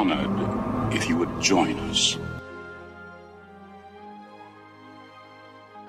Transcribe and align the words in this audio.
Honored 0.00 0.94
if 0.94 1.10
you 1.10 1.16
would 1.16 1.28
join 1.42 1.78
us. 1.90 2.16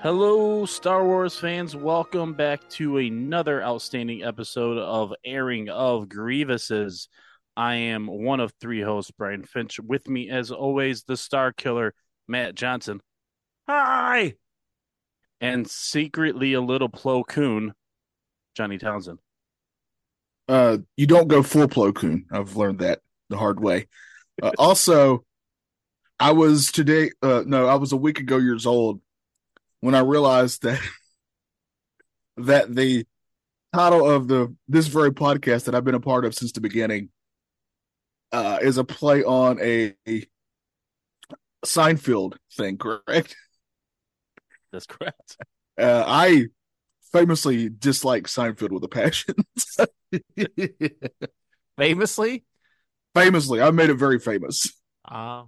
Hello, 0.02 0.66
Star 0.66 1.02
Wars 1.02 1.38
fans. 1.38 1.74
Welcome 1.74 2.34
back 2.34 2.68
to 2.70 2.98
another 2.98 3.62
outstanding 3.62 4.22
episode 4.22 4.76
of 4.76 5.14
Airing 5.24 5.70
of 5.70 6.08
Grievuses. 6.08 7.08
I 7.56 7.76
am 7.76 8.06
one 8.06 8.40
of 8.40 8.52
three 8.60 8.82
hosts, 8.82 9.12
Brian 9.12 9.44
Finch. 9.44 9.80
With 9.80 10.06
me, 10.06 10.28
as 10.28 10.50
always, 10.50 11.04
the 11.04 11.16
Star 11.16 11.50
Killer, 11.50 11.94
Matt 12.28 12.54
Johnson. 12.54 13.00
Hi! 13.66 14.34
And 15.40 15.66
secretly 15.66 16.52
a 16.52 16.60
little 16.60 16.90
Plo 16.90 17.26
Koon, 17.26 17.72
Johnny 18.54 18.76
Townsend. 18.76 19.20
Uh, 20.48 20.78
you 20.98 21.06
don't 21.06 21.28
go 21.28 21.42
full 21.42 21.66
Plo 21.66 21.94
Koon. 21.94 22.26
I've 22.30 22.56
learned 22.56 22.80
that 22.80 23.00
the 23.32 23.38
hard 23.38 23.58
way. 23.58 23.88
Uh, 24.40 24.52
also, 24.58 25.24
I 26.20 26.32
was 26.32 26.70
today. 26.70 27.10
Uh, 27.20 27.42
no, 27.44 27.66
I 27.66 27.74
was 27.74 27.92
a 27.92 27.96
week 27.96 28.20
ago 28.20 28.36
years 28.36 28.66
old 28.66 29.00
when 29.80 29.94
I 29.94 30.00
realized 30.00 30.62
that 30.62 30.80
that 32.36 32.72
the 32.74 33.06
title 33.74 34.08
of 34.08 34.28
the 34.28 34.54
this 34.68 34.86
very 34.86 35.10
podcast 35.10 35.64
that 35.64 35.74
I've 35.74 35.84
been 35.84 35.94
a 35.94 36.00
part 36.00 36.24
of 36.24 36.34
since 36.34 36.52
the 36.52 36.60
beginning 36.60 37.08
uh, 38.30 38.58
is 38.62 38.78
a 38.78 38.84
play 38.84 39.24
on 39.24 39.60
a, 39.60 39.94
a 40.08 40.24
Seinfeld 41.64 42.36
thing. 42.56 42.78
Correct? 42.78 43.36
That's 44.72 44.86
correct. 44.86 45.36
Uh, 45.78 46.04
I 46.06 46.46
famously 47.12 47.68
dislike 47.68 48.24
Seinfeld 48.24 48.70
with 48.70 48.84
a 48.84 48.88
passion. 48.88 49.34
Famously? 51.78 52.44
Famously, 53.14 53.60
I 53.60 53.70
made 53.70 53.90
it 53.90 53.94
very 53.94 54.18
famous. 54.18 54.72
Uh, 55.08 55.44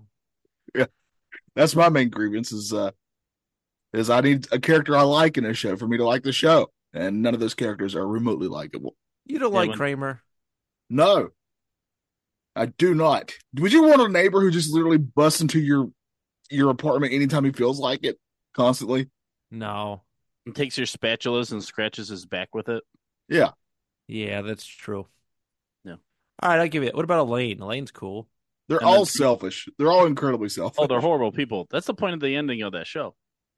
That's 1.56 1.76
my 1.76 1.88
main 1.88 2.08
grievance 2.10 2.50
is 2.50 2.72
uh 2.72 2.90
is 3.92 4.10
I 4.10 4.20
need 4.20 4.48
a 4.50 4.58
character 4.58 4.96
I 4.96 5.02
like 5.02 5.38
in 5.38 5.44
a 5.44 5.54
show 5.54 5.76
for 5.76 5.86
me 5.86 5.96
to 5.98 6.04
like 6.04 6.24
the 6.24 6.32
show. 6.32 6.70
And 6.92 7.22
none 7.22 7.34
of 7.34 7.40
those 7.40 7.54
characters 7.54 7.94
are 7.94 8.06
remotely 8.06 8.48
likable. 8.48 8.96
you 9.24 9.38
don't 9.38 9.52
like 9.52 9.68
when- 9.68 9.78
Kramer? 9.78 10.20
No. 10.90 11.30
I 12.56 12.66
do 12.66 12.94
not. 12.94 13.32
Would 13.58 13.72
you 13.72 13.82
want 13.84 14.00
a 14.02 14.08
neighbor 14.08 14.40
who 14.40 14.50
just 14.50 14.72
literally 14.72 14.98
busts 14.98 15.40
into 15.40 15.60
your 15.60 15.90
your 16.50 16.70
apartment 16.70 17.12
anytime 17.12 17.44
he 17.44 17.52
feels 17.52 17.78
like 17.80 18.04
it 18.04 18.18
constantly? 18.54 19.10
No. 19.50 20.02
And 20.46 20.54
takes 20.54 20.76
your 20.76 20.86
spatulas 20.86 21.52
and 21.52 21.62
scratches 21.64 22.08
his 22.08 22.26
back 22.26 22.54
with 22.54 22.68
it. 22.68 22.82
Yeah. 23.28 23.50
Yeah, 24.08 24.42
that's 24.42 24.66
true. 24.66 25.06
Yeah. 26.42 26.48
All 26.48 26.54
right, 26.54 26.62
I'll 26.62 26.68
give 26.68 26.82
you 26.82 26.88
it. 26.88 26.94
What 26.94 27.04
about 27.04 27.20
Elaine? 27.26 27.60
Elaine's 27.60 27.90
cool. 27.90 28.28
They're 28.68 28.78
And 28.78 28.86
then- 28.88 28.94
all 28.98 29.04
selfish. 29.06 29.68
They're 29.78 29.90
all 29.90 30.06
incredibly 30.06 30.48
selfish. 30.48 30.76
Oh, 30.78 30.86
they're 30.86 31.00
horrible 31.00 31.32
people. 31.32 31.66
That's 31.70 31.86
the 31.86 31.94
point 31.94 32.14
of 32.14 32.20
the 32.20 32.34
ending 32.36 32.62
of 32.62 32.72
that 32.72 32.86
show. 32.86 33.14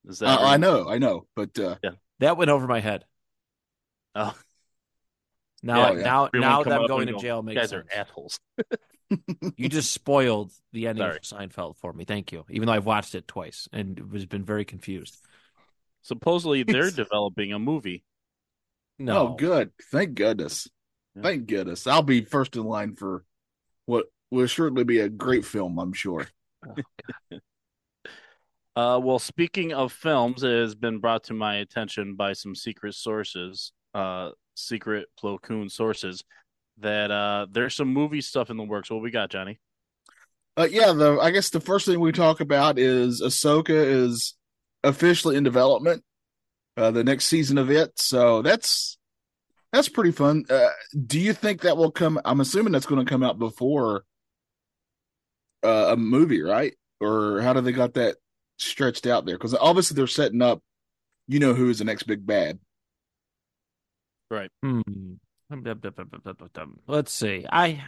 Is 0.06 0.20
that 0.20 0.40
I, 0.40 0.54
I 0.54 0.56
know, 0.56 0.88
I 0.88 0.98
know, 0.98 1.26
but 1.34 1.58
uh 1.58 1.76
That 2.20 2.36
went 2.36 2.50
over 2.50 2.66
my 2.66 2.80
head. 2.80 3.04
Oh. 4.14 4.34
Now, 5.62 5.92
Yeah. 5.92 6.02
now, 6.02 6.24
Everyone 6.26 6.48
now 6.50 6.62
that 6.62 6.80
I'm 6.80 6.86
going 6.86 7.06
to 7.08 7.12
go, 7.14 7.18
jail 7.18 7.42
makes 7.42 7.60
guys 7.60 7.70
sense. 7.70 7.86
are 7.94 7.98
assholes. 8.00 8.40
You 9.56 9.68
just 9.68 9.92
spoiled 9.92 10.52
the 10.72 10.88
ending 10.88 11.04
Sorry. 11.04 11.16
of 11.16 11.22
Seinfeld 11.50 11.76
for 11.76 11.92
me. 11.92 12.04
Thank 12.04 12.32
you. 12.32 12.44
Even 12.50 12.66
though 12.66 12.72
I've 12.72 12.86
watched 12.86 13.14
it 13.14 13.28
twice 13.28 13.68
and 13.72 13.98
was 14.10 14.26
been 14.26 14.44
very 14.44 14.64
confused. 14.64 15.16
Supposedly 16.02 16.64
they're 16.64 16.90
developing 16.92 17.52
a 17.52 17.58
movie. 17.60 18.04
No, 18.98 19.28
oh 19.28 19.34
good. 19.34 19.70
Thank 19.92 20.14
goodness. 20.14 20.68
Thank 21.22 21.46
goodness. 21.46 21.86
I'll 21.86 22.02
be 22.02 22.22
first 22.22 22.56
in 22.56 22.64
line 22.64 22.94
for 22.94 23.24
what 23.86 24.06
will 24.30 24.44
assuredly 24.44 24.84
be 24.84 25.00
a 25.00 25.08
great 25.08 25.44
film, 25.44 25.78
I'm 25.78 25.92
sure. 25.92 26.26
Uh, 28.76 29.00
well, 29.02 29.18
speaking 29.18 29.72
of 29.72 29.90
films, 29.90 30.42
it 30.42 30.50
has 30.50 30.74
been 30.74 30.98
brought 30.98 31.24
to 31.24 31.32
my 31.32 31.56
attention 31.56 32.14
by 32.14 32.34
some 32.34 32.54
secret 32.54 32.94
sources, 32.94 33.72
uh, 33.94 34.28
secret 34.54 35.06
Plo 35.18 35.40
Koon 35.40 35.70
sources, 35.70 36.22
that 36.76 37.10
uh, 37.10 37.46
there's 37.50 37.74
some 37.74 37.88
movie 37.88 38.20
stuff 38.20 38.50
in 38.50 38.58
the 38.58 38.62
works. 38.62 38.90
What 38.90 39.00
we 39.00 39.10
got, 39.10 39.30
Johnny? 39.30 39.58
Uh, 40.58 40.68
yeah, 40.70 40.92
the 40.92 41.18
I 41.18 41.30
guess 41.30 41.48
the 41.48 41.60
first 41.60 41.86
thing 41.86 42.00
we 42.00 42.12
talk 42.12 42.40
about 42.40 42.78
is 42.78 43.22
Ahsoka 43.22 43.70
is 43.70 44.34
officially 44.84 45.36
in 45.36 45.42
development. 45.42 46.04
Uh, 46.76 46.90
the 46.90 47.04
next 47.04 47.26
season 47.26 47.56
of 47.56 47.70
it, 47.70 47.98
so 47.98 48.42
that's 48.42 48.98
that's 49.76 49.88
pretty 49.88 50.12
fun. 50.12 50.44
Uh, 50.48 50.68
do 51.06 51.18
you 51.20 51.32
think 51.32 51.62
that 51.62 51.76
will 51.76 51.90
come? 51.90 52.18
I'm 52.24 52.40
assuming 52.40 52.72
that's 52.72 52.86
going 52.86 53.04
to 53.04 53.10
come 53.10 53.22
out 53.22 53.38
before 53.38 54.04
uh, 55.62 55.88
a 55.90 55.96
movie, 55.96 56.42
right? 56.42 56.74
Or 57.00 57.40
how 57.42 57.52
do 57.52 57.60
they 57.60 57.72
got 57.72 57.94
that 57.94 58.16
stretched 58.58 59.06
out 59.06 59.26
there? 59.26 59.36
Because 59.36 59.54
obviously 59.54 59.94
they're 59.94 60.06
setting 60.06 60.42
up. 60.42 60.62
You 61.28 61.40
know 61.40 61.54
who 61.54 61.68
is 61.68 61.78
the 61.78 61.84
next 61.84 62.04
big 62.04 62.26
bad? 62.26 62.58
Hmm. 64.62 64.80
Let's 66.86 67.12
see. 67.12 67.44
I 67.50 67.84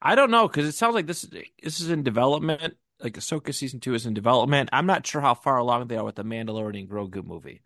I 0.00 0.14
don't 0.14 0.30
know 0.30 0.48
because 0.48 0.66
it 0.66 0.74
sounds 0.74 0.94
like 0.94 1.06
this 1.06 1.22
this 1.62 1.80
is 1.80 1.90
in 1.90 2.02
development. 2.02 2.74
Like 3.00 3.14
Ahsoka 3.14 3.52
season 3.52 3.80
two 3.80 3.94
is 3.94 4.06
in 4.06 4.14
development. 4.14 4.70
I'm 4.72 4.86
not 4.86 5.06
sure 5.06 5.20
how 5.20 5.34
far 5.34 5.58
along 5.58 5.88
they 5.88 5.96
are 5.96 6.04
with 6.04 6.14
the 6.14 6.24
Mandalorian 6.24 6.80
and 6.80 6.88
Grogu 6.88 7.24
movie. 7.24 7.62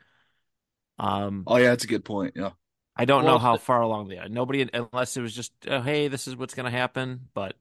Um, 0.99 1.45
Oh 1.47 1.57
yeah, 1.57 1.69
that's 1.69 1.85
a 1.85 1.89
good 1.89 2.05
point. 2.05 2.35
Yeah, 2.37 2.53
I 2.97 3.05
don't 3.05 3.25
Well, 3.25 3.27
know 3.27 3.39
how 3.39 3.57
far 3.59 3.83
along 3.83 4.09
they 4.09 4.19
are. 4.19 4.29
Nobody, 4.29 4.69
unless 4.73 5.17
it 5.17 5.21
was 5.23 5.35
just, 5.35 5.53
oh, 5.69 5.83
hey, 5.83 6.09
this 6.09 6.27
is 6.27 6.37
what's 6.37 6.55
going 6.55 6.65
to 6.65 6.71
happen. 6.77 7.29
But, 7.35 7.55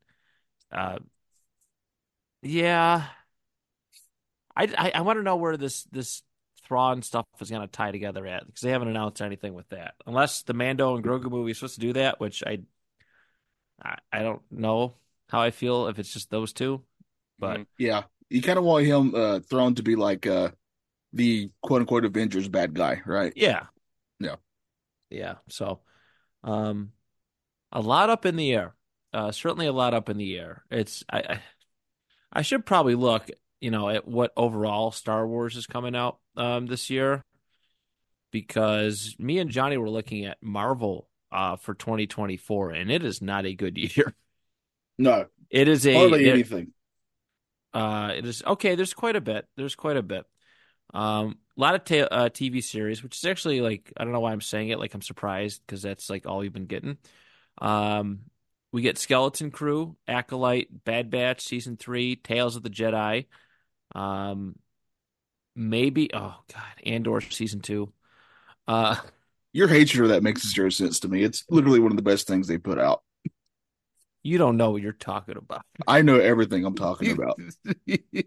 uh, 0.72 1.00
yeah, 2.41 3.09
I 4.56 4.63
I, 4.78 4.91
I 4.95 5.01
want 5.01 5.19
to 5.19 5.24
know 5.24 5.35
where 5.35 5.57
this 5.57 5.84
this 5.85 6.24
Thrawn 6.63 7.03
stuff 7.03 7.28
is 7.40 7.50
going 7.51 7.62
to 7.62 7.68
tie 7.68 7.91
together 7.91 8.25
at 8.25 8.45
because 8.45 8.62
they 8.62 8.72
haven't 8.72 8.88
announced 8.88 9.22
anything 9.22 9.53
with 9.53 9.69
that. 9.69 9.94
Unless 10.07 10.44
the 10.44 10.53
Mando 10.53 10.95
and 10.95 11.03
Grogu 11.03 11.29
movie 11.29 11.51
is 11.51 11.57
supposed 11.57 11.75
to 11.75 11.81
do 11.81 11.94
that, 11.94 12.19
which 12.19 12.44
I 12.45 12.59
I, 13.81 13.97
I 14.12 14.22
don't 14.22 14.41
know 14.51 14.95
how 15.29 15.41
I 15.41 15.51
feel 15.51 15.88
if 15.88 16.00
it's 16.00 16.13
just 16.13 16.29
those 16.29 16.53
two. 16.53 16.84
But 17.40 17.62
Mhm. 17.62 17.68
yeah. 17.78 18.03
You 18.29 18.41
kind 18.41 18.57
of 18.57 18.66
want 18.66 18.85
him 18.85 19.13
uh, 19.13 19.40
Thrawn 19.40 19.75
to 19.75 19.84
be 19.84 19.95
like 19.95 20.25
uh, 20.25 20.50
the 21.13 21.51
quote 21.62 21.81
unquote 21.81 22.06
Avengers 22.06 22.48
bad 22.50 22.74
guy, 22.74 23.01
right? 23.06 23.36
yeah, 23.36 23.65
Yeah. 24.19 24.38
Yeah. 25.15 25.35
So, 25.50 25.79
um, 26.44 26.91
a 27.71 27.81
lot 27.81 28.09
up 28.09 28.25
in 28.25 28.35
the 28.35 28.53
air. 28.53 28.75
Uh, 29.13 29.31
certainly 29.31 29.65
a 29.67 29.73
lot 29.73 29.94
up 29.94 30.09
in 30.09 30.17
the 30.17 30.38
air. 30.38 30.63
It's 30.69 31.03
I, 31.09 31.19
I, 31.19 31.39
I 32.33 32.41
should 32.41 32.65
probably 32.65 32.95
look, 32.95 33.29
you 33.62 33.71
know, 33.71 33.89
at 33.89 34.07
what 34.07 34.33
overall 34.35 34.91
Star 34.91 35.25
Wars 35.27 35.56
is 35.56 35.67
coming 35.67 35.95
out 35.95 36.19
um 36.38 36.65
this 36.67 36.89
year, 36.89 37.23
because 38.31 39.15
me 39.19 39.39
and 39.39 39.50
Johnny 39.50 39.77
were 39.77 39.89
looking 39.89 40.25
at 40.25 40.38
Marvel 40.41 41.07
uh 41.31 41.56
for 41.56 41.73
2024, 41.73 42.71
and 42.71 42.91
it 42.91 43.03
is 43.03 43.21
not 43.21 43.45
a 43.45 43.56
good 43.56 43.77
year. 43.97 44.13
No, 44.97 45.25
It 45.50 45.68
is 45.68 45.85
a 45.88 45.94
hardly 45.94 46.25
it- 46.27 46.33
anything. 46.33 46.71
uh, 47.73 48.13
it 48.15 48.25
is 48.25 48.44
okay. 48.45 48.75
There's 48.75 48.94
quite 48.94 49.15
a 49.15 49.21
bit. 49.21 49.45
There's 49.57 49.75
quite 49.75 49.97
a 49.97 50.03
bit. 50.03 50.25
Um, 50.93 51.37
a 51.57 51.61
lot 51.61 51.75
of 51.75 51.83
ta- 51.83 52.13
uh, 52.15 52.29
TV 52.29 52.63
series, 52.63 53.03
which 53.03 53.17
is 53.17 53.25
actually 53.25 53.61
like 53.61 53.91
I 53.97 54.03
don't 54.03 54.13
know 54.13 54.19
why 54.19 54.31
I'm 54.31 54.41
saying 54.41 54.69
it. 54.69 54.79
Like 54.79 54.93
I'm 54.93 55.01
surprised 55.01 55.61
because 55.65 55.81
that's 55.81 56.09
like 56.09 56.25
all 56.25 56.39
we've 56.39 56.53
been 56.53 56.65
getting. 56.65 56.97
Um, 57.59 58.21
we 58.71 58.81
get 58.81 58.97
Skeleton 58.97 59.51
Crew, 59.51 59.95
Acolyte, 60.07 60.67
Bad 60.83 61.09
Batch 61.09 61.41
season 61.41 61.77
three, 61.77 62.15
Tales 62.15 62.55
of 62.55 62.63
the 62.63 62.69
Jedi. 62.69 63.25
Um, 63.93 64.55
maybe 65.55 66.09
oh 66.13 66.35
god, 66.53 66.83
Andor 66.85 67.21
season 67.21 67.61
two. 67.61 67.91
Uh, 68.67 68.97
Your 69.53 69.67
hatred 69.67 70.03
of 70.03 70.09
that 70.09 70.23
makes 70.23 70.51
zero 70.53 70.69
sense 70.69 70.99
to 71.01 71.07
me. 71.07 71.23
It's 71.23 71.45
literally 71.49 71.79
one 71.79 71.91
of 71.91 71.97
the 71.97 72.03
best 72.03 72.27
things 72.27 72.47
they 72.47 72.57
put 72.57 72.79
out. 72.79 73.01
You 74.25 74.39
don't 74.39 74.57
know 74.57 74.72
what 74.72 74.81
you're 74.81 74.92
talking 74.92 75.38
about. 75.38 75.62
I 75.88 76.01
know 76.01 76.19
everything 76.19 76.66
I'm 76.66 76.75
talking 76.75 77.12
about. 77.12 77.39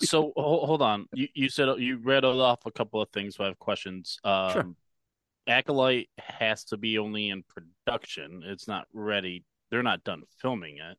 So 0.00 0.32
hold, 0.36 0.66
hold 0.68 0.82
on. 0.82 1.06
You 1.14 1.28
you 1.34 1.48
said 1.48 1.68
you 1.78 1.96
read 1.96 2.24
off 2.24 2.66
a 2.66 2.70
couple 2.70 3.00
of 3.00 3.08
things. 3.08 3.36
So 3.36 3.44
I 3.44 3.46
have 3.46 3.58
questions. 3.58 4.18
Um, 4.22 4.52
Sure. 4.52 4.74
Acolyte 5.46 6.10
has 6.18 6.64
to 6.66 6.76
be 6.76 6.98
only 6.98 7.30
in 7.30 7.42
production. 7.42 8.42
It's 8.44 8.68
not 8.68 8.86
ready. 8.92 9.44
They're 9.70 9.82
not 9.82 10.04
done 10.04 10.22
filming 10.42 10.76
it 10.76 10.98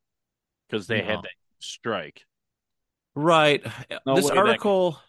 because 0.67 0.87
they 0.87 1.01
No. 1.01 1.05
had 1.05 1.17
that 1.19 1.31
strike. 1.59 2.25
Right. 3.15 3.63
No 4.07 4.15
this 4.15 4.25
way 4.25 4.31
that 4.31 4.37
article. 4.37 4.99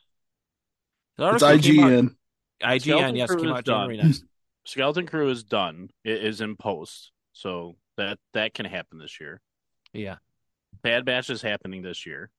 The 1.17 1.33
It's 1.35 1.43
article 1.43 1.73
came 1.73 1.81
IGN. 1.81 2.17
IGN, 2.63 2.81
Skeleton 2.83 3.17
yes, 3.17 3.31
Crew 3.31 3.41
came 3.41 3.53
out 3.53 3.65
January 3.65 3.97
done. 3.97 4.07
9th. 4.11 4.23
Skeleton 4.67 5.07
Crew 5.07 5.31
is 5.31 5.43
done. 5.45 5.89
It 6.05 6.23
is 6.23 6.43
in 6.43 6.57
post, 6.57 7.11
so 7.33 7.77
that 7.97 8.19
that 8.35 8.55
can 8.55 8.67
happen 8.67 8.99
this 8.99 9.21
year. 9.21 9.41
Yeah. 9.93 10.17
Bad 10.83 11.05
Batch 11.05 11.31
is 11.31 11.43
happening 11.43 11.83
this 11.83 12.07
year. 12.07 12.31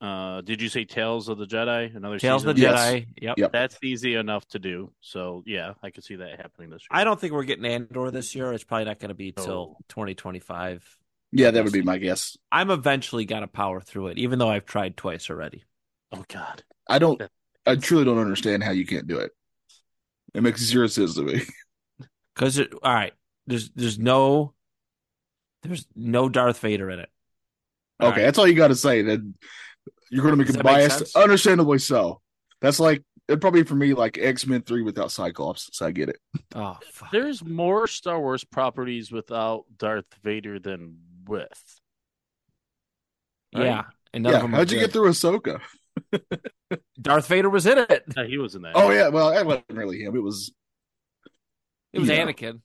Uh, 0.00 0.40
did 0.42 0.60
you 0.60 0.68
say 0.68 0.84
Tales 0.84 1.28
of 1.28 1.38
the 1.38 1.46
Jedi? 1.46 1.94
Another 1.94 2.18
Tales 2.18 2.44
of 2.44 2.56
season? 2.56 2.70
the 2.70 2.76
Yes. 2.76 2.92
Jedi. 2.92 3.06
Yep. 3.22 3.38
Yep. 3.38 3.52
That's 3.52 3.78
easy 3.82 4.14
enough 4.16 4.46
to 4.48 4.58
do. 4.58 4.92
So 5.00 5.42
yeah, 5.46 5.74
I 5.82 5.90
could 5.90 6.04
see 6.04 6.16
that 6.16 6.36
happening 6.40 6.70
this 6.70 6.82
year. 6.82 6.88
I 7.00 7.04
don't 7.04 7.18
think 7.18 7.32
we're 7.32 7.44
getting 7.44 7.64
Andor 7.64 8.10
this 8.10 8.34
year. 8.34 8.52
It's 8.52 8.64
probably 8.64 8.84
not 8.86 8.98
going 8.98 9.08
to 9.10 9.14
be 9.14 9.32
till 9.32 9.46
No. 9.46 9.76
2025. 9.88 10.98
Yeah, 11.32 11.50
that 11.50 11.64
would 11.64 11.72
be 11.72 11.82
my 11.82 11.98
guess. 11.98 12.36
I'm 12.52 12.70
eventually 12.70 13.24
going 13.24 13.40
to 13.42 13.48
power 13.48 13.80
through 13.80 14.08
it, 14.08 14.18
even 14.18 14.38
though 14.38 14.48
I've 14.48 14.66
tried 14.66 14.96
twice 14.96 15.30
already. 15.30 15.64
Oh 16.12 16.24
God. 16.28 16.62
I 16.88 16.98
don't. 16.98 17.20
I 17.66 17.76
truly 17.76 18.04
don't 18.04 18.18
understand 18.18 18.62
how 18.62 18.72
you 18.72 18.86
can't 18.86 19.06
do 19.06 19.18
it. 19.18 19.32
It 20.34 20.42
makes 20.42 20.60
zero 20.62 20.86
sense 20.86 21.14
to 21.14 21.22
me. 21.22 21.42
Because 22.34 22.58
all 22.58 22.92
right, 22.92 23.12
there's 23.46 23.70
there's 23.70 23.98
no 23.98 24.54
there's 25.62 25.86
no 25.94 26.28
Darth 26.28 26.58
Vader 26.60 26.90
in 26.90 27.00
it. 27.00 27.08
All 28.00 28.08
Okay, 28.08 28.20
right. 28.20 28.24
that's 28.26 28.38
all 28.38 28.46
you 28.48 28.54
got 28.54 28.68
to 28.68 28.74
say. 28.76 29.02
That 29.02 29.20
you're 30.10 30.22
going 30.22 30.32
to 30.32 30.36
make 30.36 30.46
Does 30.48 30.56
it 30.56 30.58
that 30.58 30.64
make 30.64 30.74
biased, 30.74 31.16
understandably 31.16 31.78
so. 31.78 32.20
That's 32.60 32.78
like 32.80 33.02
it'd 33.28 33.40
probably 33.40 33.62
be 33.62 33.68
for 33.68 33.74
me 33.74 33.94
like 33.94 34.18
X 34.18 34.46
Men 34.46 34.62
Three 34.62 34.82
without 34.82 35.10
Cyclops. 35.10 35.70
So 35.72 35.86
I 35.86 35.90
get 35.90 36.08
it. 36.10 36.18
Oh 36.54 36.78
fuck. 36.92 37.10
There's 37.10 37.44
more 37.44 37.86
Star 37.88 38.20
Wars 38.20 38.44
properties 38.44 39.10
without 39.10 39.64
Darth 39.76 40.06
Vader 40.22 40.58
than 40.60 40.98
with. 41.26 41.80
right? 43.54 43.64
Yeah. 43.64 43.82
And 44.12 44.24
yeah, 44.24 44.36
of 44.36 44.42
them 44.42 44.54
are 44.54 44.58
how'd 44.58 44.70
you 44.70 44.78
good. 44.78 44.86
get 44.86 44.92
through 44.92 45.10
Ahsoka? 45.10 45.60
Darth 47.00 47.26
Vader 47.26 47.50
was 47.50 47.66
in 47.66 47.78
it. 47.78 48.04
Yeah, 48.16 48.24
he 48.26 48.38
was 48.38 48.54
in 48.54 48.62
that. 48.62 48.72
Oh 48.76 48.90
yeah, 48.90 49.08
well 49.08 49.30
that 49.32 49.44
wasn't 49.46 49.64
really 49.70 50.00
him. 50.02 50.14
It 50.14 50.22
was 50.22 50.52
It 51.92 51.98
was 52.00 52.08
Yeah. 52.08 52.24
Anakin. 52.24 52.60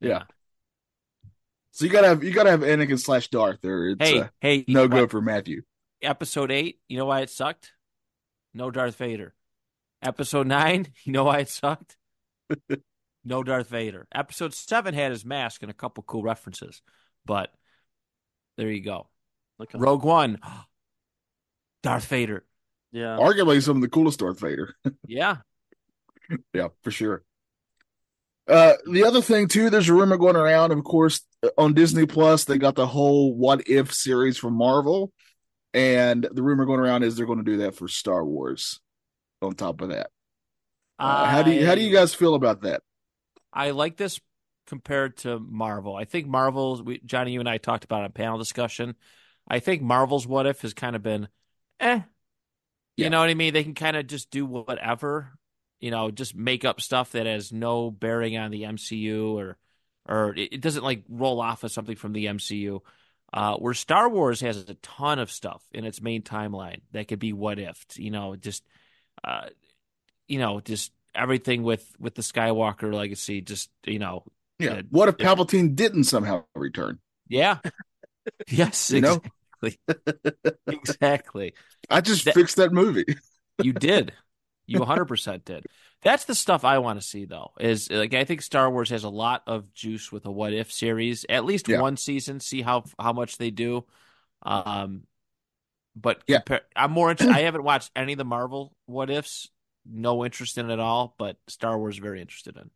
Yeah. 0.00 0.22
so 1.72 1.84
you 1.84 1.90
gotta 1.90 2.08
have 2.08 2.24
you 2.24 2.32
gotta 2.32 2.50
have 2.50 2.60
Anakin 2.60 2.98
slash 3.00 3.28
Darth, 3.28 3.64
or 3.64 3.88
it's 3.90 4.08
Hey, 4.08 4.20
uh, 4.20 4.28
hey, 4.40 4.64
no 4.68 4.82
what- 4.82 4.90
go 4.90 5.06
for 5.08 5.20
Matthew. 5.20 5.62
Episode 6.02 6.50
eight, 6.50 6.80
you 6.88 6.96
know 6.96 7.04
why 7.06 7.20
it 7.20 7.28
sucked? 7.30 7.72
No 8.54 8.70
Darth 8.70 8.96
Vader. 8.96 9.34
Episode 10.02 10.46
nine, 10.46 10.86
you 11.04 11.12
know 11.12 11.24
why 11.24 11.40
it 11.40 11.48
sucked? 11.50 11.96
no 13.24 13.42
Darth 13.42 13.68
Vader. 13.68 14.08
Episode 14.14 14.54
seven 14.54 14.94
had 14.94 15.10
his 15.12 15.24
mask 15.26 15.62
and 15.62 15.70
a 15.70 15.74
couple 15.74 16.02
cool 16.04 16.22
references, 16.22 16.80
but 17.26 17.52
there 18.56 18.70
you 18.70 18.82
go. 18.82 19.08
Look, 19.58 19.70
Rogue 19.74 20.04
One, 20.04 20.38
Darth 21.82 22.06
Vader. 22.06 22.44
yeah. 22.92 23.18
Arguably 23.20 23.62
some 23.62 23.76
of 23.76 23.82
the 23.82 23.88
coolest 23.88 24.20
Darth 24.20 24.40
Vader. 24.40 24.74
Yeah, 25.06 25.36
Yeah, 26.54 26.68
for 26.82 26.90
sure. 26.90 27.22
Uh, 28.50 28.74
the 28.90 29.04
other 29.04 29.22
thing 29.22 29.46
too, 29.46 29.70
there's 29.70 29.88
a 29.88 29.94
rumor 29.94 30.16
going 30.16 30.36
around. 30.36 30.72
Of 30.72 30.82
course, 30.82 31.20
on 31.56 31.72
Disney 31.72 32.04
Plus, 32.04 32.44
they 32.44 32.58
got 32.58 32.74
the 32.74 32.86
whole 32.86 33.34
"What 33.34 33.68
If" 33.68 33.94
series 33.94 34.36
from 34.36 34.54
Marvel, 34.54 35.12
and 35.72 36.26
the 36.32 36.42
rumor 36.42 36.66
going 36.66 36.80
around 36.80 37.04
is 37.04 37.16
they're 37.16 37.26
going 37.26 37.38
to 37.38 37.44
do 37.44 37.58
that 37.58 37.76
for 37.76 37.86
Star 37.86 38.24
Wars. 38.24 38.80
On 39.42 39.54
top 39.54 39.80
of 39.80 39.88
that, 39.88 40.10
uh, 40.98 41.24
how 41.24 41.42
do 41.42 41.50
you 41.52 41.64
how 41.64 41.74
do 41.74 41.80
you 41.80 41.92
guys 41.92 42.12
feel 42.12 42.34
about 42.34 42.62
that? 42.62 42.82
I 43.52 43.70
like 43.70 43.96
this 43.96 44.20
compared 44.66 45.16
to 45.18 45.38
Marvel. 45.38 45.96
I 45.96 46.04
think 46.04 46.26
Marvel's 46.26 46.82
we, 46.82 47.00
Johnny, 47.06 47.32
you 47.32 47.40
and 47.40 47.48
I 47.48 47.58
talked 47.58 47.84
about 47.84 48.02
it 48.02 48.04
on 48.04 48.12
panel 48.12 48.36
discussion. 48.36 48.96
I 49.48 49.60
think 49.60 49.80
Marvel's 49.80 50.26
What 50.26 50.46
If 50.46 50.62
has 50.62 50.74
kind 50.74 50.94
of 50.94 51.02
been, 51.02 51.28
eh. 51.80 52.00
Yeah. 52.96 53.04
You 53.04 53.10
know 53.10 53.20
what 53.20 53.30
I 53.30 53.34
mean? 53.34 53.54
They 53.54 53.64
can 53.64 53.74
kind 53.74 53.96
of 53.96 54.06
just 54.06 54.30
do 54.30 54.44
whatever, 54.44 55.32
you 55.80 55.90
know, 55.90 56.10
just 56.10 56.34
make 56.36 56.64
up 56.64 56.80
stuff 56.80 57.12
that 57.12 57.26
has 57.26 57.52
no 57.52 57.90
bearing 57.90 58.36
on 58.36 58.50
the 58.50 58.62
MCU 58.64 59.34
or, 59.34 59.56
or 60.06 60.34
it, 60.36 60.60
doesn't 60.60 60.84
like 60.84 61.04
roll 61.08 61.40
off 61.40 61.64
of 61.64 61.72
something 61.72 61.96
from 61.96 62.12
the 62.12 62.26
MCU. 62.26 62.80
Uh, 63.32 63.56
where 63.58 63.74
Star 63.74 64.08
Wars 64.08 64.40
has 64.40 64.56
a 64.68 64.74
ton 64.74 65.20
of 65.20 65.30
stuff 65.30 65.62
in 65.72 65.84
its 65.84 66.02
main 66.02 66.22
timeline 66.22 66.80
that 66.90 67.06
could 67.06 67.20
be 67.20 67.32
what 67.32 67.60
if, 67.60 67.84
you 67.96 68.10
know, 68.10 68.34
just, 68.34 68.64
uh, 69.22 69.46
you 70.26 70.38
know, 70.40 70.60
just 70.60 70.92
everything 71.14 71.62
with 71.62 71.88
with 72.00 72.14
the 72.16 72.22
Skywalker 72.22 72.92
legacy, 72.92 73.40
just 73.40 73.70
you 73.86 74.00
know, 74.00 74.24
Yeah, 74.58 74.74
Yeah. 74.76 74.82
what 74.90 75.08
if 75.08 75.16
Palpatine 75.16 75.76
didn't 75.76 76.04
somehow 76.04 76.44
return? 76.56 76.98
yeah, 77.28 77.58
yes, 78.48 78.90
You 78.90 79.00
know? 79.00 79.20
exactly, 79.62 79.78
exactly. 80.66 81.54
I 81.88 82.00
just 82.00 82.24
That- 82.24 82.34
fixed 82.34 82.56
that 82.56 82.72
movie. 82.72 83.04
You 83.62 83.72
did, 83.72 84.12
you 84.70 84.78
100 84.80 85.04
percent 85.06 85.44
did. 85.44 85.66
That's 86.02 86.24
the 86.24 86.34
stuff 86.34 86.64
I 86.64 86.78
want 86.78 87.00
to 87.00 87.06
see, 87.06 87.24
though. 87.26 87.52
Is 87.60 87.90
like 87.90 88.14
I 88.14 88.24
think 88.24 88.42
Star 88.42 88.70
Wars 88.70 88.90
has 88.90 89.04
a 89.04 89.08
lot 89.10 89.42
of 89.46 89.72
juice 89.74 90.10
with 90.10 90.24
a 90.26 90.30
what 90.30 90.52
if 90.52 90.72
series, 90.72 91.26
at 91.28 91.44
least 91.44 91.68
Yeah. 91.68 91.80
one 91.80 91.96
season. 91.96 92.40
See 92.40 92.62
how 92.62 92.84
how 92.98 93.12
much 93.12 93.36
they 93.38 93.50
do. 93.50 93.84
Um, 94.42 95.02
but 95.94 96.22
Yeah. 96.26 96.40
I'm 96.76 96.92
more. 96.92 97.10
Inter- 97.10 97.30
I 97.30 97.40
haven't 97.40 97.64
watched 97.64 97.90
any 97.94 98.12
of 98.12 98.18
the 98.18 98.24
Marvel 98.24 98.72
what 98.86 99.10
ifs. 99.10 99.48
No 99.84 100.24
interest 100.24 100.56
in 100.58 100.70
it 100.70 100.72
at 100.74 100.78
all. 100.80 101.14
But 101.18 101.36
Star 101.48 101.78
Wars 101.78 101.98
very 101.98 102.20
interested 102.20 102.56
in. 102.56 102.70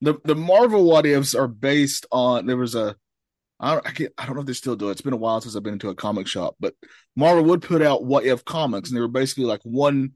the 0.00 0.20
The 0.24 0.34
Marvel 0.34 0.84
what 0.84 1.06
ifs 1.06 1.34
are 1.34 1.48
based 1.48 2.06
on 2.12 2.46
there 2.46 2.56
was 2.56 2.74
a 2.74 2.96
I 3.62 3.74
don't 3.74 3.86
I, 3.86 3.90
can't, 3.90 4.12
I 4.16 4.26
don't 4.26 4.36
know 4.36 4.40
if 4.40 4.46
they 4.46 4.52
still 4.54 4.76
do 4.76 4.88
it. 4.88 4.92
It's 4.92 5.00
been 5.02 5.12
a 5.12 5.16
while 5.18 5.40
since 5.40 5.54
I've 5.56 5.62
been 5.62 5.74
into 5.74 5.90
a 5.90 5.94
comic 5.94 6.26
shop, 6.26 6.56
but 6.60 6.74
Marvel 7.16 7.44
would 7.44 7.60
put 7.62 7.82
out 7.82 8.04
what 8.04 8.24
if 8.24 8.44
comics, 8.44 8.88
and 8.88 8.96
they 8.96 9.00
were 9.02 9.08
basically 9.08 9.44
like 9.44 9.60
one 9.64 10.12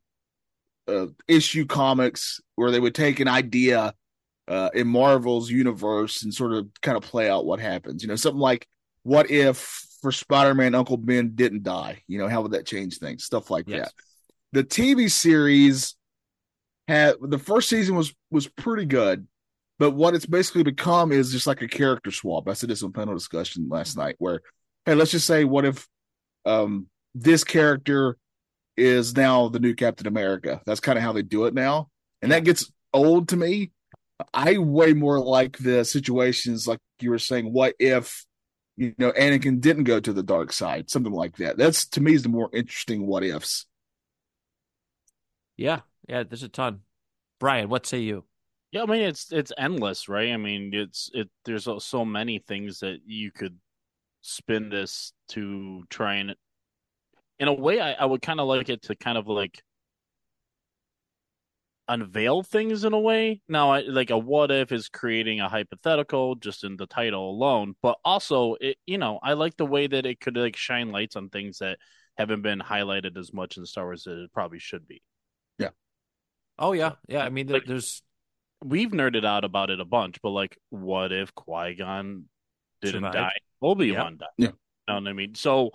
uh, 0.89 1.07
issue 1.29 1.67
comics 1.67 2.41
where 2.57 2.71
they 2.71 2.81
would 2.81 2.95
take 2.95 3.21
an 3.21 3.29
idea 3.29 3.95
uh, 4.49 4.71
in 4.75 4.87
Marvel's 4.87 5.51
universe 5.51 6.23
and 6.23 6.33
sort 6.35 6.53
of 6.53 6.69
kind 6.83 6.97
of 6.97 7.03
play 7.03 7.29
out 7.31 7.47
what 7.47 7.61
happens. 7.61 8.03
You 8.03 8.09
know, 8.09 8.17
something 8.17 8.41
like 8.41 8.67
what 9.03 9.31
if 9.31 9.87
for 10.03 10.13
Spider 10.13 10.55
Man 10.55 10.75
Uncle 10.75 10.97
Ben 10.97 11.33
didn't 11.35 11.63
die? 11.63 12.03
You 12.07 12.19
know, 12.19 12.29
how 12.29 12.43
would 12.43 12.53
that 12.53 12.67
change 12.67 12.99
things? 12.99 13.25
Stuff 13.25 13.51
like 13.51 13.65
Yes. 13.69 13.87
that. 13.87 13.93
The 14.53 14.65
TV 14.65 15.11
series 15.11 15.97
had 16.87 17.17
the 17.21 17.39
first 17.39 17.69
season 17.69 17.97
was 17.97 18.15
was 18.31 18.47
pretty 18.47 18.85
good, 18.85 19.27
but 19.79 19.93
what 19.93 20.15
it's 20.15 20.27
basically 20.27 20.63
become 20.63 21.11
is 21.13 21.33
just 21.33 21.47
like 21.47 21.63
a 21.63 21.69
character 21.69 22.11
swap. 22.11 22.49
I 22.49 22.53
said 22.53 22.69
this 22.69 22.83
on 22.83 22.93
panel 22.93 23.15
discussion 23.15 23.69
last 23.71 23.97
night, 23.97 24.17
where 24.19 24.43
hey, 24.85 24.95
let's 24.95 25.11
just 25.11 25.27
say, 25.27 25.45
what 25.45 25.65
if 25.65 25.89
um 26.45 26.87
this 27.15 27.45
character 27.45 28.17
is 28.77 29.17
now 29.17 29.49
the 29.49 29.61
new 29.61 29.75
Captain 29.75 30.07
America? 30.07 30.61
That's 30.67 30.81
kind 30.81 30.99
of 30.99 31.05
how 31.05 31.13
they 31.13 31.23
do 31.23 31.45
it 31.47 31.55
now, 31.55 31.89
and 32.23 32.33
that 32.33 32.45
gets 32.45 32.71
old 32.93 33.29
to 33.29 33.37
me. 33.37 33.71
I 34.33 34.59
way 34.59 34.93
more 34.93 35.19
like 35.19 35.59
the 35.59 35.85
situations 35.85 36.69
like 36.69 36.79
you 37.01 37.11
were 37.11 37.19
saying. 37.19 37.53
What 37.53 37.75
if 37.79 38.25
you 38.77 38.95
know 38.99 39.13
Anakin 39.13 39.61
didn't 39.61 39.85
go 39.85 40.01
to 40.01 40.13
the 40.13 40.23
dark 40.23 40.53
side? 40.53 40.91
Something 40.91 41.13
like 41.13 41.37
that. 41.39 41.57
That's 41.57 41.87
to 41.91 42.01
me 42.01 42.15
is 42.15 42.23
the 42.23 42.29
more 42.29 42.49
interesting 42.53 43.07
what 43.07 43.25
ifs. 43.25 43.67
Yeah, 45.57 45.81
yeah. 46.09 46.23
There's 46.25 46.43
a 46.43 46.49
ton. 46.49 46.81
Brian, 47.41 47.69
what 47.69 47.87
say 47.87 48.01
you? 48.01 48.25
Yeah, 48.71 48.83
I 48.83 48.87
mean 48.87 49.03
it's 49.03 49.31
it's 49.33 49.53
endless, 49.57 50.09
right? 50.09 50.33
I 50.33 50.37
mean 50.37 50.71
it's 50.73 51.11
it. 51.15 51.29
There's 51.45 51.65
so- 51.65 51.79
so 51.79 52.05
many 52.05 52.39
things 52.39 52.81
that 52.81 53.01
you 53.07 53.31
could 53.31 53.59
spin 54.23 54.69
this 54.69 55.13
to 55.31 55.85
try 55.91 56.15
and. 56.17 56.35
In 57.39 57.49
a 57.49 57.53
way, 57.53 57.81
I, 57.81 57.93
I 57.95 58.05
would 58.05 58.23
kind 58.23 58.41
of 58.41 58.47
like 58.47 58.69
it 58.69 58.83
to 58.83 58.95
kind 58.95 59.19
of 59.19 59.27
like 59.27 59.63
unveil 61.89 62.43
things 62.43 62.85
in 62.85 62.93
a 62.93 63.01
way. 63.01 63.43
Now, 63.49 63.71
I, 63.73 63.81
like 63.81 64.11
a 64.11 64.19
what 64.19 64.51
if 64.51 64.73
is 64.73 64.89
creating 64.89 65.41
a 65.41 65.49
hypothetical 65.49 66.37
just 66.37 66.65
in 66.65 66.77
the 66.77 66.87
title 66.87 67.29
alone, 67.31 67.75
but 67.83 67.99
also 68.05 68.57
it. 68.61 68.77
You 68.87 68.99
know, 68.99 69.19
I 69.23 69.35
like 69.35 69.57
the 69.57 69.67
way 69.67 69.87
that 69.87 70.07
it 70.07 70.21
could 70.21 70.37
like 70.37 70.57
shine 70.57 70.91
lights 70.93 71.17
on 71.17 71.29
things 71.29 71.59
that 71.59 71.79
haven't 72.17 72.43
been 72.43 72.61
highlighted 72.61 73.19
as 73.19 73.33
much 73.33 73.57
in 73.57 73.67
Star 73.67 73.85
Wars 73.85 74.07
as 74.07 74.19
it 74.19 74.33
probably 74.33 74.61
should 74.61 74.87
be. 74.87 75.03
Yeah. 75.59 75.71
Oh 76.59 76.73
yeah, 76.73 76.93
yeah. 77.09 77.25
I 77.25 77.31
mean, 77.31 77.47
there, 77.47 77.57
Like- 77.59 77.67
there's 77.67 78.03
we've 78.65 78.91
nerded 78.93 79.25
out 79.27 79.45
about 79.45 79.71
it 79.71 79.81
a 79.81 79.85
bunch, 79.85 80.23
but 80.23 80.31
like, 80.31 80.57
what 80.71 81.13
if 81.13 81.35
Qui 81.35 81.75
Gon 81.75 82.25
didn't 82.81 82.99
Survived. 83.01 83.15
die? 83.15 83.33
Obi 83.61 83.93
Wan 83.93 84.17
died. 84.17 84.29
Yeah. 84.39 84.49
You 84.49 84.95
know 84.95 85.01
what 85.01 85.09
I 85.09 85.13
mean? 85.15 85.35
So, 85.35 85.71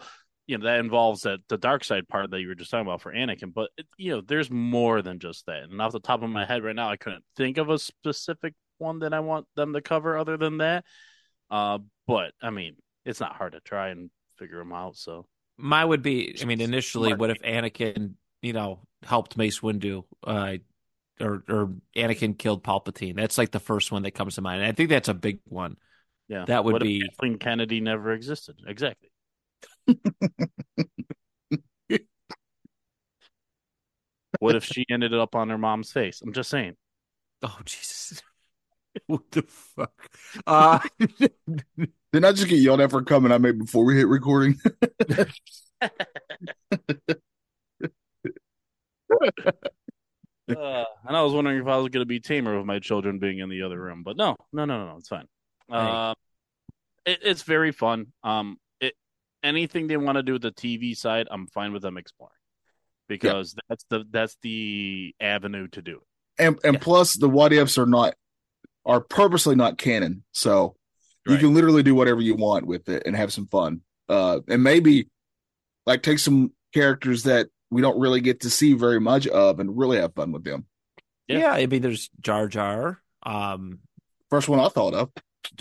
you 0.49 0.57
know 0.57 0.65
that 0.65 0.79
involves 0.79 1.21
that 1.21 1.41
the 1.47 1.59
dark 1.59 1.83
side 1.83 2.07
part 2.07 2.31
that 2.31 2.41
you 2.41 2.47
were 2.47 2.55
just 2.55 2.71
talking 2.71 2.87
about 2.87 3.01
for 3.01 3.13
Anakin. 3.13 3.53
But 3.53 3.69
you 3.97 4.13
know, 4.15 4.21
there's 4.21 4.49
more 4.49 5.03
than 5.03 5.19
just 5.19 5.45
that. 5.45 5.61
And 5.69 5.79
off 5.79 5.91
the 5.91 5.99
top 5.99 6.23
of 6.23 6.29
my 6.31 6.43
head 6.43 6.63
right 6.63 6.75
now, 6.75 6.89
I 6.89 6.95
couldn't 6.97 7.23
think 7.37 7.59
of 7.59 7.69
a 7.69 7.77
specific 7.77 8.55
one 8.79 8.97
that 8.99 9.13
I 9.13 9.19
want 9.19 9.45
them 9.55 9.73
to 9.73 9.81
cover 9.81 10.17
other 10.17 10.37
than 10.37 10.57
that. 10.57 10.85
Uh, 11.51 11.77
but 12.07 12.31
I 12.41 12.49
mean, 12.49 12.77
it's 13.05 13.19
not 13.19 13.35
hard 13.35 13.51
to 13.51 13.59
try 13.59 13.89
and 13.89 14.09
figure 14.37 14.57
them 14.57 14.73
out. 14.73 14.95
So 14.95 15.27
my 15.55 15.85
would 15.85 16.01
be, 16.01 16.35
I 16.41 16.45
mean, 16.45 16.61
initially, 16.61 17.13
what 17.13 17.29
if 17.29 17.39
Anakin, 17.43 18.13
you 18.41 18.53
know, 18.53 18.79
helped 19.03 19.37
Mace 19.37 19.59
Windu, 19.59 20.03
uh, 20.25 20.57
or 21.21 21.43
or 21.47 21.73
Anakin 21.95 22.35
killed 22.35 22.63
Palpatine? 22.63 23.15
That's 23.15 23.37
like 23.37 23.51
the 23.51 23.59
first 23.59 23.91
one 23.91 24.01
that 24.01 24.15
comes 24.15 24.33
to 24.33 24.41
mind. 24.41 24.61
And 24.61 24.67
I 24.67 24.71
think 24.71 24.89
that's 24.89 25.09
a 25.09 25.13
big 25.13 25.41
one. 25.45 25.77
yeah, 26.27 26.45
That 26.47 26.63
would 26.63 26.73
what 26.73 26.81
be- 26.81 27.01
if 27.01 27.11
Kathleen 27.11 27.37
Kennedy 27.37 27.81
never 27.81 28.13
existed. 28.13 28.55
Exactly. 28.65 29.08
what 34.39 34.55
if 34.55 34.63
she 34.63 34.85
ended 34.89 35.13
up 35.13 35.35
on 35.35 35.49
her 35.49 35.57
mom's 35.57 35.91
face? 35.91 36.21
I'm 36.21 36.33
just 36.33 36.49
saying. 36.49 36.75
Oh 37.41 37.57
Jesus! 37.65 38.21
what 39.07 39.29
the 39.31 39.43
fuck? 39.43 39.93
Uh, 40.45 40.79
Didn't 42.11 42.25
I 42.25 42.31
just 42.31 42.47
get 42.47 42.59
yelled 42.59 42.81
at 42.81 42.91
for 42.91 43.03
coming 43.03 43.31
I 43.31 43.37
made 43.37 43.59
before 43.59 43.85
we 43.85 43.95
hit 43.95 44.07
recording? 44.07 44.59
Uh, 50.49 50.83
and 51.07 51.15
I 51.15 51.21
was 51.21 51.33
wondering 51.33 51.59
if 51.59 51.67
I 51.67 51.77
was 51.77 51.89
going 51.89 52.01
to 52.01 52.05
be 52.05 52.19
tamer 52.19 52.57
with 52.57 52.65
my 52.65 52.79
children 52.79 53.19
being 53.19 53.39
in 53.39 53.49
the 53.49 53.61
other 53.61 53.79
room, 53.79 54.01
but 54.03 54.17
no, 54.17 54.35
no, 54.51 54.65
no, 54.65 54.79
no, 54.79 54.91
no 54.91 54.97
it's 54.97 55.07
fine. 55.07 55.27
Uh, 55.69 56.15
it, 57.05 57.19
it's 57.21 57.43
very 57.43 57.71
fun. 57.71 58.07
Um, 58.23 58.57
it 58.57 58.59
anything 59.43 59.87
they 59.87 59.97
want 59.97 60.17
to 60.17 60.23
do 60.23 60.33
with 60.33 60.41
the 60.41 60.51
TV 60.51 60.95
side, 60.95 61.27
I'm 61.31 61.47
fine 61.47 61.73
with 61.73 61.81
them 61.81 61.97
exploring 61.97 62.33
because 63.07 63.55
that's 63.67 63.85
the 63.89 64.05
that's 64.09 64.37
the 64.43 65.15
avenue 65.19 65.67
to 65.69 65.81
do 65.81 65.97
it. 65.97 66.43
and 66.43 66.59
and 66.63 66.75
Yeah. 66.75 66.79
plus 66.81 67.15
the 67.15 67.29
what 67.29 67.51
ifs 67.53 67.77
are 67.77 67.85
not 67.85 68.13
are 68.85 69.01
purposely 69.01 69.55
not 69.55 69.77
canon 69.77 70.23
so 70.31 70.75
you 71.27 71.37
can 71.37 71.53
literally 71.53 71.83
do 71.83 71.93
whatever 71.93 72.21
you 72.21 72.33
want 72.35 72.65
with 72.65 72.89
it 72.89 73.03
and 73.05 73.15
have 73.15 73.31
some 73.31 73.45
fun 73.47 73.81
uh 74.07 74.39
and 74.47 74.63
maybe 74.63 75.07
like 75.85 76.01
take 76.01 76.17
some 76.17 76.51
characters 76.73 77.23
that 77.23 77.47
we 77.69 77.81
don't 77.83 77.99
really 77.99 78.19
get 78.21 78.39
to 78.41 78.49
see 78.49 78.73
very 78.73 78.99
much 78.99 79.27
of 79.27 79.59
and 79.59 79.77
really 79.77 79.97
have 79.97 80.13
fun 80.15 80.31
with 80.31 80.43
them 80.43 80.65
Yeah. 81.27 81.39
yeah. 81.39 81.51
I 81.51 81.65
mean, 81.67 81.81
there's 81.83 82.09
Jar 82.21 82.47
Jar. 82.47 82.99
Um, 83.23 83.79
first 84.29 84.47
one 84.49 84.59
i 84.59 84.69
thought 84.69 84.93
of 84.93 85.09
the 85.11 85.11
first 85.11 85.19
one, 85.19 85.28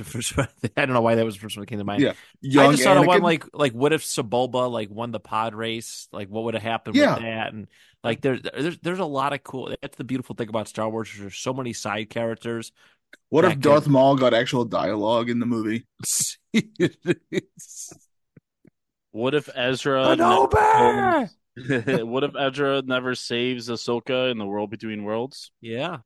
I 0.77 0.85
don't 0.87 0.93
know 0.95 1.01
why 1.01 1.15
that 1.15 1.25
was 1.25 1.35
the 1.37 1.41
first 1.41 1.57
one 1.57 1.63
that 1.63 1.67
came 1.69 1.79
to 1.79 1.85
mind. 1.85 2.03
Yeah. 2.03 2.13
young 2.41 2.67
I 2.69 2.71
just 2.73 2.83
thought 2.83 2.97
of 2.97 3.07
one 3.07 3.23
like 3.23 3.45
like 3.53 3.73
what 3.73 3.93
if 3.93 4.03
Sebulba 4.05 4.71
like 4.71 4.91
won 4.91 5.13
the 5.13 5.21
pod 5.21 5.55
race? 5.55 6.09
Like 6.13 6.29
what 6.29 6.45
would 6.45 6.55
have 6.55 6.63
happened 6.63 6.97
Yeah. 6.97 7.15
with 7.15 7.23
that? 7.23 7.53
And 7.53 7.69
like 8.05 8.21
there's 8.21 8.43
there's 8.43 8.79
there's 8.81 8.99
a 8.99 9.05
lot 9.05 9.33
of 9.33 9.43
cool. 9.45 9.75
That's 9.81 9.97
the 9.97 10.05
beautiful 10.05 10.35
thing 10.35 10.49
about 10.49 10.69
Star 10.69 10.89
Wars. 10.89 11.11
There's 11.19 11.37
so 11.37 11.53
many 11.55 11.73
side 11.73 12.11
characters. 12.11 12.73
what 13.31 13.45
if 13.45 13.59
darth 13.61 13.85
could- 13.85 13.93
maul 13.93 14.17
got 14.17 14.35
actual 14.35 14.65
dialogue 14.65 15.31
in 15.31 15.39
the 15.39 15.47
movie 15.47 15.87
What 19.11 19.35
if 19.35 19.49
Ezra? 19.55 20.17
Kenobi! 20.17 21.31
never- 21.57 22.07
what 22.07 22.25
if 22.25 22.37
Ezra 22.39 22.83
never 22.83 23.15
saves 23.15 23.69
Ahsoka 23.69 24.31
in 24.31 24.39
the 24.39 24.47
world 24.47 24.71
between 24.71 25.03
worlds? 25.05 25.51
Yeah, 25.61 25.99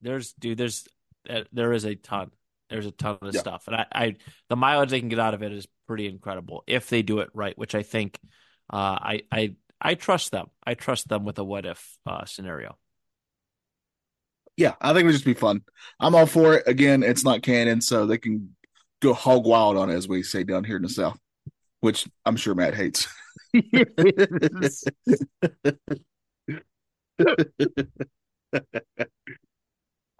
there's 0.00 0.32
dude. 0.34 0.58
There's 0.58 0.86
uh, 1.28 1.42
there 1.52 1.72
is 1.72 1.84
a 1.84 1.96
ton. 1.96 2.30
There's 2.70 2.86
a 2.86 2.90
ton 2.90 3.18
of 3.22 3.34
Yeah. 3.34 3.40
stuff, 3.40 3.64
and 3.68 3.76
I, 3.76 3.86
I 3.92 4.16
the 4.48 4.56
mileage 4.56 4.90
they 4.90 5.00
can 5.00 5.08
get 5.08 5.18
out 5.20 5.34
of 5.34 5.42
it 5.42 5.52
is 5.52 5.66
pretty 5.86 6.06
incredible 6.08 6.64
if 6.66 6.88
they 6.88 7.02
do 7.02 7.20
it 7.20 7.30
right, 7.34 7.56
which 7.56 7.74
I 7.74 7.82
think. 7.82 8.18
Uh, 8.72 8.76
I 9.00 9.22
I 9.30 9.54
I 9.80 9.94
trust 9.94 10.32
them. 10.32 10.46
I 10.66 10.74
trust 10.74 11.08
them 11.08 11.24
with 11.24 11.38
a 11.38 11.44
what 11.44 11.66
if 11.66 11.96
uh, 12.06 12.24
scenario. 12.24 12.76
yeah 14.56 14.74
i 14.80 14.88
think 14.94 15.02
it 15.02 15.06
would 15.06 15.12
just 15.12 15.24
be 15.26 15.34
fun 15.34 15.60
i'm 16.00 16.14
all 16.14 16.24
for 16.24 16.54
it 16.54 16.66
again 16.66 17.02
it's 17.02 17.24
not 17.24 17.42
canon 17.42 17.80
so 17.82 18.06
they 18.06 18.16
can 18.16 18.56
go 19.02 19.12
hog 19.12 19.44
wild 19.46 19.76
on 19.76 19.90
it 19.90 19.94
as 19.94 20.08
we 20.08 20.22
say 20.22 20.44
down 20.44 20.64
here 20.64 20.76
in 20.76 20.82
the 20.82 20.88
south 20.88 21.18
which 21.80 22.08
i'm 22.24 22.36
sure 22.36 22.54
matt 22.54 22.74
hates 22.74 23.06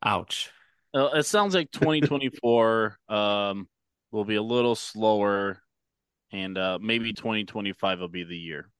Ouch. 0.05 0.51
Uh, 0.97 1.11
it 1.15 1.27
sounds 1.27 1.55
like 1.55 1.71
2024 1.73 2.97
um, 3.11 3.69
will 4.13 4.25
be 4.25 4.37
a 4.37 4.43
little 4.43 4.75
slower, 4.75 5.61
and 6.33 6.57
uh, 6.57 6.79
maybe 6.81 7.13
2025 7.13 8.01
will 8.01 8.09
be 8.09 8.25
the 8.25 8.37
year. 8.37 8.71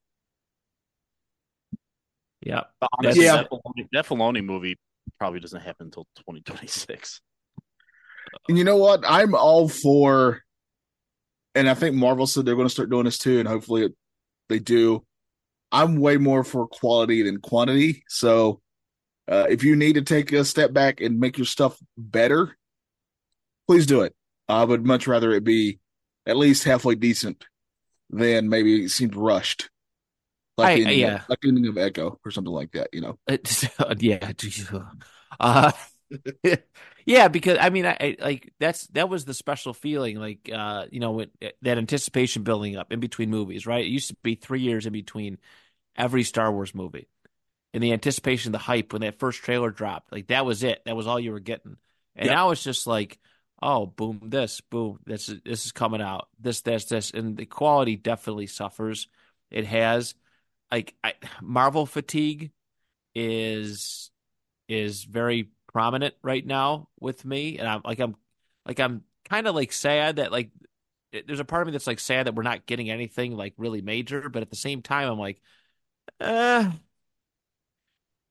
Yeah. 2.41 2.63
But 2.79 2.89
honestly, 2.97 3.25
Yeah. 3.25 3.35
that, 3.35 3.51
Filoni, 3.51 3.87
that 3.91 4.05
Filoni 4.07 4.43
movie 4.43 4.77
probably 5.19 5.39
doesn't 5.39 5.61
happen 5.61 5.87
until 5.87 6.07
2026. 6.17 7.21
And 8.49 8.57
you 8.57 8.63
know 8.63 8.77
what? 8.77 9.03
I'm 9.07 9.35
all 9.35 9.69
for, 9.69 10.41
and 11.53 11.69
I 11.69 11.75
think 11.75 11.95
Marvel 11.95 12.25
said 12.25 12.45
they're 12.45 12.55
going 12.55 12.67
to 12.67 12.73
start 12.73 12.89
doing 12.89 13.05
this 13.05 13.19
too, 13.19 13.37
and 13.39 13.47
hopefully 13.47 13.83
it, 13.83 13.91
they 14.49 14.57
do. 14.57 15.05
I'm 15.71 15.97
way 15.97 16.17
more 16.17 16.43
for 16.43 16.67
quality 16.67 17.21
than 17.21 17.41
quantity. 17.41 18.03
So 18.07 18.61
uh, 19.27 19.47
if 19.49 19.63
you 19.63 19.75
need 19.75 19.93
to 19.93 20.01
take 20.01 20.31
a 20.31 20.45
step 20.45 20.73
back 20.73 21.01
and 21.01 21.19
make 21.19 21.37
your 21.37 21.45
stuff 21.45 21.77
better, 21.97 22.57
please 23.67 23.85
do 23.85 24.01
it. 24.01 24.15
I 24.47 24.63
would 24.63 24.85
much 24.85 25.07
rather 25.07 25.31
it 25.31 25.43
be 25.43 25.79
at 26.25 26.37
least 26.37 26.63
halfway 26.63 26.95
decent 26.95 27.45
than 28.09 28.49
maybe 28.49 28.85
it 28.85 28.89
seemed 28.89 29.15
rushed. 29.15 29.69
Like 30.57 30.69
I- 30.69 30.75
the 30.75 30.81
ending, 30.83 30.99
yeah. 30.99 31.21
like 31.27 31.39
ending 31.45 31.67
of 31.67 31.77
Echo 31.77 32.19
or 32.25 32.31
something 32.31 32.53
like 32.53 32.71
that, 32.71 32.89
you 32.93 33.01
know. 33.01 33.17
Yeah. 33.99 34.31
Uh, 35.39 35.71
yeah, 37.05 37.27
because 37.27 37.57
I 37.59 37.69
mean, 37.69 37.85
I, 37.85 37.97
I 37.99 38.15
like 38.19 38.53
that's 38.59 38.87
that 38.87 39.09
was 39.09 39.25
the 39.25 39.33
special 39.33 39.73
feeling, 39.73 40.17
like 40.17 40.49
uh, 40.51 40.85
you 40.89 40.99
know, 40.99 41.11
when, 41.11 41.31
that 41.61 41.77
anticipation 41.77 42.43
building 42.43 42.77
up 42.77 42.91
in 42.91 42.99
between 42.99 43.29
movies, 43.29 43.67
right? 43.67 43.85
It 43.85 43.89
used 43.89 44.07
to 44.07 44.15
be 44.23 44.35
three 44.35 44.61
years 44.61 44.85
in 44.85 44.93
between 44.93 45.37
every 45.97 46.23
Star 46.23 46.51
Wars 46.51 46.73
movie, 46.73 47.07
and 47.73 47.83
the 47.83 47.93
anticipation, 47.93 48.51
the 48.51 48.57
hype 48.57 48.93
when 48.93 49.01
that 49.01 49.19
first 49.19 49.41
trailer 49.43 49.71
dropped, 49.71 50.11
like 50.11 50.27
that 50.27 50.45
was 50.45 50.63
it. 50.63 50.81
That 50.85 50.95
was 50.95 51.07
all 51.07 51.19
you 51.19 51.31
were 51.31 51.39
getting, 51.39 51.77
and 52.15 52.29
Yeah. 52.29 52.31
now 52.31 52.51
it's 52.51 52.63
just 52.63 52.87
like, 52.87 53.19
oh, 53.61 53.85
boom, 53.85 54.21
this, 54.25 54.61
boom, 54.61 54.99
this 55.05 55.29
is 55.29 55.41
this 55.45 55.65
is 55.65 55.71
coming 55.71 56.01
out, 56.01 56.29
this, 56.39 56.61
this, 56.61 56.85
this, 56.85 57.11
and 57.11 57.37
the 57.37 57.45
quality 57.45 57.95
definitely 57.95 58.47
suffers. 58.47 59.07
It 59.51 59.65
has, 59.65 60.15
like, 60.71 60.95
I, 61.03 61.13
Marvel 61.41 61.85
fatigue 61.85 62.51
is 63.15 64.11
is 64.67 65.03
very 65.03 65.49
prominent 65.71 66.15
right 66.23 66.45
now 66.45 66.89
with 66.99 67.25
me 67.25 67.57
and 67.57 67.67
I'm 67.67 67.81
like 67.83 67.99
I'm 67.99 68.15
like 68.65 68.79
I'm 68.79 69.03
kind 69.29 69.47
of 69.47 69.55
like 69.55 69.71
sad 69.71 70.17
that 70.17 70.31
like 70.31 70.51
there's 71.27 71.39
a 71.39 71.45
part 71.45 71.61
of 71.63 71.67
me 71.67 71.71
that's 71.71 71.87
like 71.87 71.99
sad 71.99 72.27
that 72.27 72.35
we're 72.35 72.43
not 72.43 72.65
getting 72.65 72.89
anything 72.89 73.35
like 73.35 73.53
really 73.57 73.81
major 73.81 74.29
but 74.29 74.41
at 74.41 74.49
the 74.49 74.55
same 74.55 74.81
time 74.81 75.09
I'm 75.11 75.19
like 75.19 75.41
uh 76.21 76.71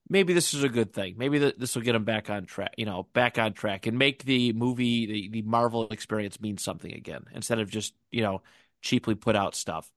maybe 0.09 0.33
this 0.33 0.55
is 0.55 0.63
a 0.63 0.69
good 0.69 0.93
thing. 0.93 1.15
Maybe 1.17 1.39
th- 1.39 1.57
this 1.59 1.75
will 1.75 1.83
get 1.83 1.93
them 1.93 2.05
back 2.05 2.31
on 2.31 2.47
track 2.47 2.75
you 2.77 2.87
know 2.87 3.07
back 3.13 3.39
on 3.39 3.53
track 3.53 3.87
and 3.87 3.99
make 3.99 4.25
the 4.25 4.53
movie 4.53 5.07
the, 5.07 5.29
the 5.29 5.43
Marvel 5.43 5.89
experience 5.91 6.41
mean 6.41 6.59
something 6.59 6.93
again 6.93 7.25
instead 7.35 7.59
of 7.59 7.71
just 7.71 7.95
you 8.11 8.23
know 8.23 8.43
cheaply 8.83 9.15
put 9.15 9.37
out 9.37 9.55
stuff. 9.55 9.91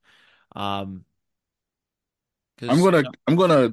Um 0.54 1.04
I'm 2.62 2.82
gonna 2.82 2.98
you 2.98 3.02
know, 3.04 3.10
I'm 3.26 3.36
gonna 3.36 3.72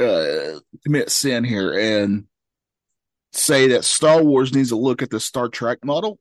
uh, 0.00 0.58
commit 0.84 1.10
sin 1.10 1.44
here 1.44 1.72
and 1.78 2.24
say 3.32 3.68
that 3.68 3.84
Star 3.84 4.22
Wars 4.22 4.54
needs 4.54 4.70
to 4.70 4.76
look 4.76 5.02
at 5.02 5.10
the 5.10 5.20
Star 5.20 5.48
Trek 5.48 5.84
model, 5.84 6.18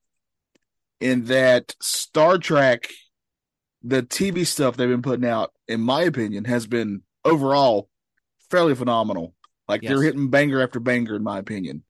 in 1.00 1.25
that 1.25 1.75
Star 1.82 2.38
Trek, 2.38 2.89
the 3.82 4.03
TV 4.03 4.46
stuff 4.46 4.77
they've 4.77 4.89
been 4.89 5.01
putting 5.01 5.27
out, 5.27 5.51
in 5.67 5.82
my 5.82 6.03
opinion, 6.03 6.46
has 6.46 6.67
been 6.67 7.01
overall 7.25 7.89
fairly 8.53 8.75
phenomenal. 8.75 9.33
Like 9.67 9.81
Yes. 9.81 9.89
they're 9.89 10.03
hitting 10.03 10.29
banger 10.29 10.62
after 10.62 10.79
banger, 10.79 11.15
in 11.15 11.24
my 11.24 11.39
opinion. 11.39 11.83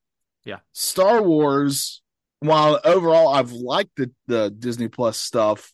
Yeah. 0.46 0.60
Star 0.72 1.22
Wars, 1.22 2.02
while 2.40 2.80
overall 2.84 3.30
I've 3.34 3.52
liked 3.52 3.96
the 3.98 4.12
the 4.28 4.50
Disney 4.50 4.88
Plus 4.88 5.18
stuff, 5.18 5.74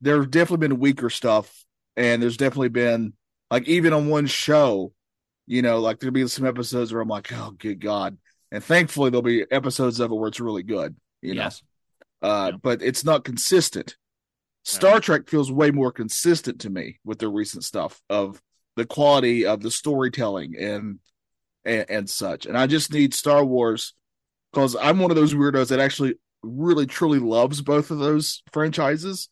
there's 0.00 0.26
definitely 0.26 0.68
been 0.68 0.78
weaker 0.80 1.10
stuff 1.10 1.64
and 1.96 2.22
there's 2.22 2.36
definitely 2.36 2.68
been 2.70 3.12
like 3.50 3.66
even 3.68 3.92
on 3.92 4.08
one 4.08 4.26
show, 4.26 4.92
you 5.46 5.62
know, 5.62 5.80
like 5.80 5.98
there'll 6.00 6.12
be 6.12 6.26
some 6.28 6.46
episodes 6.46 6.92
where 6.92 7.02
I'm 7.02 7.08
like, 7.08 7.32
oh, 7.32 7.52
good 7.58 7.80
God. 7.80 8.18
And 8.52 8.62
thankfully 8.62 9.10
there'll 9.10 9.22
be 9.22 9.44
episodes 9.50 10.00
of 10.00 10.10
it 10.10 10.14
where 10.14 10.28
it's 10.28 10.40
really 10.40 10.62
good, 10.62 10.96
you 11.22 11.34
know. 11.34 11.42
yes 11.44 11.62
Uh, 12.22 12.50
Yeah. 12.52 12.58
but 12.62 12.82
it's 12.82 13.04
not 13.04 13.24
consistent. 13.24 13.96
Star 14.64 15.00
Trek 15.00 15.28
feels 15.28 15.50
way 15.52 15.70
more 15.70 15.92
consistent 15.92 16.60
to 16.62 16.70
me 16.70 16.98
with 17.04 17.18
the 17.18 17.28
recent 17.28 17.64
stuff 17.64 18.00
of 18.10 18.40
the 18.76 18.86
quality 18.86 19.46
of 19.46 19.62
the 19.62 19.70
storytelling 19.70 20.54
and 20.58 20.98
and, 21.64 21.86
and 21.90 22.10
such. 22.10 22.46
And 22.46 22.56
I 22.56 22.66
just 22.66 22.92
need 22.92 23.14
Star 23.14 23.44
Wars 23.44 23.94
because 24.52 24.76
I'm 24.76 24.98
one 24.98 25.10
of 25.10 25.16
those 25.16 25.34
weirdos 25.34 25.68
that 25.70 25.80
actually 25.80 26.14
really 26.42 26.86
truly 26.86 27.18
loves 27.18 27.60
both 27.62 27.90
of 27.90 27.98
those 27.98 28.42
franchises. 28.52 29.28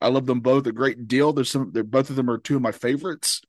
I 0.00 0.08
love 0.08 0.26
them 0.26 0.40
both 0.40 0.66
a 0.66 0.72
great 0.72 1.08
deal. 1.08 1.32
There's 1.32 1.50
some. 1.50 1.70
They're 1.72 1.84
both 1.84 2.10
of 2.10 2.16
them 2.16 2.30
are 2.30 2.38
two 2.38 2.56
of 2.56 2.62
my 2.62 2.72
favorites. 2.72 3.40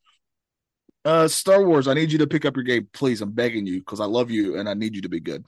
Uh, 1.03 1.27
Star 1.27 1.63
Wars. 1.63 1.87
I 1.87 1.93
need 1.93 2.11
you 2.11 2.17
to 2.19 2.27
pick 2.27 2.45
up 2.45 2.55
your 2.55 2.63
game, 2.63 2.87
please. 2.93 3.21
I'm 3.21 3.31
begging 3.31 3.67
you 3.67 3.79
because 3.79 3.99
I 3.99 4.05
love 4.05 4.31
you 4.31 4.57
and 4.57 4.67
I 4.67 4.73
need 4.73 4.95
you 4.95 5.01
to 5.01 5.09
be 5.09 5.19
good. 5.19 5.45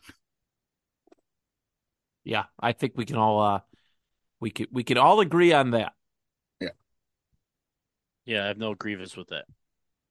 Yeah, 2.24 2.44
I 2.60 2.74
think 2.74 2.94
we 2.96 3.06
can 3.06 3.16
all 3.18 3.42
uh 3.42 3.60
we 4.40 4.52
could 4.52 4.68
we 4.72 4.84
can 4.84 4.98
all 4.98 5.20
agree 5.20 5.54
on 5.54 5.72
that. 5.72 5.94
Yeah, 6.60 6.70
Yeah, 8.26 8.44
I 8.44 8.48
have 8.48 8.58
no 8.58 8.76
grievance 8.76 9.16
with 9.16 9.30
that. 9.30 9.46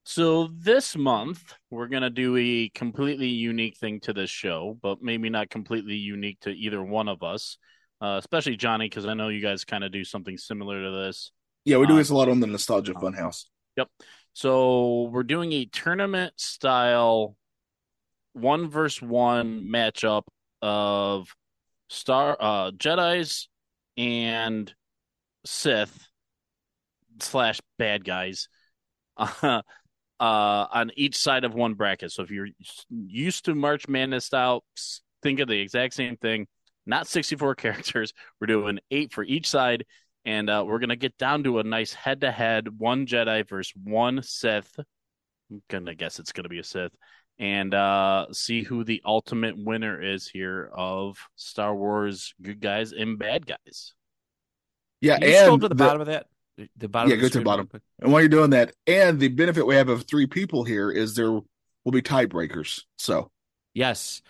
so 0.04 0.48
this 0.52 0.96
month 0.96 1.54
we're 1.70 1.88
gonna 1.88 2.10
do 2.10 2.36
a 2.36 2.70
completely 2.74 3.28
unique 3.28 3.76
thing 3.76 4.00
to 4.00 4.12
this 4.12 4.30
show, 4.30 4.78
but 4.82 5.02
maybe 5.02 5.30
not 5.30 5.50
completely 5.50 5.96
unique 5.96 6.40
to 6.40 6.50
either 6.50 6.82
one 6.82 7.08
of 7.08 7.22
us, 7.22 7.58
uh, 8.00 8.16
especially 8.18 8.56
Johnny, 8.56 8.86
because 8.88 9.06
I 9.06 9.14
know 9.14 9.28
you 9.28 9.40
guys 9.42 9.64
kind 9.64 9.84
of 9.84 9.92
do 9.92 10.04
something 10.04 10.36
similar 10.38 10.82
to 10.82 10.90
this. 11.04 11.32
Yeah, 11.64 11.76
we 11.78 11.86
do 11.86 11.94
Uh, 11.94 11.96
this 11.96 12.10
a 12.10 12.14
lot 12.14 12.28
on 12.28 12.40
the 12.40 12.46
Nostalgia 12.46 12.94
Funhouse. 12.94 13.44
Yep. 13.76 13.88
So 14.32 15.02
we're 15.12 15.24
doing 15.24 15.52
a 15.52 15.66
tournament 15.66 16.32
style 16.36 17.36
one 18.32 18.68
versus 18.70 19.02
one 19.02 19.62
matchup 19.70 20.22
of 20.62 21.34
Star 21.88 22.36
uh 22.40 22.70
Jedi's 22.72 23.48
and 23.96 24.72
Sith 25.48 26.06
slash 27.20 27.58
bad 27.78 28.04
guys 28.04 28.48
uh, 29.16 29.32
uh 30.20 30.66
on 30.72 30.90
each 30.94 31.16
side 31.16 31.44
of 31.44 31.54
one 31.54 31.72
bracket. 31.72 32.12
So 32.12 32.22
if 32.22 32.30
you're 32.30 32.48
used 32.90 33.46
to 33.46 33.54
March 33.54 33.88
Madness 33.88 34.26
style, 34.26 34.62
think 35.22 35.40
of 35.40 35.48
the 35.48 35.58
exact 35.58 35.94
same 35.94 36.18
thing. 36.18 36.46
Not 36.84 37.06
64 37.06 37.54
characters. 37.56 38.12
We're 38.38 38.46
doing 38.46 38.78
eight 38.90 39.12
for 39.14 39.24
each 39.24 39.48
side, 39.48 39.86
and 40.26 40.50
uh, 40.50 40.64
we're 40.66 40.80
gonna 40.80 40.96
get 40.96 41.16
down 41.16 41.44
to 41.44 41.60
a 41.60 41.64
nice 41.64 41.94
head 41.94 42.20
to 42.20 42.30
head 42.30 42.68
one 42.78 43.06
Jedi 43.06 43.48
versus 43.48 43.72
one 43.82 44.22
Sith. 44.22 44.78
I'm 45.50 45.62
gonna 45.70 45.94
guess 45.94 46.18
it's 46.18 46.32
gonna 46.32 46.50
be 46.50 46.58
a 46.58 46.64
Sith, 46.64 46.92
and 47.38 47.72
uh, 47.72 48.26
see 48.32 48.64
who 48.64 48.84
the 48.84 49.00
ultimate 49.02 49.56
winner 49.56 49.98
is 50.00 50.28
here 50.28 50.70
of 50.74 51.16
Star 51.36 51.74
Wars 51.74 52.34
good 52.42 52.60
guys 52.60 52.92
and 52.92 53.18
bad 53.18 53.46
guys. 53.46 53.94
Yeah, 55.00 55.18
Can 55.18 55.28
you 55.28 55.34
scroll 55.36 55.52
and 55.54 55.62
to 55.62 55.68
the, 55.68 55.74
the- 55.74 55.84
bottom 55.84 56.00
of 56.00 56.06
that. 56.08 56.26
The 56.76 56.88
bottom. 56.88 57.10
Yeah, 57.10 57.16
go 57.16 57.28
to 57.28 57.38
the 57.38 57.44
bottom. 57.44 57.68
and 58.00 58.12
while 58.12 58.20
you're 58.20 58.28
doing 58.28 58.50
that, 58.50 58.74
and 58.84 59.20
the 59.20 59.28
benefit 59.28 59.64
we 59.64 59.76
have 59.76 59.88
of 59.88 60.08
three 60.08 60.26
people 60.26 60.64
here 60.64 60.90
is 60.90 61.14
there 61.14 61.30
will 61.30 61.92
be 61.92 62.02
tiebreakers. 62.02 62.82
So 62.96 63.30
Yes, 63.74 64.22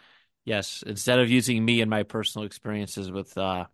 yes. 0.45 0.85
Instead 0.87 1.21
of 1.21 1.31
using 1.31 1.65
me 1.65 1.81
and 1.81 1.89
my 1.89 2.03
personal 2.03 2.45
experiences 2.45 3.11
with 3.11 3.39
uh 3.39 3.65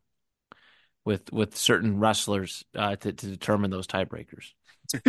with 1.05 1.33
with 1.33 1.57
certain 1.57 1.99
wrestlers 1.99 2.65
uh, 2.77 2.95
to 2.97 3.13
to 3.13 3.27
determine 3.27 3.73
those 3.73 3.89
tiebreakers. 3.89 4.53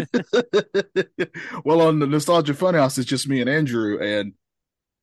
well, 1.66 1.82
on 1.82 2.00
the 2.00 2.08
Nostalgia 2.08 2.54
Funhouse, 2.54 2.98
it's 2.98 3.08
just 3.08 3.28
me 3.28 3.42
and 3.42 3.50
Andrew, 3.50 4.00
and 4.02 4.34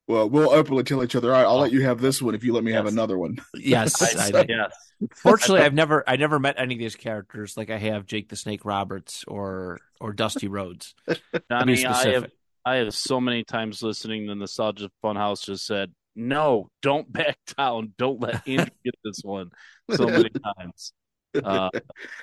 well, 0.07 0.29
we'll 0.29 0.49
openly 0.51 0.83
tell 0.83 1.03
each 1.03 1.15
other, 1.15 1.33
all 1.33 1.41
right, 1.41 1.47
I'll 1.47 1.59
let 1.59 1.71
you 1.71 1.83
have 1.83 2.01
this 2.01 2.21
one 2.21 2.35
if 2.35 2.43
you 2.43 2.53
let 2.53 2.63
me 2.63 2.71
have 2.73 2.87
another 2.87 3.17
one. 3.17 3.37
Yes, 3.55 4.01
I, 4.01 4.29
So- 4.29 4.45
yes. 4.47 4.73
Fortunately, 5.15 5.61
I've 5.61 5.73
never 5.73 6.03
I 6.07 6.15
never 6.15 6.39
met 6.39 6.55
any 6.57 6.75
of 6.75 6.79
these 6.79 6.95
characters 6.95 7.57
like 7.57 7.69
I 7.69 7.77
have 7.77 8.05
Jake 8.05 8.29
the 8.29 8.35
Snake 8.37 8.63
Roberts 8.63 9.25
or 9.27 9.79
or 9.99 10.13
Dusty 10.13 10.47
Rhodes. 10.47 10.93
To 11.07 11.65
be 11.65 11.85
I 11.85 12.07
have. 12.11 12.31
I 12.65 12.75
have 12.75 12.95
so 12.95 13.19
many 13.19 13.43
times 13.43 13.83
listening 13.83 14.27
to 14.27 14.35
Nostalgia 14.35 14.89
Funhouse 15.03 15.43
just 15.43 15.65
said, 15.65 15.91
No, 16.15 16.69
don't 16.81 17.11
back 17.11 17.37
down. 17.57 17.93
Don't 17.97 18.21
let 18.21 18.47
Andrew 18.47 18.67
get 18.85 18.95
this 19.03 19.19
one 19.23 19.51
so 19.91 20.05
many 20.05 20.29
times. 20.57 20.93
Uh, 21.43 21.69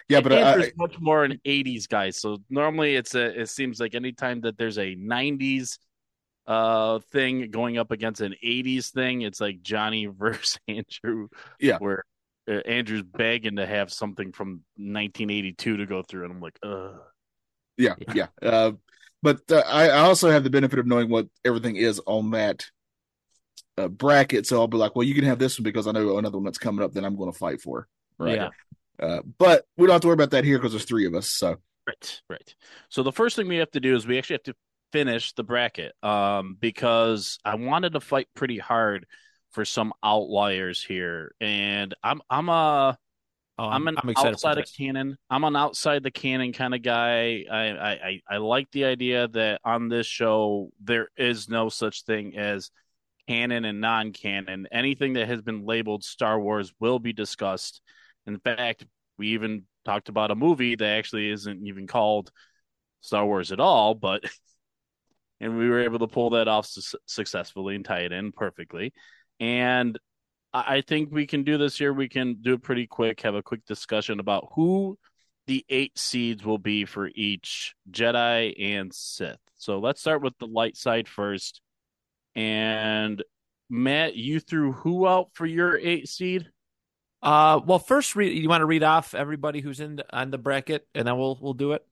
yeah, 0.09 0.21
but 0.21 0.33
I, 0.33 0.37
Andrew's 0.53 0.73
much 0.77 0.99
more 1.01 1.25
an 1.25 1.41
'80s 1.45 1.89
guy, 1.89 2.11
so 2.11 2.39
normally 2.49 2.95
it's 2.95 3.15
a. 3.15 3.41
It 3.41 3.49
seems 3.49 3.81
like 3.81 3.95
anytime 3.95 4.41
that 4.43 4.57
there's 4.57 4.79
a 4.79 4.95
'90s 4.95 5.79
uh 6.51 6.99
thing 7.13 7.51
going 7.51 7.79
up 7.79 7.93
against 7.93 8.21
an 8.21 8.35
'80s 8.45 8.91
thing, 8.91 9.23
it's 9.23 9.41
like 9.41 9.63
Johnny 9.63 10.07
versus 10.19 10.59
Andrew. 10.67 11.29
Yeah. 11.61 11.79
where 11.79 12.05
uh, 12.49 12.55
Andrew's 12.67 13.05
begging 13.05 13.57
to 13.57 13.67
have 13.67 13.93
something 13.93 14.33
from 14.33 14.63
1982 14.77 15.77
to 15.77 15.87
go 15.87 16.03
through, 16.03 16.25
and 16.25 16.33
I'm 16.33 16.41
like, 16.41 16.59
uh 16.63 16.95
yeah, 17.77 17.95
yeah. 18.15 18.27
Uh, 18.43 18.73
but 19.23 19.41
uh, 19.51 19.63
I, 19.67 19.89
I 19.89 19.99
also 20.01 20.31
have 20.31 20.45
the 20.45 20.51
benefit 20.51 20.79
of 20.79 20.87
knowing 20.87 21.09
what 21.09 21.29
everything 21.45 21.77
is 21.77 22.01
on 22.07 22.33
that 22.33 22.67
uh, 23.79 23.89
bracket, 23.89 24.47
so 24.47 24.59
I'll 24.59 24.67
be 24.67 24.77
like, 24.77 24.97
well, 24.97 25.07
you 25.07 25.15
can 25.15 25.25
have 25.25 25.39
this 25.39 25.59
one 25.59 25.65
because 25.65 25.87
I 25.87 25.93
know 25.93 26.19
another 26.19 26.37
one 26.37 26.45
that's 26.45 26.59
coming 26.59 26.85
up 26.85 26.93
that 26.93 27.05
I'm 27.05 27.17
going 27.17 27.33
to 27.33 27.39
fight 27.39 27.61
for. 27.61 27.87
Right. 28.19 28.37
Yeah. 28.37 28.49
Uh, 28.99 29.21
but 29.39 29.65
we 29.79 29.87
don't 29.87 29.95
have 29.95 30.03
to 30.03 30.09
worry 30.09 30.15
about 30.15 30.33
that 30.33 30.45
here 30.45 30.59
because 30.59 30.73
there's 30.73 30.85
three 30.85 31.07
of 31.07 31.15
us. 31.15 31.29
So 31.29 31.57
Right, 31.87 32.23
right. 32.29 32.55
So 32.89 33.03
the 33.03 33.13
first 33.13 33.37
thing 33.37 33.49
we 33.49 33.57
have 33.57 33.71
to 33.73 33.81
do 33.81 33.97
is 33.97 34.07
we 34.07 34.19
actually 34.19 34.35
have 34.35 34.43
to 34.45 34.55
finish 34.93 35.33
the 35.33 35.45
bracket, 35.45 35.95
um, 36.03 36.57
because 36.59 37.39
I 37.45 37.57
wanted 37.57 37.95
to 37.95 38.01
fight 38.01 38.29
pretty 38.35 38.59
hard 38.59 39.07
for 39.53 39.65
some 39.65 39.93
outliers 40.03 40.83
here, 40.83 41.35
and 41.41 41.95
I'm 42.03 42.21
I'm 42.31 42.49
a 42.49 42.99
Oh, 43.61 43.69
I'm 43.69 43.87
an 43.89 43.97
excited 43.99 44.33
outside 44.33 44.57
of 44.57 44.65
canon. 44.75 45.19
I'm 45.29 45.45
an 45.45 45.55
outside 45.55 46.03
the 46.03 46.11
canon 46.11 46.55
kind 46.55 46.75
of 46.75 46.81
guy. 46.81 47.45
I, 47.51 47.59
I 47.59 47.91
I 47.91 48.21
I 48.31 48.37
like 48.39 48.71
the 48.71 48.87
idea 48.87 49.29
that 49.29 49.61
on 49.63 49.91
this 49.91 50.07
show 50.07 50.71
there 50.83 51.09
is 51.19 51.51
no 51.51 51.69
such 51.69 52.05
thing 52.05 52.39
as 52.39 52.71
canon 53.29 53.67
and 53.67 53.79
non-canon. 53.83 54.67
Anything 54.73 55.13
that 55.13 55.29
has 55.29 55.43
been 55.43 55.67
labeled 55.67 56.05
Star 56.05 56.41
Wars 56.41 56.73
will 56.81 56.99
be 56.99 57.13
discussed. 57.13 57.83
In 58.27 58.39
fact, 58.39 58.87
we 59.19 59.29
even 59.29 59.65
talked 59.85 60.09
about 60.09 60.31
a 60.31 60.35
movie 60.35 60.75
that 60.77 60.97
actually 60.97 61.29
isn't 61.29 61.67
even 61.67 61.87
called 61.87 62.33
Star 63.03 63.27
Wars 63.27 63.53
at 63.53 63.61
all, 63.61 63.95
but 63.95 64.25
and 65.41 65.57
we 65.57 65.69
were 65.69 65.81
able 65.81 65.99
to 66.01 66.07
pull 66.07 66.31
that 66.31 66.49
off 66.49 66.67
su- 66.67 66.99
successfully 67.07 67.75
and 67.75 67.85
tie 67.85 68.01
it 68.01 68.13
in 68.13 68.33
perfectly. 68.33 68.93
And 69.39 69.99
I 70.53 70.77
I 70.77 70.81
think 70.83 71.11
we 71.11 71.27
can 71.27 71.45
do 71.45 71.59
this 71.59 71.79
here. 71.79 71.93
We 71.93 72.09
can 72.09 72.39
do 72.41 72.55
it 72.55 72.63
pretty 72.63 72.87
quick, 72.87 73.21
have 73.23 73.35
a 73.35 73.43
quick 73.43 73.65
discussion 73.67 74.21
about 74.21 74.49
who 74.55 74.99
the 75.47 75.65
eight 75.69 75.99
seeds 75.99 76.45
will 76.45 76.59
be 76.59 76.85
for 76.85 77.09
each 77.15 77.75
Jedi 77.91 78.55
and 78.77 78.93
Sith. 78.93 79.39
So 79.57 79.79
let's 79.79 80.01
start 80.01 80.23
with 80.23 80.37
the 80.39 80.47
light 80.47 80.77
side 80.77 81.09
first. 81.09 81.61
And 82.37 83.23
Matt, 83.69 84.17
you 84.17 84.41
threw 84.41 84.73
who 84.73 85.07
out 85.07 85.31
for 85.33 85.47
your 85.47 85.77
eight 85.79 86.09
seed? 86.09 86.49
Uh, 87.23 87.61
well, 87.65 87.79
first, 87.79 88.17
read, 88.17 88.37
you 88.37 88.49
want 88.49 88.63
to 88.63 88.67
read 88.67 88.83
off 88.83 89.15
everybody 89.15 89.61
who's 89.61 89.81
in 89.81 89.97
the, 89.97 90.17
on 90.17 90.31
the 90.31 90.39
bracket, 90.39 90.87
and 90.95 91.07
then 91.07 91.19
we'll 91.19 91.39
we'll 91.41 91.55
do 91.55 91.73
it. 91.73 91.87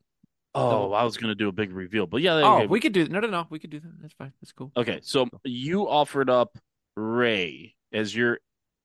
Oh, 0.58 0.92
I 0.92 1.04
was 1.04 1.16
going 1.16 1.30
to 1.30 1.34
do 1.34 1.48
a 1.48 1.52
big 1.52 1.72
reveal, 1.72 2.06
but 2.06 2.22
yeah. 2.22 2.34
Oh, 2.34 2.56
okay. 2.58 2.66
we 2.66 2.80
could 2.80 2.92
do 2.92 3.06
no, 3.08 3.20
no, 3.20 3.28
no. 3.28 3.46
We 3.50 3.58
could 3.58 3.70
do 3.70 3.80
that. 3.80 3.92
That's 4.02 4.14
fine. 4.14 4.32
That's 4.40 4.52
cool. 4.52 4.72
Okay, 4.76 5.00
so 5.02 5.26
you 5.44 5.88
offered 5.88 6.30
up 6.30 6.58
Rey 6.96 7.74
as 7.92 8.14
your 8.14 8.38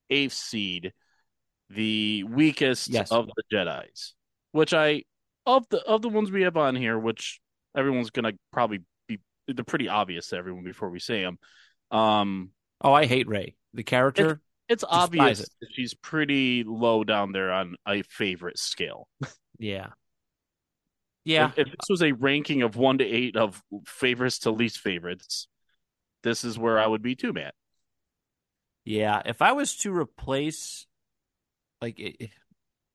eighth 0.09 0.33
seed, 0.33 0.93
the 1.69 2.23
weakest 2.25 2.89
Yes. 2.89 3.12
of 3.12 3.27
the 3.27 3.43
Jedi's, 3.51 4.13
which 4.51 4.73
I 4.73 5.03
of 5.45 5.67
the 5.69 5.81
of 5.83 6.01
the 6.01 6.09
ones 6.09 6.31
we 6.31 6.43
have 6.43 6.57
on 6.57 6.75
here, 6.75 6.97
which 6.97 7.39
everyone's 7.75 8.09
gonna 8.12 8.33
probably 8.51 8.79
be 9.07 9.19
they're 9.47 9.65
pretty 9.65 9.89
obvious 9.89 10.27
to 10.29 10.38
everyone 10.38 10.63
before 10.63 10.89
we 10.89 10.99
say 10.99 11.21
them. 11.23 11.39
Um, 11.91 12.51
Oh, 12.81 12.91
I 12.93 13.05
hate 13.05 13.27
Rey, 13.27 13.55
the 13.73 13.83
character. 13.83 14.41
it's 14.67 14.83
Despise 14.83 14.99
obvious 15.03 15.39
it. 15.41 15.49
that 15.62 15.69
she's 15.71 15.93
pretty 15.93 16.63
low 16.65 17.03
down 17.05 17.31
there 17.31 17.51
on 17.51 17.75
a 17.88 18.01
favorite 18.03 18.57
scale. 18.59 19.07
Yeah, 19.59 19.89
yeah. 21.25 21.51
If, 21.55 21.59
if 21.59 21.67
this 21.67 21.89
was 21.89 22.01
a 22.01 22.12
ranking 22.12 22.62
of 22.62 22.75
one 22.75 22.97
to 22.97 23.05
eight 23.05 23.36
of 23.36 23.62
favorites 23.86 24.39
to 24.39 24.51
least 24.51 24.79
favorites, 24.79 25.47
this 26.23 26.43
is 26.43 26.57
where 26.57 26.79
I 26.79 26.88
would 26.88 27.01
be 27.01 27.15
too, 27.15 27.33
Matt. 27.33 27.53
Yeah, 28.86 29.21
if 29.25 29.41
I 29.41 29.53
was 29.53 29.77
to 29.77 29.95
replace, 29.95 30.86
like 31.81 31.99
it- 31.99 32.31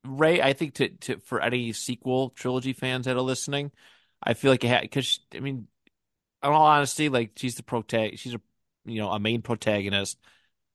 Rey, 0.04 0.40
I 0.40 0.52
think 0.52 0.74
to 0.74 0.88
to 0.88 1.18
for 1.18 1.40
any 1.40 1.72
sequel 1.72 2.30
trilogy 2.30 2.72
fans 2.72 3.06
that 3.06 3.16
are 3.16 3.22
listening, 3.22 3.72
I 4.22 4.34
feel 4.34 4.50
like 4.50 4.64
it 4.64 4.68
had 4.68 4.82
because 4.82 5.20
I 5.34 5.40
mean, 5.40 5.66
in 6.42 6.50
all 6.50 6.66
honesty, 6.66 7.08
like 7.08 7.32
she's 7.36 7.56
the 7.56 7.62
protag, 7.62 8.18
she's 8.18 8.34
a 8.34 8.40
you 8.84 9.00
know 9.00 9.10
a 9.10 9.18
main 9.18 9.42
protagonist. 9.42 10.18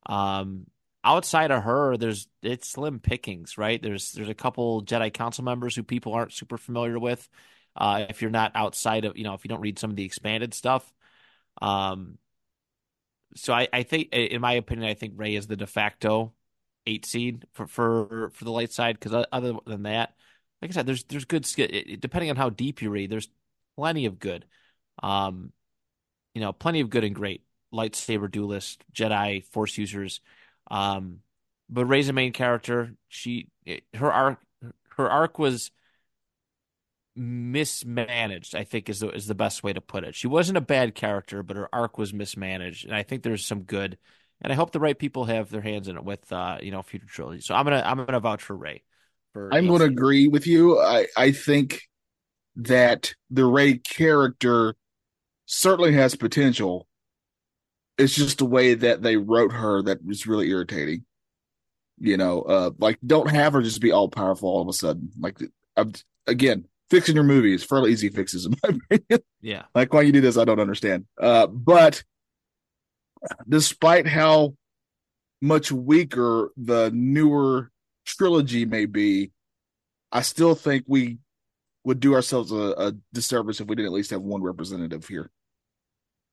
Um, 0.06 0.68
outside 1.04 1.52
of 1.52 1.64
her, 1.64 1.98
there's 1.98 2.28
it's 2.42 2.70
slim 2.70 3.00
pickings, 3.00 3.58
right? 3.58 3.82
There's 3.82 4.12
there's 4.14 4.30
a 4.30 4.34
couple 4.34 4.84
Jedi 4.84 5.14
Council 5.14 5.44
members 5.44 5.76
who 5.76 5.84
people 5.84 6.14
aren't 6.14 6.34
super 6.34 6.58
familiar 6.58 7.00
with. 7.00 7.28
Uh, 7.76 8.06
if 8.10 8.22
you're 8.22 8.32
not 8.32 8.52
outside 8.56 9.06
of 9.06 9.18
you 9.18 9.24
know 9.24 9.34
if 9.34 9.44
you 9.44 9.50
don't 9.50 9.62
read 9.62 9.80
some 9.80 9.90
of 9.90 9.96
the 9.96 10.06
expanded 10.06 10.54
stuff, 10.54 10.92
um, 11.62 12.18
so 13.36 13.54
I, 13.54 13.68
I 13.72 13.84
think, 13.84 14.14
in 14.14 14.42
my 14.42 14.54
opinion, 14.54 14.90
I 14.90 14.94
think 14.94 15.14
Rey 15.16 15.36
is 15.36 15.48
the 15.48 15.56
de 15.56 15.68
facto 15.68 16.34
eight 16.86 17.06
seed 17.06 17.46
for 17.54 17.68
for, 17.68 18.32
for 18.34 18.46
the 18.46 18.52
light 18.52 18.72
side. 18.72 19.00
Because 19.00 19.26
other 19.32 19.54
than 19.66 19.84
that, 19.84 20.14
like 20.62 20.72
I 20.72 20.74
said, 20.74 20.86
there's 20.86 21.04
there's 21.06 21.26
good 21.26 21.44
Depending 22.00 22.30
on 22.30 22.36
how 22.36 22.50
deep 22.50 22.82
you 22.82 22.90
read, 22.90 23.10
there's 23.10 23.30
plenty 23.76 24.06
of 24.06 24.20
good. 24.20 24.46
Um, 25.02 25.52
you 26.34 26.42
know, 26.42 26.54
plenty 26.54 26.82
of 26.82 26.90
good 26.90 27.04
and 27.04 27.16
great 27.16 27.44
lightsaber 27.74 28.30
duelist, 28.30 28.84
Jedi, 28.94 29.46
Force 29.46 29.78
users. 29.78 30.22
Um, 30.70 31.20
but 31.70 31.86
Rey's 31.86 32.10
a 32.10 32.14
main 32.14 32.34
character. 32.34 32.94
She 33.08 33.48
her 33.96 34.12
arc 34.12 34.40
her 34.98 35.10
arc 35.10 35.40
was 35.40 35.72
mismanaged. 37.16 38.56
I 38.56 38.64
think 38.64 38.90
is 38.90 39.00
the 39.00 39.10
is 39.10 39.28
the 39.28 39.36
best 39.36 39.64
way 39.64 39.74
to 39.74 39.82
put 39.82 40.04
it. 40.04 40.16
She 40.16 40.28
wasn't 40.28 40.58
a 40.58 40.62
bad 40.62 40.96
character, 40.96 41.44
but 41.44 41.58
her 41.58 41.70
arc 41.74 41.98
was 41.98 42.14
mismanaged, 42.14 42.86
and 42.86 42.96
I 42.96 43.04
think 43.04 43.24
there's 43.24 43.46
some 43.46 43.64
good. 43.64 43.98
And 44.42 44.52
I 44.52 44.56
hope 44.56 44.72
the 44.72 44.80
right 44.80 44.98
people 44.98 45.26
have 45.26 45.50
their 45.50 45.62
hands 45.62 45.88
in 45.88 45.96
it 45.96 46.04
with 46.04 46.32
uh, 46.32 46.58
you 46.62 46.72
know 46.72 46.82
future 46.82 47.08
trilogy. 47.08 47.42
So 47.42 47.56
I'm 47.56 47.64
gonna 47.66 47.84
I'm 47.86 47.98
gonna 47.98 48.20
vouch 48.20 48.44
for 48.44 48.56
Rey. 48.56 48.84
For 49.34 49.54
I'm 49.54 49.68
to 49.68 49.84
agree 49.84 50.28
with 50.28 50.48
you. 50.48 50.80
I 50.80 51.08
I 51.16 51.32
think 51.32 51.82
that 52.58 53.14
the 53.30 53.46
Rey 53.46 53.78
character 53.78 54.76
certainly 55.46 55.94
has 55.94 56.16
potential. 56.16 56.88
It's 57.98 58.16
just 58.16 58.40
the 58.40 58.46
way 58.46 58.74
that 58.74 59.02
they 59.02 59.18
wrote 59.18 59.52
her 59.52 59.84
that 59.84 60.06
was 60.06 60.26
really 60.26 60.50
irritating. 60.50 61.06
You 62.00 62.18
know, 62.18 62.42
uh, 62.42 62.72
like 62.80 62.98
don't 63.06 63.30
have 63.30 63.54
her 63.54 63.62
just 63.62 63.82
be 63.82 63.92
all 63.92 64.10
powerful 64.10 64.50
all 64.50 64.62
of 64.62 64.68
a 64.68 64.74
sudden. 64.74 65.12
Like, 65.20 65.40
I'm, 65.78 65.94
again, 66.26 66.66
fixing 66.90 67.16
your 67.16 67.24
movie 67.24 67.54
is 67.54 67.64
fairly 67.64 67.92
easy 67.92 68.10
fixes 68.10 68.46
in 68.46 68.56
my 68.64 68.70
opinion. 68.92 69.24
Yeah, 69.42 69.64
like 69.76 69.94
why 69.94 70.02
you 70.02 70.12
do 70.12 70.22
this, 70.22 70.38
I 70.38 70.46
don't 70.46 70.60
understand. 70.60 71.06
Uh, 71.22 71.48
but 71.48 72.04
despite 73.48 74.08
how 74.08 74.56
much 75.42 75.72
weaker 75.72 76.52
the 76.58 76.90
newer 76.94 77.70
trilogy 78.06 78.66
may 78.66 78.86
be, 78.86 79.32
I 80.12 80.22
still 80.22 80.56
think 80.56 80.86
we 80.88 81.20
would 81.84 82.00
do 82.00 82.14
ourselves 82.14 82.52
a, 82.52 82.74
a 82.78 82.94
disservice 83.14 83.60
if 83.60 83.68
we 83.68 83.76
didn't 83.76 83.88
at 83.88 83.94
least 83.94 84.12
have 84.12 84.22
one 84.22 84.42
representative 84.42 85.06
here. 85.08 85.30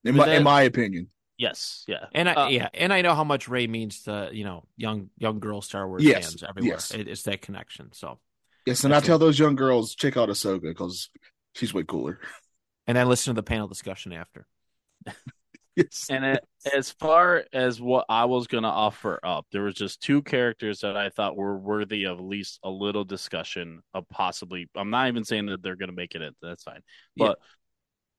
In 0.05 0.16
my, 0.16 0.27
that, 0.27 0.37
in 0.37 0.42
my 0.44 0.62
opinion. 0.62 1.09
Yes, 1.40 1.85
yeah, 1.88 2.05
and 2.12 2.29
I 2.29 2.35
uh, 2.35 2.48
yeah, 2.48 2.68
and 2.74 2.92
I 2.92 3.00
know 3.00 3.14
how 3.14 3.24
much 3.24 3.48
Rey 3.48 3.66
means 3.66 4.03
to 4.03 4.29
you 4.31 4.44
know 4.44 4.64
young 4.76 5.09
young 5.16 5.40
girl 5.40 5.62
Star 5.62 5.88
Wars 5.88 6.05
yes, 6.05 6.26
fans 6.26 6.44
everywhere. 6.46 6.74
Yes. 6.74 6.90
It, 6.90 7.09
it's 7.09 7.22
that 7.22 7.40
connection. 7.40 7.92
So 7.94 8.18
yes, 8.66 8.85
and 8.85 8.94
I 8.94 9.00
tell 9.00 9.18
those 9.18 9.38
young 9.38 9.57
girls 9.57 9.94
check 9.94 10.18
out 10.18 10.29
Ahsoka 10.29 10.61
because 10.61 11.09
she's 11.55 11.72
way 11.72 11.85
cooler. 11.85 12.20
And 12.87 12.96
then 12.96 13.09
listen 13.09 13.33
to 13.33 13.38
the 13.38 13.44
panel 13.44 13.68
discussion 13.68 14.12
after. 14.12 14.48
yes. 15.76 16.09
And 16.11 16.24
it, 16.24 16.44
as 16.74 16.90
far 16.90 17.44
as 17.53 17.81
what 17.81 18.07
I 18.09 18.24
was 18.24 18.48
going 18.48 18.64
to 18.64 18.68
offer 18.68 19.20
up, 19.22 19.46
there 19.53 19.62
was 19.62 19.74
just 19.74 20.00
two 20.00 20.22
characters 20.22 20.81
that 20.81 20.96
I 20.96 21.11
thought 21.11 21.37
were 21.37 21.57
worthy 21.57 22.05
of 22.05 22.18
at 22.18 22.24
least 22.24 22.59
a 22.64 22.70
little 22.70 23.05
discussion 23.05 23.83
of 23.94 24.09
possibly. 24.09 24.68
I'm 24.74 24.90
not 24.90 25.07
even 25.07 25.22
saying 25.22 25.46
that 25.46 25.62
they're 25.62 25.76
going 25.76 25.90
to 25.90 25.94
make 25.94 26.16
it 26.16 26.22
in. 26.22 26.33
That's 26.42 26.64
fine. 26.64 26.81
But 27.16 27.38
yeah. 27.38 27.44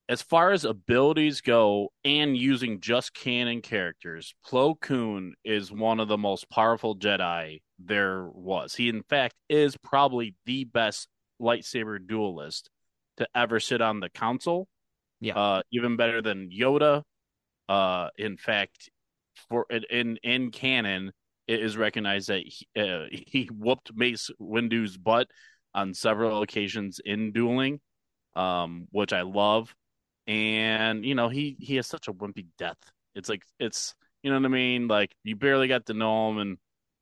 As 0.08 0.20
far 0.20 0.50
as 0.50 0.64
abilities 0.64 1.40
go 1.40 1.92
and 2.04 2.36
using 2.36 2.80
just 2.80 3.14
canon 3.14 3.62
characters, 3.62 4.34
Plo 4.46 4.78
Koon 4.78 5.34
is 5.44 5.70
one 5.72 6.00
of 6.00 6.08
the 6.08 6.18
most 6.18 6.50
powerful 6.50 6.96
Jedi 6.96 7.62
there 7.78 8.24
was. 8.26 8.74
He, 8.74 8.88
in 8.88 9.02
fact, 9.04 9.34
is 9.48 9.76
probably 9.76 10.34
the 10.44 10.64
best 10.64 11.08
lightsaber 11.40 11.98
duelist 12.04 12.68
to 13.18 13.28
ever 13.34 13.60
sit 13.60 13.80
on 13.80 14.00
the 14.00 14.10
council. 14.10 14.68
Yeah. 15.20 15.34
Uh, 15.38 15.62
even 15.72 15.96
better 15.96 16.20
than 16.20 16.50
Yoda. 16.50 17.02
Uh, 17.68 18.08
in 18.18 18.36
fact, 18.36 18.90
for 19.48 19.66
in 19.70 20.18
in 20.22 20.50
canon, 20.50 21.12
it 21.46 21.60
is 21.62 21.76
recognized 21.76 22.28
that 22.28 22.42
he, 22.44 22.66
uh, 22.76 23.04
he 23.12 23.48
whooped 23.52 23.92
Mace 23.94 24.30
Windu's 24.38 24.96
butt 24.96 25.28
on 25.74 25.94
several 25.94 26.42
occasions 26.42 27.00
in 27.04 27.32
dueling, 27.32 27.80
um, 28.34 28.88
which 28.90 29.12
I 29.12 29.22
love. 29.22 29.74
And 30.26 31.04
you 31.04 31.14
know, 31.14 31.28
he 31.28 31.56
he 31.58 31.76
has 31.76 31.86
such 31.86 32.08
a 32.08 32.12
wimpy 32.12 32.46
death. 32.58 32.78
It's 33.14 33.28
like 33.28 33.42
it's 33.58 33.94
you 34.22 34.30
know 34.30 34.38
what 34.38 34.46
I 34.46 34.48
mean. 34.48 34.88
Like 34.88 35.14
you 35.24 35.36
barely 35.36 35.68
got 35.68 35.86
to 35.86 35.94
know 35.94 36.30
him, 36.30 36.38
and 36.38 36.58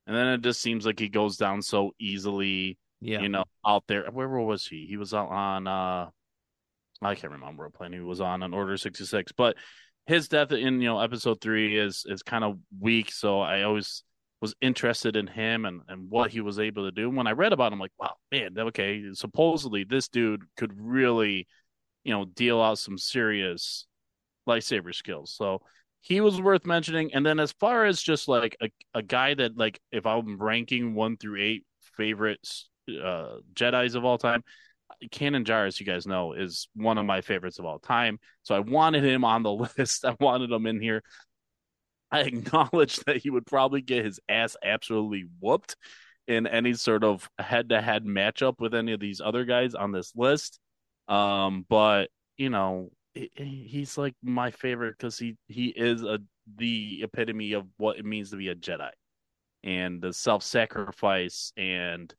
and 0.07 0.17
then 0.17 0.27
it 0.29 0.41
just 0.43 0.61
seems 0.61 0.87
like 0.87 0.99
he 0.99 1.09
goes 1.09 1.37
down 1.37 1.63
so 1.63 1.93
easily. 1.99 2.79
Yeah. 3.01 3.21
You 3.21 3.31
know, 3.31 3.45
out 3.67 3.85
there. 3.89 4.11
Where 4.11 4.29
was 4.29 4.67
he? 4.67 4.87
He 4.87 4.97
was 4.97 5.15
out 5.15 5.31
on 5.31 5.67
uh 5.67 6.11
I 7.03 7.15
can't 7.15 7.33
remember 7.33 7.65
what 7.65 7.75
plane 7.75 7.93
he 7.93 8.01
was 8.01 8.21
on 8.21 8.43
on 8.43 8.53
Order 8.53 8.77
sixty 8.77 9.05
six. 9.05 9.33
But 9.33 9.57
his 10.07 10.29
death 10.29 10.53
in, 10.53 10.81
you 10.81 10.89
know, 10.89 11.01
episode 11.01 11.41
three 11.41 11.79
is 11.79 12.05
is 12.09 12.23
kind 12.23 12.45
of 12.45 12.59
weak, 12.79 13.13
so 13.13 13.41
I 13.41 13.63
always 13.63 14.03
was 14.41 14.55
interested 14.61 15.17
in 15.17 15.27
him 15.27 15.67
and, 15.67 15.83
and 15.89 16.11
what 16.11 16.31
he 16.31 16.41
was 16.41 16.59
able 16.59 16.85
to 16.85 16.91
do. 16.91 17.09
And 17.09 17.17
when 17.17 17.27
I 17.27 17.33
read 17.33 17.53
about 17.53 17.73
him, 17.73 17.75
I'm 17.75 17.81
like, 17.81 17.93
wow, 17.99 18.15
man, 18.33 18.57
okay, 18.59 19.05
supposedly 19.13 19.85
this 19.85 20.09
dude 20.09 20.43
could 20.57 20.73
really, 20.81 21.47
you 22.05 22.13
know, 22.13 22.25
deal 22.25 22.61
out 22.61 22.79
some 22.79 22.99
serious 22.99 23.87
lightsaber 24.49 24.95
skills. 24.95 25.33
So 25.37 25.63
he 26.01 26.21
was 26.21 26.41
worth 26.41 26.67
mentioning. 26.67 27.13
And 27.15 27.25
then 27.25 27.39
as 27.41 27.53
far 27.53 27.85
as 27.85 28.01
just 28.01 28.29
like 28.29 28.57
a, 28.63 28.71
a 28.95 29.03
guy 29.03 29.35
that 29.35 29.57
like 29.57 29.81
if 29.93 30.07
I'm 30.07 30.39
ranking 30.39 30.95
one 30.95 31.17
through 31.17 31.41
eight 31.41 31.65
favorites 31.97 32.69
uh 32.89 33.37
Jedi's 33.55 33.95
of 33.95 34.05
all 34.05 34.19
time, 34.19 34.43
Kanan 35.09 35.45
Jarrus, 35.45 35.79
you 35.79 35.87
guys 35.87 36.07
know, 36.07 36.33
is 36.33 36.69
one 36.75 36.99
of 36.99 37.07
my 37.07 37.21
favorites 37.21 37.59
of 37.59 37.65
all 37.65 37.79
time. 37.79 38.19
So 38.43 38.55
I 38.55 38.61
wanted 38.61 39.05
him 39.05 39.25
on 39.25 39.43
the 39.43 39.53
list. 39.79 40.05
I 40.05 40.17
wanted 40.21 40.51
him 40.51 40.67
in 40.67 40.81
here. 40.81 41.03
I 42.11 42.21
acknowledge 42.21 42.97
that 43.01 43.19
he 43.19 43.31
would 43.31 43.47
probably 43.47 43.83
get 43.83 44.05
his 44.05 44.19
ass 44.29 44.57
absolutely 44.65 45.27
whooped 45.39 45.77
in 46.27 46.47
any 46.47 46.75
sort 46.75 47.05
of 47.05 47.29
head-to-head 47.39 48.05
matchup 48.05 48.61
with 48.61 48.75
any 48.75 48.93
of 48.93 49.01
these 49.01 49.21
other 49.21 49.45
guys 49.45 49.75
on 49.75 49.93
this 49.93 50.13
list. 50.17 50.59
Um, 51.11 51.67
but 51.69 52.09
you 52.39 52.49
know, 52.49 52.91
he's 53.15 53.99
like 53.99 54.15
my 54.23 54.51
favorite 54.53 54.97
because 54.97 55.19
he 55.19 55.37
he 55.49 55.67
is 55.67 56.03
a 56.03 56.21
the 56.57 57.01
epitome 57.03 57.53
of 57.53 57.67
what 57.77 57.99
it 57.99 58.05
means 58.05 58.31
to 58.31 58.37
be 58.37 58.49
a 58.49 58.55
Jedi, 58.55 58.91
and 59.65 60.01
the 60.01 60.13
self-sacrifice 60.13 61.53
and 61.57 62.15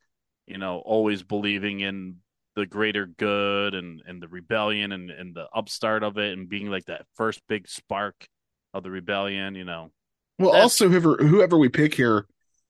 you 0.45 0.57
know 0.57 0.79
always 0.79 1.23
believing 1.23 1.79
in 1.79 2.17
the 2.55 2.65
greater 2.65 3.05
good 3.05 3.73
and 3.73 4.01
and 4.05 4.21
the 4.21 4.27
rebellion 4.27 4.91
and 4.91 5.09
and 5.09 5.33
the 5.33 5.47
upstart 5.55 6.03
of 6.03 6.17
it 6.17 6.37
and 6.37 6.49
being 6.49 6.69
like 6.69 6.85
that 6.85 7.05
first 7.15 7.41
big 7.47 7.67
spark 7.67 8.27
of 8.73 8.83
the 8.83 8.91
rebellion 8.91 9.55
you 9.55 9.63
know. 9.63 9.89
Well 10.37 10.51
That's... 10.51 10.63
also 10.63 10.89
whoever 10.89 11.15
whoever 11.17 11.57
we 11.57 11.69
pick 11.69 11.93
here 11.93 12.27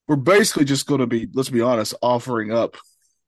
we're 0.07 0.15
basically 0.17 0.65
just 0.65 0.85
going 0.85 1.01
to 1.01 1.07
be 1.07 1.27
let's 1.33 1.49
be 1.49 1.61
honest 1.61 1.95
offering 2.01 2.51
up 2.51 2.77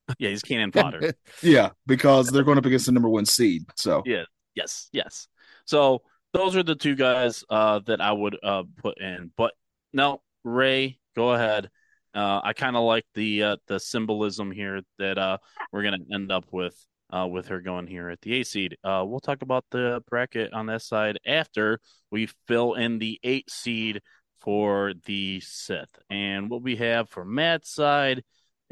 yeah 0.20 0.30
he's 0.30 0.42
cannon 0.42 0.72
fodder 0.74 1.14
yeah 1.42 1.70
because 1.86 2.30
they're 2.30 2.44
going 2.44 2.58
up 2.58 2.66
against 2.66 2.86
the 2.86 2.92
number 2.92 3.10
one 3.10 3.26
seed 3.26 3.64
so 3.76 4.02
yeah 4.06 4.24
yes 4.56 4.90
yes 4.92 5.28
so 5.66 6.02
those 6.34 6.56
are 6.56 6.64
the 6.64 6.76
two 6.76 6.96
guys 6.96 7.44
uh 7.50 7.80
that 7.86 8.02
i 8.02 8.12
would 8.12 8.38
uh 8.44 8.64
put 8.78 9.00
in 9.00 9.32
but 9.38 9.54
no 9.94 10.22
Rey, 10.44 11.00
go 11.16 11.32
ahead 11.34 11.70
uh, 12.14 12.42
I 12.44 12.54
kind 12.54 12.76
of 12.76 12.84
like 12.84 13.06
the 13.16 13.44
uh, 13.44 13.58
the 13.68 13.80
symbolism 13.80 14.52
here 14.52 14.82
that 15.00 15.18
uh, 15.18 15.38
we're 15.72 15.84
gonna 15.84 15.98
end 16.14 16.32
up 16.32 16.46
with 16.52 16.76
uh, 17.12 17.28
with 17.28 17.48
her 17.48 17.60
going 17.60 17.88
here 17.88 18.10
at 18.10 18.22
the 18.22 18.34
eight 18.34 18.48
seed. 18.48 18.78
Uh, 18.84 19.04
we'll 19.06 19.20
talk 19.20 19.42
about 19.42 19.66
the 19.72 20.04
bracket 20.10 20.54
on 20.54 20.68
that 20.68 20.84
side 20.84 21.20
after 21.26 21.80
we 22.12 22.28
fill 22.48 22.76
in 22.76 23.00
the 23.00 23.20
eight 23.24 23.50
seed 23.50 24.02
for 24.42 24.94
the 25.06 25.40
Sith. 25.40 25.98
And 26.10 26.50
what 26.50 26.62
we 26.62 26.76
have 26.76 27.10
for 27.10 27.26
Matt's 27.26 27.72
side 27.72 28.24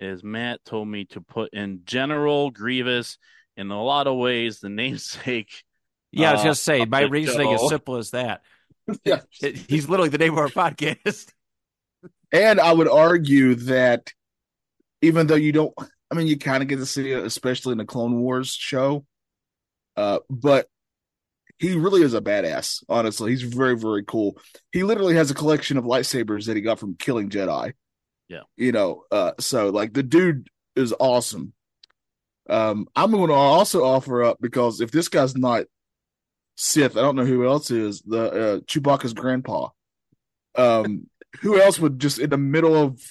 is 0.01 0.23
Matt 0.23 0.65
told 0.65 0.87
me 0.87 1.05
to 1.05 1.21
put 1.21 1.53
in 1.53 1.81
General 1.85 2.51
Grievous. 2.51 3.17
In 3.57 3.69
a 3.69 3.83
lot 3.83 4.07
of 4.07 4.17
ways, 4.17 4.59
the 4.59 4.69
namesake. 4.69 5.63
Yeah, 6.11 6.31
I 6.31 6.33
was 6.33 6.41
gonna 6.41 6.55
say 6.55 6.85
my 6.85 7.01
reasoning 7.01 7.51
is 7.51 7.69
simple 7.69 7.97
as 7.97 8.11
that. 8.11 8.41
yeah, 9.05 9.21
it, 9.41 9.57
he's 9.57 9.87
literally 9.87 10.09
the 10.09 10.17
name 10.17 10.33
of 10.33 10.39
our 10.39 10.49
podcast. 10.49 11.31
And 12.33 12.61
I 12.61 12.71
would 12.71 12.87
argue 12.87 13.55
that 13.55 14.13
even 15.01 15.27
though 15.27 15.35
you 15.35 15.51
don't, 15.51 15.73
I 16.09 16.15
mean, 16.15 16.27
you 16.27 16.37
kind 16.37 16.63
of 16.63 16.69
get 16.69 16.77
to 16.77 16.85
see 16.85 17.11
it, 17.11 17.25
especially 17.25 17.73
in 17.73 17.77
the 17.77 17.83
Clone 17.83 18.21
Wars 18.21 18.53
show. 18.53 19.05
Uh, 19.97 20.19
but 20.29 20.67
he 21.57 21.75
really 21.75 22.01
is 22.03 22.13
a 22.13 22.21
badass. 22.21 22.83
Honestly, 22.87 23.31
he's 23.31 23.41
very, 23.43 23.77
very 23.77 24.03
cool. 24.05 24.37
He 24.71 24.83
literally 24.83 25.15
has 25.15 25.29
a 25.29 25.35
collection 25.35 25.77
of 25.77 25.83
lightsabers 25.83 26.45
that 26.45 26.55
he 26.55 26.61
got 26.61 26.79
from 26.79 26.95
killing 26.95 27.29
Jedi. 27.29 27.73
Yeah, 28.31 28.43
you 28.55 28.71
know. 28.71 29.03
Uh, 29.11 29.33
so 29.41 29.71
like 29.71 29.91
the 29.91 30.03
dude 30.03 30.47
is 30.77 30.93
awesome. 30.97 31.51
Um, 32.49 32.87
I'm 32.95 33.11
going 33.11 33.27
to 33.27 33.33
also 33.33 33.83
offer 33.83 34.23
up 34.23 34.37
because 34.39 34.79
if 34.79 34.89
this 34.89 35.09
guy's 35.09 35.35
not 35.35 35.65
Sith, 36.55 36.95
I 36.95 37.01
don't 37.01 37.17
know 37.17 37.25
who 37.25 37.45
else 37.45 37.71
is 37.71 38.01
the 38.03 38.23
uh, 38.23 38.59
Chewbacca's 38.61 39.13
grandpa. 39.13 39.67
Um, 40.55 41.09
who 41.41 41.61
else 41.61 41.77
would 41.77 41.99
just 41.99 42.19
in 42.19 42.29
the 42.29 42.37
middle 42.37 42.75
of 42.75 43.01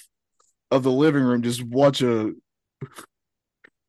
of 0.71 0.81
the 0.81 0.91
living 0.91 1.23
room 1.23 1.43
just 1.43 1.61
watch 1.63 2.01
a 2.01 2.33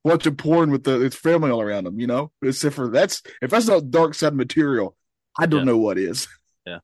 watch 0.04 0.26
a 0.26 0.32
porn 0.32 0.70
with 0.70 0.84
the 0.84 1.00
its 1.00 1.16
family 1.16 1.50
all 1.50 1.62
around 1.62 1.84
them? 1.84 1.98
You 1.98 2.08
know, 2.08 2.30
except 2.42 2.74
for 2.74 2.90
that's 2.90 3.22
if 3.40 3.50
that's 3.50 3.68
not 3.68 3.90
dark 3.90 4.12
side 4.12 4.34
material, 4.34 4.98
I 5.38 5.46
don't 5.46 5.60
yeah. 5.60 5.64
know 5.64 5.78
what 5.78 5.96
is. 5.96 6.28
Yeah, 6.66 6.80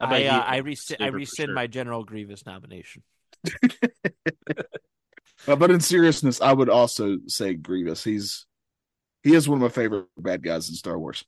I 0.00 0.26
uh, 0.26 0.40
I, 0.40 0.56
rescind, 0.56 1.00
I 1.00 1.06
rescind 1.06 1.48
sure. 1.48 1.54
my 1.54 1.68
General 1.68 2.02
Grievous 2.02 2.44
nomination. 2.44 3.04
uh, 5.46 5.56
but 5.56 5.70
in 5.70 5.80
seriousness, 5.80 6.40
I 6.40 6.52
would 6.52 6.68
also 6.68 7.18
say 7.26 7.54
Grievous. 7.54 8.04
He's 8.04 8.46
he 9.22 9.34
is 9.34 9.48
one 9.48 9.58
of 9.58 9.62
my 9.62 9.68
favorite 9.70 10.06
bad 10.18 10.42
guys 10.42 10.68
in 10.68 10.74
Star 10.76 10.98
Wars 10.98 11.24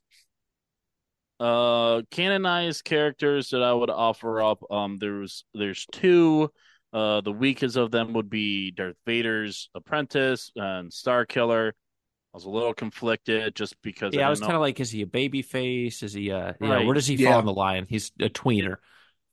uh 1.40 2.03
canonized 2.11 2.85
characters 2.85 3.50
that 3.50 3.62
I 3.62 3.72
would 3.72 3.90
offer 3.90 4.40
up. 4.42 4.62
Um 4.70 4.98
there's 4.98 5.44
there's 5.55 5.87
two. 5.92 6.50
Uh, 6.92 7.20
the 7.22 7.33
weakest 7.33 7.77
of 7.77 7.90
them 7.90 8.12
would 8.12 8.31
be 8.31 8.70
Darth 8.70 8.94
Vader's 9.05 9.68
apprentice 9.74 10.53
and 10.55 10.92
Star 10.92 11.27
Killer. 11.27 11.74
I 12.35 12.37
was 12.37 12.44
a 12.44 12.50
little 12.50 12.74
conflicted 12.74 13.55
just 13.57 13.74
because 13.83 14.12
Yeah, 14.12 14.18
I, 14.18 14.27
I 14.27 14.31
was 14.31 14.31
didn't 14.31 14.40
kind 14.40 14.42
know. 14.42 14.57
of 14.57 14.61
like, 14.61 14.81
is 14.81 14.90
he 14.90 15.03
a 15.03 15.07
baby 15.07 15.42
face? 15.42 16.03
Is 16.03 16.12
he 16.12 16.31
uh 16.31 16.53
you 16.61 16.70
know, 16.70 16.83
where 16.83 16.94
does 16.94 17.07
he 17.07 17.16
Yeah. 17.16 17.18
fall 17.18 17.40
in 17.40 17.46
the 17.46 17.53
line? 17.53 17.87
He's 17.88 18.12
a 18.20 18.29
tweener. 18.29 18.77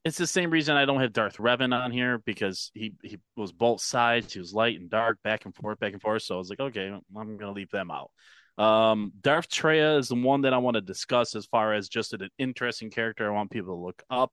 It's 0.04 0.18
the 0.18 0.26
same 0.26 0.50
reason 0.50 0.76
I 0.76 0.86
don't 0.86 1.02
have 1.02 1.14
Darth 1.14 1.38
Revan 1.38 1.78
on 1.80 1.92
here 1.92 2.18
because 2.18 2.72
he 2.74 2.94
he 3.04 3.20
was 3.36 3.52
both 3.52 3.82
sides. 3.82 4.34
He 4.34 4.40
was 4.40 4.54
light 4.54 4.80
and 4.80 4.90
dark, 4.90 5.20
back 5.24 5.46
and 5.46 5.56
forth, 5.56 5.80
back 5.80 5.94
and 5.94 6.02
forth. 6.02 6.24
So 6.24 6.36
I 6.36 6.38
was 6.40 6.50
like, 6.50 6.60
okay, 6.60 6.88
I'm 6.88 7.38
gonna 7.38 7.52
leave 7.52 7.70
them 7.70 7.92
out. 7.92 8.12
Um, 8.58 9.12
Darth 9.22 9.50
Traya 9.50 10.00
is 10.00 10.08
the 10.08 10.16
one 10.16 10.42
that 10.42 10.54
I 10.54 10.58
want 10.58 10.76
to 10.76 10.82
discuss 10.82 11.36
as 11.36 11.46
far 11.46 11.74
as 11.74 11.88
just 11.88 12.14
an 12.14 12.30
interesting 12.38 12.90
character. 12.90 13.28
I 13.28 13.34
want 13.34 13.52
people 13.52 13.76
to 13.76 13.82
look 13.82 14.04
up. 14.10 14.32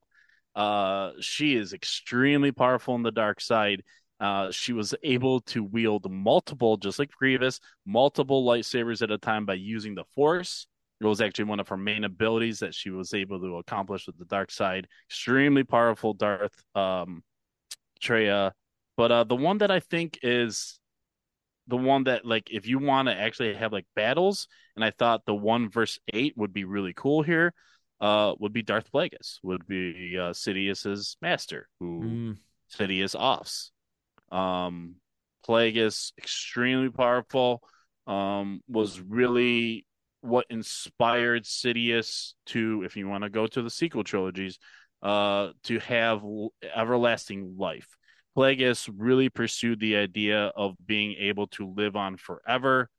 Uh, 0.55 1.11
she 1.19 1.55
is 1.55 1.73
extremely 1.73 2.51
powerful 2.51 2.95
in 2.95 3.03
the 3.03 3.11
dark 3.11 3.39
side. 3.39 3.83
Uh, 4.19 4.51
she 4.51 4.73
was 4.73 4.93
able 5.03 5.39
to 5.41 5.63
wield 5.63 6.11
multiple, 6.11 6.77
just 6.77 6.99
like 6.99 7.11
Grievous, 7.11 7.59
multiple 7.85 8.45
lightsabers 8.45 9.01
at 9.01 9.11
a 9.11 9.17
time 9.17 9.45
by 9.45 9.53
using 9.53 9.95
the 9.95 10.03
Force. 10.15 10.67
It 11.01 11.05
was 11.05 11.21
actually 11.21 11.45
one 11.45 11.59
of 11.59 11.69
her 11.69 11.77
main 11.77 12.03
abilities 12.03 12.59
that 12.59 12.75
she 12.75 12.89
was 12.89 13.13
able 13.13 13.39
to 13.39 13.57
accomplish 13.57 14.05
with 14.05 14.17
the 14.17 14.25
dark 14.25 14.51
side. 14.51 14.87
Extremely 15.09 15.63
powerful 15.63 16.13
Darth 16.13 16.61
um, 16.75 17.23
Traya. 18.01 18.51
But 18.97 19.11
uh, 19.11 19.23
the 19.23 19.35
one 19.35 19.59
that 19.59 19.71
I 19.71 19.79
think 19.79 20.19
is 20.23 20.77
the 21.67 21.77
one 21.77 22.03
that 22.05 22.25
like 22.25 22.49
if 22.51 22.67
you 22.67 22.79
want 22.79 23.07
to 23.07 23.15
actually 23.15 23.53
have 23.53 23.71
like 23.71 23.85
battles, 23.95 24.47
and 24.75 24.83
I 24.83 24.91
thought 24.91 25.25
the 25.25 25.35
one 25.35 25.69
verse 25.69 25.99
eight 26.13 26.33
would 26.35 26.53
be 26.53 26.65
really 26.65 26.93
cool 26.93 27.21
here. 27.23 27.53
Uh, 28.01 28.33
would 28.39 28.53
be 28.53 28.61
Darth 28.61 28.89
Plagueis, 28.93 29.39
would 29.43 29.67
be 29.67 30.17
uh, 30.17 30.31
Sidious's 30.31 31.17
master, 31.21 31.67
who 31.81 32.01
Mm. 32.01 32.37
Sidious 32.71 33.13
offs. 33.13 33.71
Um, 34.31 34.95
Plagueis, 35.45 36.13
extremely 36.17 36.89
powerful, 36.89 37.61
um, 38.07 38.61
was 38.67 39.01
really 39.01 39.85
what 40.21 40.45
inspired 40.49 41.43
Sidious 41.43 42.33
to, 42.47 42.83
if 42.85 42.95
you 42.97 43.07
want 43.07 43.23
to 43.23 43.29
go 43.29 43.47
to 43.47 43.61
the 43.61 43.69
sequel 43.69 44.03
trilogies, 44.03 44.59
uh, 45.01 45.49
to 45.63 45.79
have 45.79 46.21
everlasting 46.75 47.55
life. 47.57 47.87
Plagueis 48.37 48.89
really 48.95 49.29
pursued 49.29 49.79
the 49.79 49.95
idea 49.95 50.47
of 50.55 50.75
being 50.85 51.15
able 51.19 51.47
to 51.47 51.73
live 51.75 51.95
on 51.95 52.17
forever, 52.17 52.89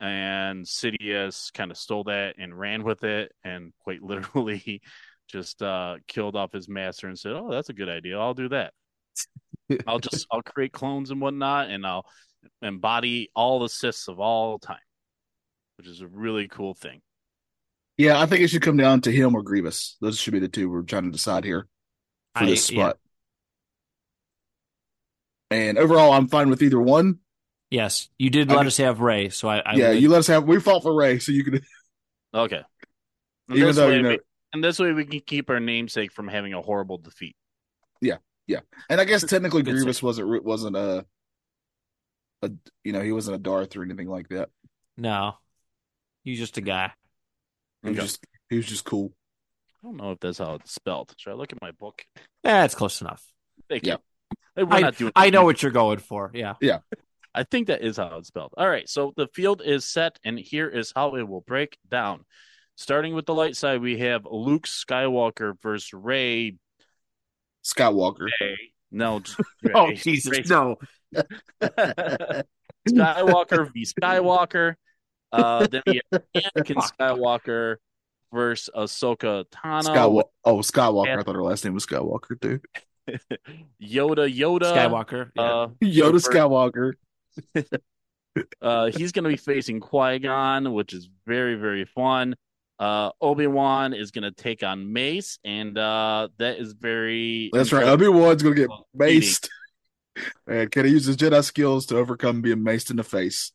and 0.00 0.64
Sidious 0.64 1.52
kind 1.52 1.70
of 1.70 1.76
stole 1.76 2.04
that 2.04 2.36
and 2.38 2.58
ran 2.58 2.84
with 2.84 3.04
it, 3.04 3.32
and 3.44 3.72
quite 3.80 4.02
literally 4.02 4.80
just 5.28 5.62
uh, 5.62 5.96
killed 6.06 6.36
off 6.36 6.52
his 6.52 6.68
master 6.68 7.06
and 7.06 7.18
said, 7.18 7.32
"Oh, 7.32 7.50
that's 7.50 7.68
a 7.68 7.74
good 7.74 7.88
idea. 7.88 8.18
I'll 8.18 8.34
do 8.34 8.48
that." 8.48 8.72
I'll 9.86 9.98
just 9.98 10.26
I'll 10.32 10.42
create 10.42 10.72
clones 10.72 11.10
and 11.10 11.20
whatnot, 11.20 11.70
and 11.70 11.86
I'll 11.86 12.06
embody 12.62 13.30
all 13.34 13.58
the 13.58 13.66
Siths 13.66 14.08
of 14.08 14.20
all 14.20 14.58
time, 14.58 14.78
which 15.78 15.86
is 15.86 16.00
a 16.02 16.06
really 16.06 16.48
cool 16.48 16.74
thing. 16.74 17.00
Yeah, 17.96 18.20
I 18.20 18.26
think 18.26 18.42
it 18.42 18.48
should 18.48 18.62
come 18.62 18.76
down 18.76 19.00
to 19.02 19.12
him 19.12 19.34
or 19.34 19.42
Grievous. 19.42 19.96
Those 20.00 20.18
should 20.18 20.32
be 20.32 20.38
the 20.38 20.48
two 20.48 20.68
we're 20.70 20.82
trying 20.82 21.04
to 21.04 21.10
decide 21.10 21.44
here 21.44 21.66
for 22.36 22.44
I- 22.44 22.46
this 22.46 22.70
yeah. 22.70 22.88
spot. 22.90 22.98
And 25.50 25.78
overall, 25.78 26.12
I'm 26.12 26.28
fine 26.28 26.50
with 26.50 26.62
either 26.62 26.80
one. 26.80 27.20
Yes, 27.70 28.08
you 28.18 28.30
did 28.30 28.50
I 28.50 28.54
let 28.54 28.60
could- 28.60 28.66
us 28.68 28.76
have 28.78 29.00
Rey, 29.00 29.28
so 29.30 29.48
I, 29.48 29.58
I 29.58 29.74
yeah, 29.74 29.88
would- 29.90 30.02
you 30.02 30.08
let 30.10 30.18
us 30.18 30.26
have. 30.26 30.44
We 30.44 30.60
fought 30.60 30.82
for 30.82 30.94
Rey, 30.94 31.18
so 31.18 31.32
you 31.32 31.44
could. 31.44 31.64
Okay. 32.34 32.60
And 33.48 33.56
Even 33.56 33.68
this 33.68 33.76
though 33.76 33.88
way 33.88 33.96
you 33.96 34.02
know, 34.02 34.08
we, 34.10 34.18
and 34.52 34.62
this 34.62 34.78
way 34.78 34.92
we 34.92 35.06
can 35.06 35.20
keep 35.20 35.48
our 35.48 35.60
namesake 35.60 36.12
from 36.12 36.28
having 36.28 36.52
a 36.52 36.60
horrible 36.60 36.98
defeat. 36.98 37.36
Yeah, 38.02 38.18
yeah, 38.46 38.60
and 38.90 39.00
I 39.00 39.04
guess 39.06 39.24
technically 39.24 39.62
Grievous 39.62 39.96
save. 39.96 40.02
wasn't 40.02 40.44
wasn't 40.44 40.76
a, 40.76 41.06
a 42.42 42.50
you 42.84 42.92
know 42.92 43.00
he 43.00 43.12
wasn't 43.12 43.36
a 43.36 43.38
Darth 43.38 43.74
or 43.76 43.82
anything 43.82 44.08
like 44.08 44.28
that. 44.28 44.50
no, 44.98 45.36
he's 46.28 46.38
just 46.38 46.58
a 46.58 46.60
guy. 46.60 46.92
He 47.82 47.90
was 47.90 47.98
just 47.98 48.26
he 48.50 48.56
was 48.56 48.66
just 48.66 48.84
cool. 48.84 49.12
I 49.82 49.86
don't 49.86 49.96
know 49.96 50.12
if 50.12 50.20
that's 50.20 50.38
how 50.38 50.54
it's 50.54 50.72
spelled. 50.72 51.14
Should 51.16 51.30
I 51.30 51.34
look 51.34 51.52
at 51.52 51.60
my 51.60 51.70
book? 51.70 52.02
Eh, 52.44 52.64
it's 52.64 52.74
close 52.74 53.00
enough. 53.00 53.22
Thank 53.68 53.86
Yeah. 53.86 53.96
you. 54.56 54.66
We're 54.66 54.74
I, 54.76 54.80
not 54.80 54.96
doing 54.96 55.12
I 55.14 55.30
know 55.30 55.44
what 55.44 55.62
you're 55.62 55.72
going 55.72 55.98
for. 55.98 56.30
Yeah. 56.34 56.54
Yeah. 56.60 56.78
I 57.34 57.44
think 57.44 57.68
that 57.68 57.82
is 57.82 57.96
how 57.96 58.16
it's 58.18 58.28
spelled. 58.28 58.52
All 58.56 58.68
right, 58.68 58.88
so 58.88 59.12
the 59.16 59.28
field 59.28 59.62
is 59.64 59.84
set, 59.84 60.18
and 60.24 60.38
here 60.38 60.68
is 60.68 60.92
how 60.96 61.14
it 61.14 61.22
will 61.28 61.42
break 61.42 61.78
down. 61.88 62.24
Starting 62.76 63.14
with 63.14 63.26
the 63.26 63.34
light 63.34 63.56
side, 63.56 63.80
we 63.80 63.98
have 63.98 64.26
Luke 64.28 64.66
Skywalker 64.66 65.52
versus 65.62 65.92
Rey. 65.92 66.56
Skywalker. 67.64 68.28
No, 68.90 69.22
Oh 69.74 69.88
Rey. 69.88 69.94
Jesus, 69.94 70.32
Rey- 70.32 70.44
no. 70.48 70.76
Skywalker 72.88 73.72
v 73.72 73.84
Skywalker. 73.84 74.74
Uh, 75.32 75.66
then 75.66 75.82
we 75.86 76.00
have 76.12 76.22
Anakin 76.34 76.76
Skywalker 76.76 77.76
versus 78.32 78.70
Ahsoka 78.74 79.44
Tano. 79.50 79.82
Skywalker. 79.82 80.22
Oh, 80.44 80.56
Skywalker. 80.58 81.18
I 81.18 81.22
thought 81.22 81.34
her 81.34 81.42
last 81.42 81.64
name 81.64 81.74
was 81.74 81.86
Skywalker 81.86 82.40
too. 82.40 82.60
Yoda 83.82 84.32
Yoda. 84.32 84.72
Skywalker. 84.72 85.30
Yeah. 85.34 85.42
Uh, 85.42 85.66
Yoda 85.82 86.12
versus- 86.12 86.28
Skywalker. 86.28 86.92
Uh, 88.62 88.86
he's 88.94 89.12
going 89.12 89.24
to 89.24 89.30
be 89.30 89.36
facing 89.36 89.80
Qui 89.80 90.18
Gon, 90.20 90.72
which 90.72 90.92
is 90.92 91.08
very, 91.26 91.56
very 91.56 91.84
fun. 91.84 92.36
Uh, 92.78 93.10
Obi 93.20 93.48
Wan 93.48 93.92
is 93.92 94.12
going 94.12 94.22
to 94.22 94.30
take 94.30 94.62
on 94.62 94.92
Mace, 94.92 95.38
and 95.44 95.76
uh, 95.76 96.28
that 96.38 96.58
is 96.58 96.74
very. 96.74 97.50
That's 97.52 97.72
right. 97.72 97.82
Obi 97.88 98.06
Wan's 98.06 98.42
gonna 98.44 98.54
get 98.54 98.68
Well, 98.68 98.86
eating. 99.08 99.22
maced. 99.22 99.48
And 100.46 100.70
can 100.70 100.84
he 100.84 100.92
use 100.92 101.04
his 101.06 101.16
Jedi 101.16 101.42
skills 101.42 101.86
to 101.86 101.96
overcome 101.98 102.40
being 102.40 102.58
maced 102.58 102.90
in 102.90 102.96
the 102.96 103.02
face? 103.02 103.50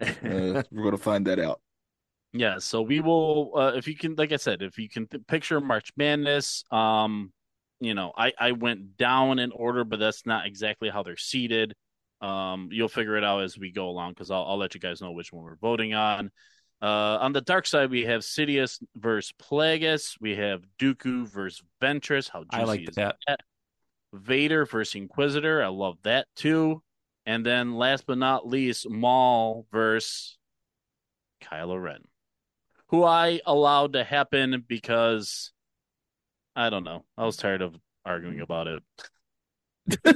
Uh, 0.00 0.62
we're 0.70 0.84
gonna 0.84 0.96
find 0.96 1.26
that 1.26 1.38
out. 1.38 1.60
yeah, 2.32 2.58
so 2.58 2.82
we 2.82 3.00
will. 3.00 3.52
Uh, 3.56 3.72
if 3.74 3.88
you 3.88 3.96
can, 3.96 4.14
like 4.16 4.32
I 4.32 4.36
said, 4.36 4.62
if 4.62 4.78
you 4.78 4.88
can 4.88 5.06
th- 5.06 5.26
picture 5.26 5.60
March 5.60 5.90
Madness, 5.96 6.64
um, 6.70 7.32
you 7.80 7.94
know, 7.94 8.12
I 8.16 8.32
I 8.38 8.52
went 8.52 8.96
down 8.96 9.38
in 9.38 9.52
order, 9.52 9.84
but 9.84 9.98
that's 9.98 10.26
not 10.26 10.46
exactly 10.46 10.90
how 10.90 11.02
they're 11.02 11.16
seated. 11.16 11.74
Um, 12.20 12.68
you'll 12.70 12.88
figure 12.88 13.16
it 13.16 13.24
out 13.24 13.42
as 13.42 13.58
we 13.58 13.72
go 13.72 13.88
along 13.88 14.12
because 14.12 14.30
I'll 14.30 14.44
I'll 14.44 14.58
let 14.58 14.74
you 14.74 14.80
guys 14.80 15.00
know 15.00 15.12
which 15.12 15.32
one 15.32 15.44
we're 15.44 15.56
voting 15.56 15.94
on. 15.94 16.30
Uh, 16.82 17.18
on 17.20 17.32
the 17.32 17.40
dark 17.42 17.66
side, 17.66 17.90
we 17.90 18.04
have 18.04 18.22
Sidious 18.22 18.82
versus 18.96 19.32
Plagueis. 19.40 20.16
We 20.20 20.36
have 20.36 20.62
Dooku 20.78 21.26
versus 21.28 21.62
Ventress. 21.82 22.30
How 22.30 22.44
juicy 22.44 22.62
I 22.62 22.64
like 22.64 22.88
is 22.88 22.94
that. 22.94 23.16
Vader 24.12 24.64
versus 24.64 24.94
Inquisitor. 24.94 25.62
I 25.62 25.68
love 25.68 25.98
that 26.02 26.26
too. 26.36 26.82
And 27.30 27.46
then 27.46 27.74
last 27.74 28.06
but 28.06 28.18
not 28.18 28.48
least, 28.48 28.90
Maul 28.90 29.64
versus 29.70 30.36
Kylo 31.44 31.80
Ren, 31.80 32.00
who 32.88 33.04
I 33.04 33.40
allowed 33.46 33.92
to 33.92 34.02
happen 34.02 34.64
because 34.66 35.52
I 36.56 36.70
don't 36.70 36.82
know. 36.82 37.04
I 37.16 37.24
was 37.26 37.36
tired 37.36 37.62
of 37.62 37.76
arguing 38.04 38.40
about 38.40 38.66
it. 38.66 38.82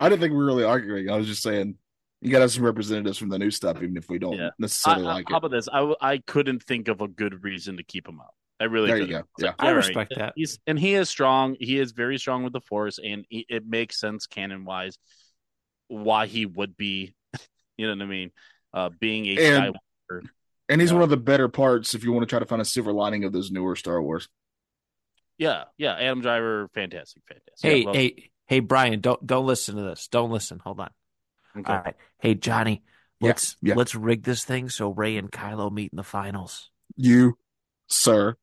I 0.00 0.08
didn't 0.08 0.20
think 0.20 0.32
we 0.32 0.38
were 0.38 0.46
really 0.46 0.64
arguing. 0.64 1.08
I 1.08 1.16
was 1.16 1.28
just 1.28 1.40
saying 1.42 1.76
you 2.20 2.32
got 2.32 2.38
to 2.38 2.42
have 2.42 2.50
some 2.52 2.64
representatives 2.64 3.16
from 3.18 3.28
the 3.28 3.38
new 3.38 3.52
stuff, 3.52 3.76
even 3.76 3.96
if 3.96 4.08
we 4.10 4.18
don't 4.18 4.32
Yeah. 4.36 4.50
Necessarily 4.58 5.06
I- 5.06 5.12
like 5.14 5.28
how 5.28 5.36
it. 5.36 5.38
about 5.38 5.50
this? 5.52 5.68
I, 5.72 5.94
I 6.00 6.18
couldn't 6.18 6.64
think 6.64 6.88
of 6.88 7.00
a 7.00 7.06
good 7.06 7.44
reason 7.44 7.76
to 7.76 7.84
keep 7.84 8.08
him 8.08 8.20
out. 8.20 8.34
I 8.58 8.64
really 8.64 8.88
There 8.88 8.96
you 8.98 9.06
couldn't. 9.06 9.20
go. 9.22 9.28
was 9.36 9.44
like, 9.44 9.54
I 9.60 9.66
all 9.68 9.70
right. 9.74 9.76
respect 9.86 10.14
that. 10.16 10.32
He's 10.34 10.58
and 10.66 10.76
he 10.80 10.94
is 10.94 11.08
strong. 11.08 11.54
He 11.60 11.78
is 11.78 11.92
very 11.92 12.18
strong 12.18 12.42
with 12.42 12.52
the 12.52 12.60
Force, 12.60 12.98
and 12.98 13.24
he, 13.28 13.46
it 13.48 13.64
makes 13.68 14.00
sense 14.00 14.26
canon 14.26 14.64
wise 14.64 14.98
why 15.88 16.26
he 16.26 16.46
would 16.46 16.76
be. 16.76 17.14
You 17.76 17.86
know 17.86 17.94
what 17.94 18.02
I 18.02 18.06
mean? 18.06 18.30
Uh, 18.74 18.90
being 18.98 19.26
a 19.26 19.36
And- 19.36 19.74
Skywalker. 20.10 20.22
And 20.68 20.80
he's 20.80 20.90
Yeah. 20.90 20.94
one 20.96 21.04
of 21.04 21.10
the 21.10 21.16
better 21.16 21.48
parts 21.48 21.94
if 21.94 22.02
you 22.02 22.10
want 22.12 22.22
to 22.24 22.26
try 22.28 22.40
to 22.40 22.44
find 22.44 22.60
a 22.60 22.64
silver 22.64 22.92
lining 22.92 23.22
of 23.22 23.32
those 23.32 23.52
newer 23.52 23.76
Star 23.76 24.02
Wars. 24.02 24.28
Yeah, 25.38 25.64
yeah. 25.76 25.94
Adam 25.94 26.20
Driver, 26.20 26.68
fantastic, 26.74 27.22
fantastic. 27.28 27.70
Hey, 27.70 27.82
I 27.82 27.86
love- 27.86 27.94
hey, 27.94 28.30
hey, 28.46 28.58
Brian, 28.60 29.00
don't 29.00 29.24
don't 29.24 29.46
listen 29.46 29.76
to 29.76 29.82
this. 29.82 30.08
Don't 30.08 30.32
listen. 30.32 30.58
Hold 30.58 30.80
on. 30.80 30.90
okay. 31.56 31.72
All 31.72 31.82
right. 31.84 31.94
Hey, 32.18 32.34
Johnny, 32.34 32.82
let's 33.20 33.56
yeah. 33.62 33.74
let's 33.76 33.94
rig 33.94 34.24
this 34.24 34.44
thing 34.44 34.68
so 34.70 34.90
Rey 34.90 35.16
and 35.16 35.30
Kylo 35.30 35.70
meet 35.72 35.92
in 35.92 35.96
the 35.96 36.02
finals. 36.02 36.70
You, 36.96 37.38
sir, 37.86 38.34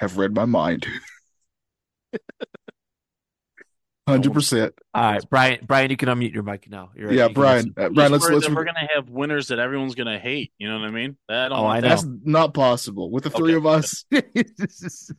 have 0.00 0.18
read 0.18 0.34
my 0.34 0.46
mind. 0.46 0.84
Hundred 4.08 4.32
percent. 4.32 4.74
All 4.94 5.02
right, 5.12 5.22
Brian. 5.30 5.58
Brian, 5.66 5.90
you 5.90 5.96
can 5.96 6.08
unmute 6.08 6.32
your 6.32 6.42
mic 6.42 6.68
now. 6.70 6.90
You're, 6.96 7.12
Yeah, 7.12 7.28
Brian. 7.28 7.74
Uh, 7.76 7.90
Brian, 7.90 8.10
let's 8.12 8.24
worried 8.24 8.34
let's. 8.42 8.48
we're 8.48 8.64
gonna 8.64 8.88
have 8.94 9.08
winners 9.10 9.48
that 9.48 9.58
everyone's 9.58 9.94
gonna 9.94 10.18
hate. 10.18 10.52
You 10.58 10.68
know 10.68 10.78
what 10.78 10.88
I 10.88 10.90
mean? 10.90 11.16
I 11.28 11.48
Oh, 11.48 11.66
I 11.66 11.80
know. 11.80 11.88
That's 11.88 12.04
not 12.24 12.54
possible 12.54 13.10
with 13.10 13.24
the 13.24 13.30
three 13.30 13.54
Okay. 13.54 13.58
of 13.58 13.66
us. 13.66 14.04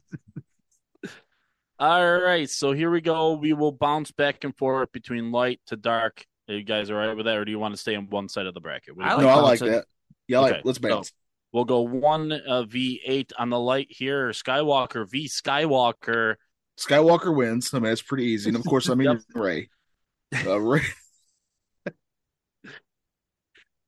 All 1.82 2.17
right, 2.17 2.49
so 2.49 2.73
here 2.73 2.91
we 2.91 2.99
go. 2.99 3.34
We 3.36 3.54
will 3.54 3.71
bounce 3.71 4.12
back 4.12 4.43
and 4.43 4.54
forth 4.58 4.91
between 4.91 5.32
light 5.32 5.62
to 5.67 5.78
dark. 5.78 6.25
Are 6.49 6.56
you 6.56 6.63
guys 6.63 6.89
all 6.89 6.97
right 6.97 7.15
with 7.15 7.25
that, 7.25 7.38
or 7.38 7.45
do 7.45 7.52
you 7.52 7.60
want 7.60 7.73
to 7.73 7.80
stay 7.80 7.95
on 7.95 8.10
one 8.10 8.28
side 8.28 8.47
of 8.47 8.54
the 8.54 8.60
bracket? 8.60 8.97
What 8.97 9.04
do 9.04 9.10
you 9.10 9.13
I 9.13 9.17
think? 9.19 9.23
no, 9.23 9.30
I 9.30 9.41
like 9.41 9.60
that. 9.60 9.86
Yeah, 10.28 10.39
I 10.39 10.41
like. 10.41 10.62
Let's 10.65 10.80
so- 10.82 10.89
bounce. 10.89 11.13
We'll 11.54 11.65
go 11.65 11.82
one 11.82 12.32
uh, 12.32 12.63
v 12.63 13.02
eight 13.06 13.32
on 13.39 13.49
the 13.49 13.60
light 13.60 13.88
here. 13.89 14.30
Skywalker 14.30 15.10
v 15.10 15.28
Skywalker. 15.28 16.36
Skywalker 16.80 17.36
wins. 17.36 17.74
I 17.74 17.80
mean, 17.80 17.92
it's 17.92 18.02
pretty 18.02 18.26
easy. 18.26 18.50
And 18.50 18.58
of 18.58 18.63
course, 18.65 18.89
I 18.89 18.96
mean 18.96 19.10
Yep. 19.12 19.22
Rey. 19.36 19.70
Uh, 20.46 20.60
Rey, 20.60 20.82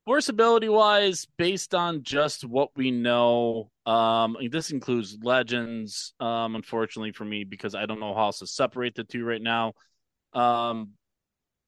Force 0.04 0.28
ability 0.28 0.68
wise, 0.68 1.28
based 1.38 1.76
on 1.76 2.02
just 2.02 2.44
what 2.44 2.70
we 2.76 2.90
know, 2.90 3.70
um, 3.86 4.36
this 4.50 4.72
includes 4.72 5.16
legends. 5.22 6.12
Um, 6.18 6.56
unfortunately 6.56 7.12
for 7.12 7.24
me, 7.24 7.44
because 7.44 7.76
I 7.76 7.86
don't 7.86 8.00
know 8.00 8.12
how 8.12 8.24
else 8.24 8.40
to 8.40 8.46
separate 8.48 8.96
the 8.96 9.04
two 9.04 9.24
right 9.24 9.40
now. 9.40 9.74
Um, 10.32 10.94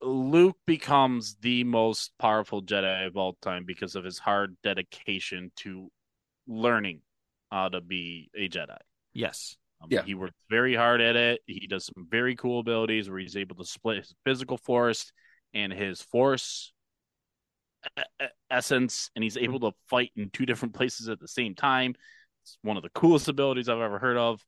Luke 0.03 0.59
becomes 0.67 1.37
the 1.41 1.63
most 1.63 2.13
powerful 2.19 2.61
Jedi 2.61 3.07
of 3.07 3.17
all 3.17 3.37
time 3.41 3.65
because 3.65 3.95
of 3.95 4.05
his 4.05 4.19
hard 4.19 4.57
dedication 4.65 5.53
to 5.59 5.89
learning 6.49 7.03
how 7.53 7.69
to 7.69 7.81
be 7.81 8.31
a 8.35 8.49
Jedi. 8.49 8.79
Yes. 9.13 9.57
Um, 9.85 9.89
Yeah. 9.91 10.03
He 10.03 10.15
works 10.15 10.35
very 10.51 10.75
hard 10.75 11.01
at 11.01 11.17
it. 11.17 11.41
He 11.47 11.67
does 11.67 11.87
some 11.87 12.07
very 12.11 12.37
cool 12.37 12.61
abilities 12.61 13.09
where 13.09 13.19
he's 13.19 13.37
able 13.37 13.57
to 13.57 13.65
split 13.65 13.99
his 13.99 14.15
physical 14.25 14.57
force 14.57 15.13
and 15.53 15.73
his 15.73 16.03
force 16.03 16.73
essence, 18.51 19.11
and 19.15 19.23
he's 19.23 19.37
able 19.37 19.61
to 19.61 19.73
fight 19.89 20.11
in 20.17 20.31
two 20.31 20.47
different 20.47 20.75
places 20.79 21.09
at 21.09 21.21
the 21.21 21.29
same 21.29 21.55
time. 21.55 21.95
It's 22.43 22.59
one 22.63 22.77
of 22.77 22.83
the 22.83 22.91
coolest 22.91 23.29
abilities 23.29 23.69
I've 23.69 23.81
ever 23.81 23.99
heard 23.99 24.17
of. 24.17 24.45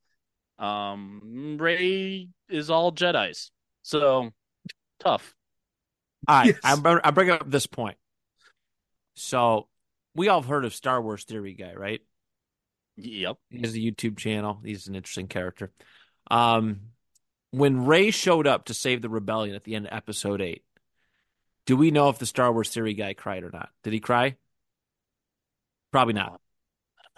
Um, 0.58 1.56
Rey 1.60 2.28
is 2.48 2.70
all 2.70 2.92
Jedi's, 2.92 3.50
so 3.82 4.30
tough. 5.00 5.34
All 6.28 6.38
right, 6.38 6.46
Yes. 6.46 6.58
I'm, 6.64 7.00
I'm 7.04 7.14
bringing 7.14 7.34
up 7.34 7.50
this 7.50 7.66
point. 7.66 7.96
So 9.14 9.68
we 10.14 10.28
all 10.28 10.40
have 10.40 10.48
heard 10.48 10.64
of 10.64 10.74
Star 10.74 11.00
Wars 11.00 11.24
Theory 11.24 11.54
Guy, 11.54 11.74
right? 11.74 12.00
Yep. 12.96 13.36
He 13.50 13.60
has 13.60 13.74
a 13.74 13.78
YouTube 13.78 14.16
channel. 14.16 14.60
He's 14.64 14.86
an 14.88 14.94
interesting 14.94 15.28
character. 15.28 15.72
Um, 16.30 16.80
when 17.50 17.86
Rey 17.86 18.10
showed 18.10 18.46
up 18.46 18.66
to 18.66 18.74
save 18.74 19.02
the 19.02 19.08
rebellion 19.08 19.54
at 19.54 19.64
the 19.64 19.74
end 19.74 19.86
of 19.86 19.92
episode 19.92 20.40
eight, 20.40 20.64
do 21.66 21.76
we 21.76 21.90
know 21.90 22.08
if 22.08 22.18
the 22.18 22.26
Star 22.26 22.52
Wars 22.52 22.70
Theory 22.70 22.94
Guy 22.94 23.14
cried 23.14 23.42
or 23.44 23.50
not? 23.50 23.70
Did 23.82 23.92
he 23.92 24.00
cry? 24.00 24.36
Probably 25.92 26.14
not. 26.14 26.40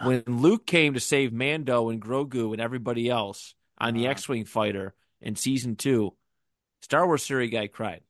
When 0.01 0.23
Luke 0.27 0.65
came 0.65 0.93
to 0.93 0.99
save 0.99 1.33
Mando 1.33 1.89
and 1.89 2.01
Grogu 2.01 2.53
and 2.53 2.61
everybody 2.61 3.09
else 3.09 3.53
on 3.77 3.93
the 3.93 4.07
Uh. 4.07 4.11
X-wing 4.11 4.45
fighter 4.45 4.93
in 5.21 5.35
season 5.35 5.75
two, 5.75 6.15
Star 6.81 7.05
Wars 7.05 7.27
Theory 7.27 7.49
Guy 7.49 7.67
cried. 7.67 8.01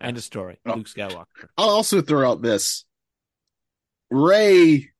End 0.00 0.18
of 0.18 0.24
story. 0.24 0.58
Oh. 0.66 0.74
Luke 0.74 0.88
Skywalker. 0.88 1.48
I'll 1.56 1.70
also 1.70 2.02
throw 2.02 2.30
out 2.30 2.42
this. 2.42 2.84
Rey, 4.10 4.90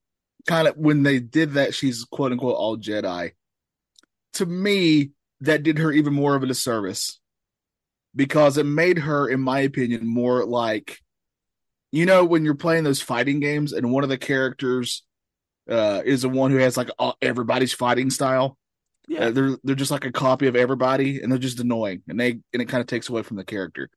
kind 0.46 0.68
of 0.68 0.76
when 0.76 1.02
they 1.02 1.18
did 1.18 1.54
that, 1.54 1.74
she's 1.74 2.04
quote 2.04 2.32
unquote 2.32 2.56
all 2.56 2.76
Jedi. 2.76 3.32
To 4.34 4.46
me, 4.46 5.10
that 5.40 5.62
did 5.62 5.78
her 5.78 5.92
even 5.92 6.14
more 6.14 6.34
of 6.34 6.42
a 6.42 6.46
disservice 6.46 7.20
because 8.14 8.56
it 8.56 8.66
made 8.66 8.98
her, 8.98 9.28
in 9.28 9.40
my 9.40 9.60
opinion, 9.60 10.06
more 10.06 10.44
like 10.44 11.00
you 11.92 12.06
know 12.06 12.24
when 12.24 12.44
you're 12.44 12.54
playing 12.54 12.84
those 12.84 13.02
fighting 13.02 13.40
games 13.40 13.72
and 13.72 13.90
one 13.90 14.04
of 14.04 14.10
the 14.10 14.18
characters 14.18 15.02
uh, 15.70 16.02
is 16.04 16.22
the 16.22 16.28
one 16.28 16.50
who 16.50 16.58
has 16.58 16.76
like 16.76 16.90
all, 16.98 17.16
everybody's 17.20 17.72
fighting 17.72 18.10
style. 18.10 18.56
Yeah. 19.08 19.26
Uh, 19.26 19.30
they're 19.30 19.58
they're 19.62 19.74
just 19.74 19.90
like 19.90 20.04
a 20.04 20.12
copy 20.12 20.46
of 20.46 20.56
everybody, 20.56 21.20
and 21.20 21.30
they're 21.30 21.38
just 21.38 21.60
annoying, 21.60 22.02
and 22.08 22.18
they 22.18 22.30
and 22.52 22.62
it 22.62 22.68
kind 22.68 22.80
of 22.80 22.86
takes 22.86 23.08
away 23.08 23.22
from 23.22 23.36
the 23.36 23.44
character. 23.44 23.88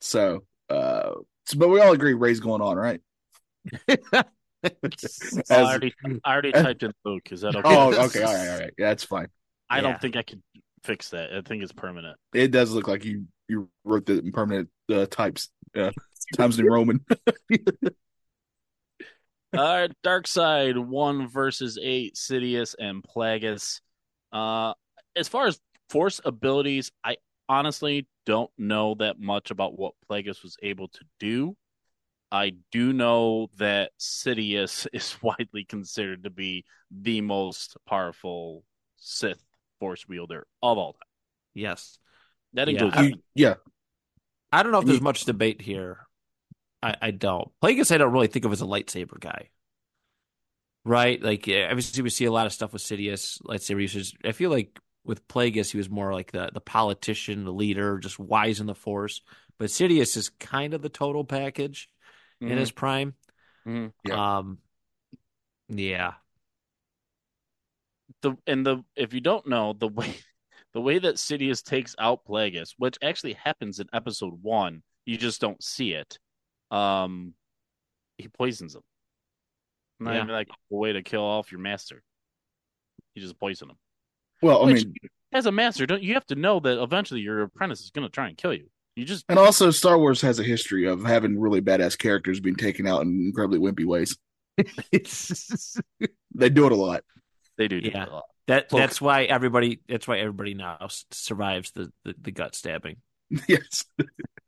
So, 0.00 0.44
uh, 0.68 1.10
so, 1.46 1.58
but 1.58 1.68
we 1.68 1.80
all 1.80 1.92
agree 1.92 2.14
Rey's 2.14 2.40
going 2.40 2.62
on, 2.62 2.76
right? 2.76 3.00
I 5.50 5.62
already, 5.62 5.94
I 6.24 6.32
already 6.32 6.54
as- 6.54 6.62
typed 6.64 6.82
in 6.82 6.92
Luke. 7.04 7.30
Is 7.32 7.42
that 7.42 7.54
okay? 7.56 7.68
oh, 7.68 7.92
okay, 8.06 8.22
all 8.22 8.34
right, 8.34 8.48
all 8.48 8.58
right, 8.58 8.72
yeah, 8.78 8.88
that's 8.88 9.04
fine. 9.04 9.28
I 9.70 9.76
Yeah. 9.76 9.82
don't 9.82 10.00
think 10.00 10.16
I 10.16 10.22
could 10.22 10.42
fix 10.84 11.10
that. 11.10 11.32
I 11.32 11.42
think 11.42 11.62
it's 11.62 11.72
permanent. 11.72 12.16
It 12.32 12.50
does 12.50 12.72
look 12.72 12.88
like 12.88 13.04
you 13.04 13.26
you 13.48 13.68
wrote 13.84 14.06
the 14.06 14.30
permanent 14.32 14.68
uh, 14.92 15.06
types, 15.06 15.48
uh, 15.76 15.90
Times 16.36 16.58
New 16.58 16.70
Roman. 16.70 17.00
All 19.56 19.64
right, 19.80 19.90
Dark 20.02 20.26
Side 20.26 20.76
one 20.76 21.26
versus 21.28 21.78
eight, 21.80 22.16
Sidious 22.16 22.74
and 22.78 23.02
Plagueis. 23.02 23.80
Uh, 24.30 24.74
as 25.16 25.26
far 25.28 25.46
as 25.46 25.58
force 25.88 26.20
abilities, 26.24 26.92
I 27.02 27.16
honestly 27.48 28.06
don't 28.26 28.50
know 28.58 28.94
that 28.98 29.18
much 29.18 29.50
about 29.50 29.78
what 29.78 29.94
Plagueis 30.10 30.42
was 30.42 30.56
able 30.62 30.88
to 30.88 31.00
do. 31.18 31.56
I 32.30 32.52
do 32.70 32.92
know 32.92 33.48
that 33.58 33.92
Sidious 33.98 34.86
is 34.92 35.16
widely 35.22 35.64
considered 35.64 36.24
to 36.24 36.30
be 36.30 36.64
the 36.90 37.20
most 37.20 37.76
powerful 37.86 38.64
Sith 38.96 39.42
force 39.80 40.06
wielder 40.08 40.46
of 40.62 40.78
all 40.78 40.92
time. 40.94 41.00
Yes. 41.54 41.98
That 42.54 42.68
Yeah, 42.68 42.84
includes 42.84 43.16
I- 43.16 43.20
yeah, 43.34 43.54
I 44.50 44.62
don't 44.62 44.72
know 44.72 44.78
if 44.80 44.86
there's 44.86 45.00
much 45.00 45.24
debate 45.24 45.60
here. 45.60 45.98
I, 46.82 46.94
I 47.02 47.10
don't. 47.10 47.48
Plagueis, 47.62 47.92
I 47.92 47.98
don't 47.98 48.12
really 48.12 48.28
think 48.28 48.44
of 48.44 48.52
as 48.52 48.62
a 48.62 48.66
lightsaber 48.66 49.18
guy. 49.20 49.50
Right? 50.84 51.22
Like, 51.22 51.40
obviously, 51.48 52.02
we 52.02 52.10
see 52.10 52.24
a 52.24 52.32
lot 52.32 52.46
of 52.46 52.52
stuff 52.52 52.72
with 52.72 52.82
Sidious, 52.82 53.42
lightsaber 53.42 53.82
usage. 53.82 54.16
I 54.24 54.32
feel 54.32 54.50
like 54.50 54.78
with 55.04 55.26
Plagueis, 55.28 55.70
he 55.70 55.76
was 55.76 55.90
more 55.90 56.12
like 56.14 56.32
the, 56.32 56.50
the 56.54 56.60
politician, 56.60 57.44
the 57.44 57.52
leader, 57.52 57.98
just 57.98 58.18
wise 58.18 58.60
in 58.60 58.66
the 58.66 58.74
force. 58.74 59.20
But 59.58 59.68
Sidious 59.70 60.16
is 60.16 60.30
kind 60.30 60.72
of 60.72 60.80
the 60.82 60.88
total 60.88 61.24
package 61.24 61.88
in 62.40 62.56
his 62.56 62.70
prime. 62.70 63.14
Mhm. 63.66 63.92
Yeah. 64.06 64.38
Um, 64.38 64.58
yeah. 65.68 66.14
the 68.22 68.36
and 68.46 68.66
the 68.66 68.84
if 68.96 69.12
you 69.14 69.20
don't 69.20 69.46
know 69.46 69.72
the 69.74 69.88
way 69.88 70.14
the 70.74 70.80
way 70.80 70.98
that 70.98 71.16
Sidious 71.16 71.62
takes 71.62 71.94
out 71.98 72.24
Plagueis, 72.24 72.74
which 72.78 72.96
actually 73.02 73.34
happens 73.34 73.80
in 73.80 73.86
episode 73.92 74.34
one, 74.42 74.82
you 75.06 75.16
just 75.16 75.40
don't 75.40 75.62
see 75.62 75.92
it. 75.92 76.18
Um, 76.70 77.34
he 78.18 78.28
poisons 78.28 78.74
him. 78.74 78.82
Not 80.00 80.14
Yeah. 80.14 80.22
even 80.22 80.28
like 80.34 80.48
a 80.48 80.74
way 80.74 80.92
to 80.92 81.02
kill 81.02 81.22
off 81.24 81.50
your 81.52 81.60
master. 81.60 82.02
You 83.14 83.22
just 83.22 83.38
poison 83.38 83.70
him. 83.70 83.76
well, 84.42 84.62
I 84.62 84.66
Which- 84.72 84.84
mean, 84.84 84.94
As 85.32 85.44
a 85.46 85.52
master, 85.52 85.84
don't 85.86 86.02
you 86.02 86.14
have 86.14 86.24
to 86.26 86.34
know 86.36 86.58
that 86.60 86.82
eventually 86.82 87.20
your 87.20 87.42
apprentice 87.42 87.80
is 87.82 87.90
going 87.90 88.06
to 88.06 88.10
try 88.12 88.28
and 88.28 88.36
kill 88.36 88.54
you? 88.54 88.70
You 88.98 89.04
just 89.04 89.24
and 89.28 89.38
also 89.38 89.70
Star 89.70 89.96
Wars 89.96 90.20
has 90.22 90.40
a 90.40 90.42
history 90.42 90.86
of 90.86 91.04
having 91.04 91.38
really 91.38 91.60
badass 91.60 91.96
characters 91.96 92.40
being 92.40 92.56
taken 92.56 92.84
out 92.88 93.02
in 93.02 93.08
incredibly 93.26 93.60
wimpy 93.60 93.84
ways. 93.86 94.16
They 96.34 96.50
do 96.50 96.66
it 96.66 96.72
a 96.72 96.76
lot. 96.76 97.04
they 97.56 97.68
do. 97.68 97.80
do 97.80 97.88
Yeah. 97.88 98.00
that 98.00 98.08
a 98.08 98.12
lot. 98.12 98.24
That 98.48 98.72
Look. 98.72 98.80
that's 98.80 99.00
why 99.00 99.24
everybody 99.24 99.80
that's 99.88 100.08
why 100.08 100.18
everybody 100.18 100.54
now 100.54 100.88
survives 101.12 101.70
the, 101.72 101.92
the, 102.04 102.14
the 102.20 102.30
gut 102.32 102.54
stabbing 102.54 102.96
yes, 103.48 103.84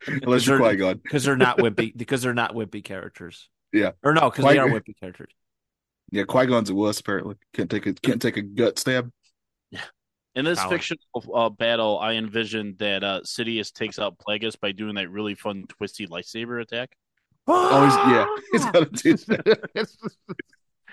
unless 0.06 0.46
you're 0.46 0.58
They're- 0.58 0.68
Qui 0.70 0.76
Gon. 0.76 1.00
because 1.02 1.24
they're 1.24 1.36
not 1.36 1.58
wimpy 1.58 1.92
because 1.96 2.22
they're 2.22 2.34
not 2.34 2.54
wimpy 2.54 2.82
characters. 2.82 3.48
Yeah. 3.72 3.92
or 4.02 4.14
no, 4.14 4.30
because 4.30 4.44
they 4.46 4.58
are 4.58 4.68
wimpy 4.68 4.98
characters. 4.98 5.32
Yeah, 6.10 6.24
Qui 6.24 6.46
Gon's 6.46 6.70
a 6.70 6.74
wuss. 6.74 6.98
Apparently, 6.98 7.36
can't 7.54 7.70
take 7.70 7.86
a 7.86 7.92
can't 7.94 8.20
take 8.20 8.36
a 8.36 8.42
gut 8.42 8.78
stab. 8.80 9.10
In 10.36 10.44
this 10.44 10.60
Power. 10.60 10.70
fictional 10.70 11.04
uh, 11.34 11.48
battle, 11.48 11.98
I 11.98 12.12
envisioned 12.12 12.78
that 12.78 13.02
uh, 13.02 13.20
Sidious 13.24 13.72
takes 13.72 13.98
out 13.98 14.16
Plagueis 14.18 14.58
by 14.60 14.70
doing 14.72 14.94
that 14.94 15.10
really 15.10 15.34
fun 15.34 15.64
twisty 15.68 16.06
lightsaber 16.06 16.62
attack. 16.62 16.94
Oh, 17.48 17.84
he's, 17.84 17.94
yeah, 18.12 18.26
he's 18.52 18.64
got 18.66 18.94
to 18.94 19.02
do 19.02 19.16
that. 19.16 19.68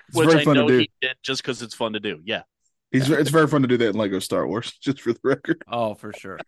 It's 0.09 0.15
which 0.15 0.29
very 0.29 0.41
I 0.41 0.45
fun 0.45 0.55
to 0.55 0.61
know 0.61 0.67
do. 0.69 0.77
he 0.77 0.89
did 1.01 1.17
just 1.21 1.41
because 1.41 1.61
it's 1.61 1.75
fun 1.75 1.91
to 1.91 1.99
do. 1.99 2.21
Yeah. 2.23 2.43
He's 2.91 3.09
it's 3.09 3.29
very 3.29 3.47
fun 3.47 3.61
to 3.63 3.67
do 3.67 3.75
that 3.75 3.89
in 3.89 3.95
Lego 3.97 4.19
Star 4.19 4.47
Wars. 4.47 4.71
Just 4.81 5.01
for 5.01 5.11
the 5.11 5.19
record. 5.21 5.61
Oh, 5.69 5.95
for 5.95 6.13
sure. 6.13 6.39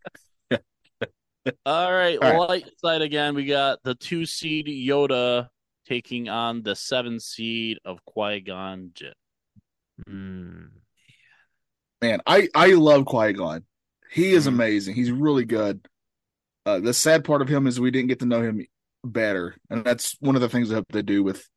All 1.65 1.91
right. 1.91 2.17
All 2.21 2.39
right. 2.39 2.49
Light 2.49 2.69
side 2.77 3.01
again. 3.01 3.35
We 3.35 3.45
got 3.45 3.79
the 3.83 3.95
two 3.95 4.25
seed 4.25 4.67
Yoda 4.67 5.49
taking 5.85 6.29
on 6.29 6.61
the 6.63 6.73
seven 6.75 7.19
seed 7.19 7.79
of 7.83 7.99
Qui 8.05 8.39
Gon 8.39 8.91
Jinn. 8.93 9.11
Mm. 10.07 10.69
Man, 12.01 12.21
I 12.25 12.47
I 12.55 12.73
love 12.73 13.05
Qui 13.05 13.33
Gon. 13.33 13.65
He 14.11 14.31
is 14.33 14.45
Mhm. 14.45 14.47
amazing. 14.47 14.95
He's 14.95 15.11
really 15.11 15.45
good. 15.45 15.87
Uh, 16.65 16.79
the 16.79 16.93
sad 16.93 17.23
part 17.23 17.41
of 17.41 17.49
him 17.49 17.67
is 17.67 17.79
we 17.79 17.91
didn't 17.91 18.09
get 18.09 18.19
to 18.19 18.25
know 18.25 18.41
him 18.41 18.65
better, 19.03 19.55
and 19.69 19.83
that's 19.83 20.15
one 20.19 20.35
of 20.35 20.41
the 20.41 20.49
things 20.49 20.71
I 20.71 20.75
hope 20.75 20.87
they 20.91 21.01
do 21.01 21.23
with 21.23 21.47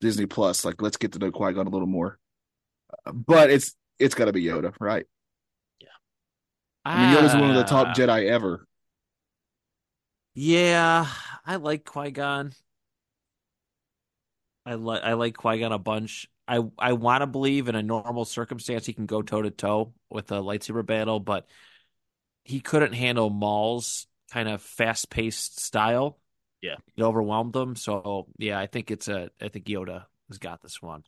Disney 0.00 0.26
Plus. 0.26 0.64
Like, 0.64 0.80
let's 0.82 0.96
get 0.96 1.12
to 1.12 1.18
know 1.18 1.30
Qui 1.32 1.52
Gon 1.52 1.66
a 1.66 1.70
little 1.70 1.88
more. 1.88 2.18
Uh, 3.06 3.12
but 3.12 3.50
it's 3.50 3.74
it's 3.98 4.14
got 4.14 4.26
to 4.26 4.32
be 4.32 4.44
Yoda, 4.44 4.74
right? 4.80 5.06
I 6.84 6.96
mean, 6.96 7.16
Yoda's 7.16 7.34
one 7.34 7.50
of 7.50 7.56
the 7.56 7.64
top 7.64 7.88
Ah, 7.88 7.94
Jedi 7.94 8.26
ever. 8.28 8.66
Yeah, 10.34 11.06
I 11.44 11.56
like 11.56 11.84
Qui 11.84 12.10
Gon. 12.10 12.52
I 14.64 14.74
like 14.74 15.02
I 15.02 15.14
like 15.14 15.36
Qui 15.36 15.58
Gon 15.58 15.72
a 15.72 15.78
bunch. 15.78 16.28
I 16.50 16.60
I 16.78 16.92
want 16.94 17.22
to 17.22 17.28
believe 17.28 17.68
in 17.68 17.76
a 17.76 17.82
normal 17.82 18.24
circumstance 18.24 18.84
he 18.84 18.92
can 18.92 19.06
go 19.06 19.22
toe 19.22 19.42
to 19.42 19.52
toe 19.52 19.94
with 20.10 20.32
a 20.32 20.36
lightsaber 20.36 20.84
battle, 20.84 21.20
but 21.20 21.46
he 22.42 22.58
couldn't 22.58 22.92
handle 22.92 23.30
Maul's 23.30 24.08
kind 24.32 24.48
of 24.48 24.60
fast 24.60 25.10
paced 25.10 25.60
style. 25.60 26.18
Yeah. 26.60 26.74
it 26.96 27.02
overwhelmed 27.02 27.54
him. 27.54 27.76
So 27.76 28.26
yeah, 28.36 28.58
I 28.58 28.66
think 28.66 28.90
it's 28.90 29.06
a 29.06 29.30
I 29.40 29.48
think 29.48 29.66
Yoda 29.66 30.06
has 30.28 30.38
got 30.38 30.60
this 30.60 30.82
one. 30.82 31.04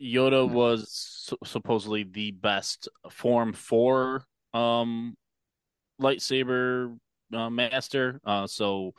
Yoda 0.00 0.48
was 0.48 1.32
supposedly 1.44 2.04
the 2.04 2.30
best 2.30 2.88
Form 3.10 3.52
Four 3.52 4.24
um, 4.52 5.16
lightsaber 6.00 6.96
uh, 7.32 7.50
master. 7.50 8.20
Uh, 8.24 8.46
so 8.46 8.94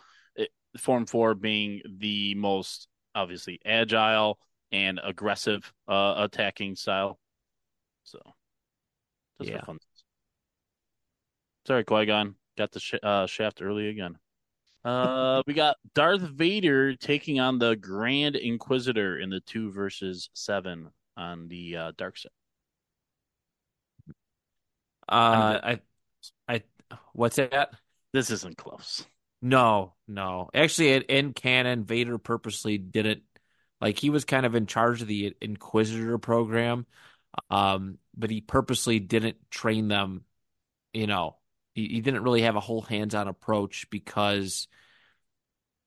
Form 0.78 1.06
Four 1.06 1.36
being 1.36 1.82
the 2.00 2.36
most 2.36 2.90
obviously 3.16 3.62
agile 3.66 4.38
and 4.76 5.00
aggressive 5.04 5.72
uh, 5.88 6.16
attacking 6.18 6.76
style. 6.76 7.18
So, 8.04 8.20
just 9.40 9.52
Yeah. 9.52 9.64
fun. 9.64 9.80
Sorry, 11.66 11.84
Qui 11.84 12.06
Gon 12.06 12.36
got 12.58 12.72
the 12.72 12.80
sh- 12.80 12.94
uh, 13.02 13.26
shaft 13.26 13.62
early 13.62 13.88
again. 13.88 14.18
Uh, 14.84 15.42
we 15.48 15.54
got 15.54 15.78
Darth 15.96 16.22
Vader 16.22 16.96
taking 16.96 17.40
on 17.40 17.58
the 17.58 17.76
Grand 17.76 18.36
Inquisitor 18.36 19.18
in 19.18 19.30
the 19.32 19.40
two 19.40 19.72
versus 19.72 20.30
seven 20.34 20.90
on 21.18 21.48
the 21.48 21.78
uh, 21.78 21.92
dark 21.98 22.18
side. 22.18 22.32
Uh, 25.08 25.60
I, 25.64 25.80
I, 26.48 26.64
what's 27.14 27.38
that? 27.38 27.72
This 28.14 28.30
isn't 28.30 28.58
close. 28.58 29.06
No, 29.42 29.94
no. 30.08 30.50
Actually, 30.54 30.94
in- 30.94 31.02
in 31.04 31.34
canon, 31.34 31.84
Vader 31.84 32.18
purposely 32.18 32.78
didn't 32.78 33.24
like 33.82 34.00
he 34.00 34.10
was 34.10 34.26
kind 34.26 34.46
of 34.46 34.56
in 34.56 34.66
charge 34.68 35.02
of 35.02 35.08
the 35.08 35.36
Inquisitor 35.42 36.18
program, 36.18 36.86
um, 37.50 37.98
but 38.16 38.30
he 38.30 38.42
purposely 38.42 39.00
didn't 39.00 39.38
train 39.52 39.88
them. 39.88 40.24
You 40.94 41.08
know, 41.08 41.38
he, 41.74 41.88
he 41.88 42.02
didn't 42.02 42.24
really 42.24 42.42
have 42.44 42.56
a 42.56 42.62
whole 42.62 42.82
hands-on 42.82 43.28
approach 43.28 43.90
because 43.90 44.68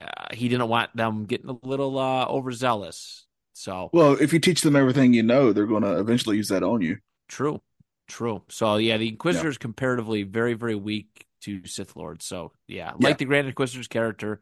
uh, 0.00 0.34
he 0.34 0.48
didn't 0.48 0.68
want 0.68 0.94
them 0.96 1.24
getting 1.24 1.50
a 1.50 1.66
little 1.66 1.98
uh, 1.98 2.26
overzealous. 2.26 3.26
So 3.54 3.90
Well, 3.92 4.12
if 4.20 4.32
you 4.32 4.38
teach 4.38 4.60
them 4.62 4.76
everything 4.76 5.12
you 5.12 5.22
know, 5.22 5.52
they're 5.52 5.66
going 5.66 5.82
to 5.82 5.98
eventually 5.98 6.36
use 6.36 6.48
that 6.48 6.62
on 6.62 6.80
you. 6.82 6.98
true, 7.28 7.60
true. 8.06 8.42
So 8.48 8.76
yeah, 8.76 8.96
the 8.96 9.08
Inquisitor 9.08 9.48
is 9.48 9.58
comparatively 9.58 10.22
very, 10.22 10.54
very 10.54 10.74
weak 10.74 11.26
to 11.42 11.66
Sith 11.66 11.96
Lords. 11.96 12.24
So 12.24 12.52
yeah, 12.66 12.92
Yeah. 12.98 13.08
like 13.08 13.18
the 13.18 13.24
Grand 13.24 13.48
Inquisitor's 13.48 13.88
character. 13.88 14.40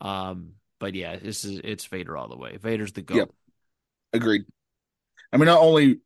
Um, 0.00 0.52
but 0.78 0.94
yeah, 0.94 1.16
this 1.16 1.44
is 1.44 1.60
it's 1.62 1.86
Vader 1.86 2.16
all 2.16 2.28
the 2.28 2.36
way. 2.36 2.56
Vader's 2.56 2.92
the 2.92 3.02
goat. 3.02 3.16
Yep. 3.16 3.30
Agreed. 4.12 4.44
I 5.32 5.36
mean, 5.36 5.46
not 5.46 5.60
only 5.60 6.00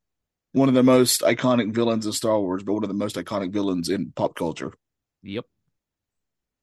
one 0.53 0.69
of 0.69 0.75
the 0.75 0.83
most 0.83 1.21
iconic 1.23 1.73
villains 1.75 2.07
in 2.07 2.13
Star 2.13 2.39
Wars, 2.41 2.63
but 2.63 2.73
one 2.73 2.83
of 2.83 2.89
the 2.89 2.95
most 2.95 3.17
iconic 3.17 3.53
villains 3.53 3.89
in 3.89 4.13
pop 4.15 4.35
culture. 4.35 4.73
Yep. 5.23 5.45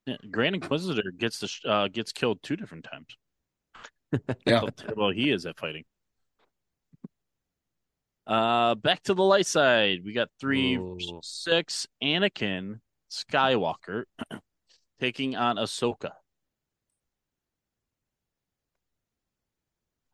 Yeah, 0.06 0.16
Grand 0.32 0.56
Inquisitor 0.56 1.12
gets 1.18 1.40
the 1.40 1.48
sh- 1.48 1.66
uh, 1.66 1.88
gets 1.90 2.12
killed 2.12 2.42
two 2.44 2.56
different 2.56 2.86
times. 2.86 3.08
Yeah. 4.46 4.62
How 4.62 4.68
terrible 4.68 5.12
he 5.12 5.32
is 5.32 5.46
at 5.46 5.60
fighting. 5.60 5.84
Uh, 8.26 8.76
back 8.76 9.04
to 9.04 9.14
the 9.14 9.24
light 9.24 9.46
side. 9.46 10.00
We 10.06 10.14
got 10.14 10.30
three, 10.40 10.78
Ooh. 10.78 10.98
six. 11.22 11.88
Anakin 12.02 12.80
Skywalker 13.12 14.04
taking 15.02 15.36
on 15.36 15.58
Ahsoka. 15.58 16.12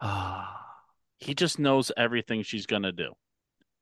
Ah, 0.03 0.83
He 1.19 1.33
just 1.33 1.57
knows 1.57 1.91
everything 1.97 2.43
she's 2.43 2.67
gonna 2.67 2.91
do. 2.91 3.13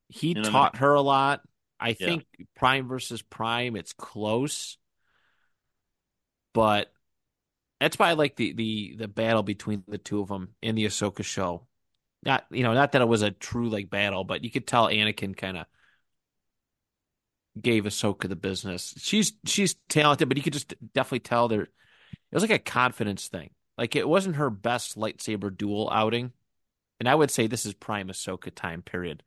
he 0.10 0.36
You 0.36 0.42
know 0.42 0.48
what 0.52 0.56
I 0.56 0.62
taught 0.62 0.78
her 0.78 0.94
a 0.94 1.02
lot. 1.02 1.42
I 1.80 1.94
Yeah. 2.00 2.06
think 2.06 2.26
Prime 2.56 2.88
versus 2.88 3.22
Prime, 3.22 3.76
it's 3.76 3.94
close, 3.94 4.78
but 6.54 6.92
that's 7.80 8.00
why 8.00 8.10
I 8.10 8.14
like 8.14 8.36
the 8.36 8.54
the 8.54 8.96
the 8.98 9.08
battle 9.08 9.44
between 9.44 9.84
the 9.88 9.98
two 10.00 10.22
of 10.22 10.30
them 10.30 10.56
in 10.62 10.76
the 10.76 10.86
Ahsoka 10.86 11.24
show. 11.24 11.68
Not 12.24 12.46
you 12.52 12.64
know, 12.64 12.74
not 12.74 12.94
that 12.94 13.02
it 13.04 13.08
was 13.08 13.22
a 13.24 13.32
true 13.32 13.70
like 13.70 13.90
battle, 13.90 14.24
but 14.26 14.44
you 14.44 14.52
could 14.52 14.68
tell 14.68 14.88
Anakin 14.88 15.38
kind 15.38 15.58
of 15.58 15.68
gave 17.60 17.84
Ahsoka 17.84 18.30
the 18.30 18.36
business. 18.36 18.94
She's 18.98 19.34
she's 19.46 19.76
talented, 19.90 20.28
but 20.28 20.38
you 20.38 20.44
could 20.44 20.54
just 20.54 20.74
definitely 20.94 21.20
tell 21.20 21.48
there 21.48 21.64
it 21.64 21.70
was 22.34 22.44
like 22.44 22.52
a 22.52 22.60
confidence 22.60 23.28
thing. 23.28 23.52
Like 23.82 23.96
it 23.96 24.08
wasn't 24.08 24.36
her 24.36 24.52
best 24.52 24.96
lightsaber 24.96 25.58
duel 25.58 25.90
outing, 25.92 26.34
and 27.00 27.10
I 27.10 27.16
would 27.16 27.32
say 27.32 27.48
this 27.48 27.66
is 27.66 27.74
prime 27.74 28.10
Ahsoka 28.10 28.54
time 28.54 28.84
period. 28.84 29.24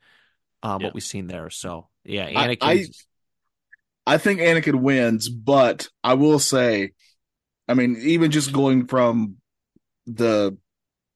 Um, 0.62 0.80
Yeah. 0.80 0.86
what 0.86 0.94
we've 0.94 1.02
seen 1.02 1.26
there. 1.26 1.50
So 1.50 1.88
yeah, 2.04 2.26
I- 2.26 2.54
Anakin. 2.54 2.94
I 4.06 4.18
think 4.18 4.38
Anakin 4.38 4.80
wins, 4.80 5.28
but 5.28 5.88
I 6.04 6.14
will 6.14 6.38
say, 6.38 6.92
I 7.66 7.74
mean, 7.74 7.96
even 7.96 8.30
just 8.30 8.52
going 8.52 8.86
from 8.86 9.38
the 10.06 10.56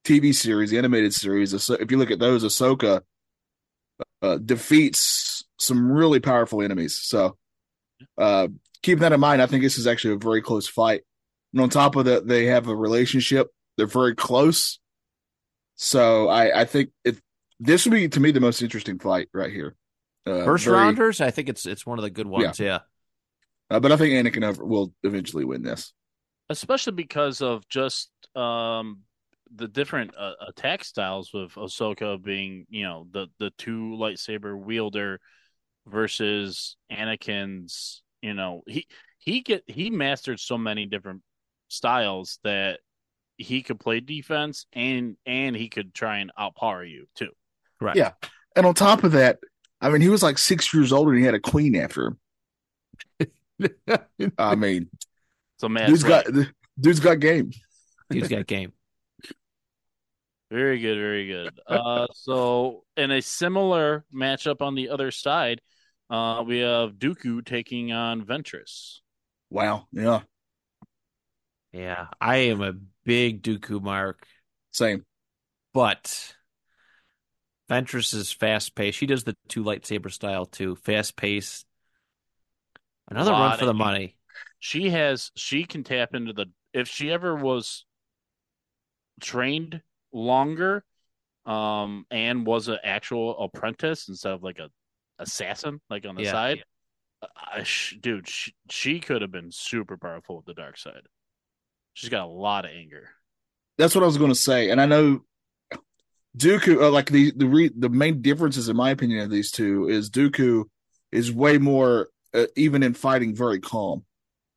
TV 0.02 0.34
series, 0.34 0.70
the 0.70 0.78
animated 0.78 1.14
series, 1.14 1.54
if 1.70 1.92
you 1.92 1.96
look 1.96 2.10
at 2.10 2.18
those, 2.18 2.42
Ahsoka 2.42 3.02
uh, 4.20 4.38
defeats 4.38 5.44
some 5.60 5.92
really 5.92 6.18
powerful 6.18 6.60
enemies. 6.60 6.98
So, 7.04 7.38
uh, 8.16 8.48
keep 8.82 8.98
that 8.98 9.12
in 9.12 9.20
mind. 9.20 9.42
I 9.42 9.46
think 9.46 9.62
this 9.62 9.78
is 9.78 9.86
actually 9.86 10.14
a 10.14 10.18
very 10.18 10.42
close 10.42 10.66
fight. 10.66 11.02
And 11.52 11.62
on 11.62 11.70
top 11.70 11.96
of 11.96 12.04
that, 12.06 12.26
they 12.26 12.46
have 12.46 12.68
a 12.68 12.76
relationship. 12.76 13.48
They're 13.76 13.86
very 13.86 14.14
close. 14.14 14.78
So 15.76 16.28
I, 16.28 16.60
I 16.60 16.64
think 16.64 16.90
it, 17.04 17.18
this 17.60 17.84
would 17.86 17.92
be 17.92 18.08
to 18.08 18.20
me 18.20 18.30
the 18.32 18.40
most 18.40 18.62
interesting 18.62 18.98
fight 18.98 19.28
right 19.32 19.50
here. 19.52 19.76
Uh, 20.26 20.44
First 20.44 20.64
very- 20.64 20.76
rounders, 20.76 21.20
I 21.20 21.30
think 21.30 21.48
it's 21.48 21.64
it's 21.66 21.86
one 21.86 21.98
of 21.98 22.02
the 22.02 22.10
good 22.10 22.26
ones. 22.26 22.58
Yeah. 22.60 22.80
uh, 23.70 23.80
but 23.80 23.92
I 23.92 23.96
think 23.96 24.12
Anakin 24.14 24.58
will 24.58 24.92
eventually 25.02 25.44
win 25.44 25.62
this. 25.62 25.92
especially 26.50 26.92
because 26.94 27.40
of 27.42 27.66
just 27.68 28.10
um 28.36 29.00
the 29.54 29.68
different 29.68 30.10
uh, 30.18 30.32
attack 30.46 30.84
styles 30.84 31.30
with 31.32 31.52
Ahsoka 31.52 32.22
being, 32.22 32.66
you 32.68 32.82
know, 32.84 33.06
the 33.10 33.28
the 33.38 33.50
two 33.56 33.96
lightsaber 33.98 34.58
wielder 34.58 35.20
versus 35.86 36.76
Anakin's, 36.92 38.02
you 38.20 38.34
know, 38.34 38.62
he 38.66 38.86
he 39.18 39.40
get 39.40 39.62
he 39.66 39.88
mastered 39.90 40.40
so 40.40 40.58
many 40.58 40.84
different 40.86 41.22
styles 41.68 42.38
that 42.44 42.80
he 43.36 43.62
could 43.62 43.78
play 43.78 44.00
defense 44.00 44.66
and 44.72 45.16
and 45.24 45.54
he 45.54 45.68
could 45.68 45.94
try 45.94 46.18
and 46.18 46.32
outpower 46.38 46.88
you 46.88 47.06
too. 47.14 47.30
Right. 47.80 47.96
Yeah. 47.96 48.12
And 48.56 48.66
on 48.66 48.74
top 48.74 49.04
of 49.04 49.12
that, 49.12 49.38
I 49.80 49.90
mean, 49.90 50.00
he 50.00 50.08
was 50.08 50.22
like 50.22 50.38
six 50.38 50.74
years 50.74 50.92
old 50.92 51.08
and 51.08 51.18
he 51.18 51.24
had 51.24 51.34
a 51.34 51.40
queen 51.40 51.76
after 51.76 52.16
him. 53.20 53.30
I 54.38 54.54
mean, 54.56 54.88
So 55.58 55.68
man, 55.68 55.88
dude's 55.88 56.02
got 56.02 56.26
dude's 56.78 57.00
got 57.00 57.20
game. 57.20 57.52
Dude's 58.10 58.28
got 58.28 58.46
game. 58.46 58.72
Very 60.50 60.80
good, 60.80 60.96
very 60.96 61.26
good. 61.26 61.60
Uh, 61.66 62.06
so 62.14 62.84
in 62.96 63.10
a 63.10 63.20
similar 63.20 64.06
matchup 64.14 64.62
on 64.62 64.74
the 64.74 64.88
other 64.88 65.10
side, 65.10 65.60
uh, 66.08 66.42
we 66.46 66.60
have 66.60 66.92
Dooku 66.94 67.44
taking 67.44 67.92
on 67.92 68.24
Ventress. 68.24 69.00
Wow. 69.50 69.86
Yeah. 69.92 70.20
Yeah, 71.72 72.06
I 72.20 72.36
am 72.36 72.62
a 72.62 72.72
big 73.04 73.42
Dooku 73.42 73.82
mark, 73.82 74.26
Same. 74.70 75.04
but 75.74 76.34
Ventress 77.70 78.14
is 78.14 78.32
fast 78.32 78.74
paced. 78.74 78.98
She 78.98 79.06
does 79.06 79.24
the 79.24 79.36
two 79.48 79.62
lightsaber 79.62 80.10
style 80.10 80.46
too, 80.46 80.76
fast 80.76 81.16
paced. 81.16 81.66
Another 83.08 83.32
run 83.32 83.58
for 83.58 83.64
the 83.64 83.70
of- 83.72 83.76
money. 83.76 84.16
She 84.60 84.90
has 84.90 85.30
she 85.36 85.64
can 85.64 85.84
tap 85.84 86.14
into 86.14 86.32
the 86.32 86.46
if 86.72 86.88
she 86.88 87.10
ever 87.12 87.34
was 87.34 87.84
trained 89.20 89.82
longer, 90.12 90.84
um, 91.46 92.06
and 92.10 92.46
was 92.46 92.68
an 92.68 92.78
actual 92.84 93.38
apprentice 93.44 94.08
instead 94.08 94.32
of 94.32 94.42
like 94.42 94.58
a 94.58 94.70
assassin, 95.18 95.80
like 95.90 96.06
on 96.06 96.14
the 96.14 96.22
Yeah. 96.24 96.32
side. 96.32 96.64
I, 97.36 97.64
sh- 97.64 97.96
dude, 98.00 98.28
she, 98.28 98.54
she 98.70 99.00
could 99.00 99.22
have 99.22 99.32
been 99.32 99.50
super 99.50 99.96
powerful 99.96 100.36
with 100.36 100.44
the 100.46 100.54
dark 100.54 100.78
side. 100.78 101.02
She's 101.98 102.10
got 102.10 102.24
a 102.24 102.30
lot 102.30 102.64
of 102.64 102.70
anger. 102.70 103.08
That's 103.76 103.92
what 103.92 104.04
I 104.04 104.06
was 104.06 104.18
going 104.18 104.30
to 104.30 104.36
say. 104.36 104.70
And 104.70 104.80
I 104.80 104.86
know 104.86 105.24
Dooku, 106.36 106.80
uh, 106.80 106.90
like 106.90 107.10
the 107.10 107.32
the 107.34 107.48
re, 107.48 107.70
the 107.76 107.88
main 107.88 108.22
differences 108.22 108.68
in 108.68 108.76
my 108.76 108.90
opinion 108.90 109.24
of 109.24 109.30
these 109.30 109.50
two 109.50 109.88
is 109.88 110.08
Dooku 110.08 110.66
is 111.10 111.32
way 111.32 111.58
more 111.58 112.08
uh, 112.32 112.46
even 112.54 112.84
in 112.84 112.94
fighting 112.94 113.34
very 113.34 113.58
calm. 113.58 114.04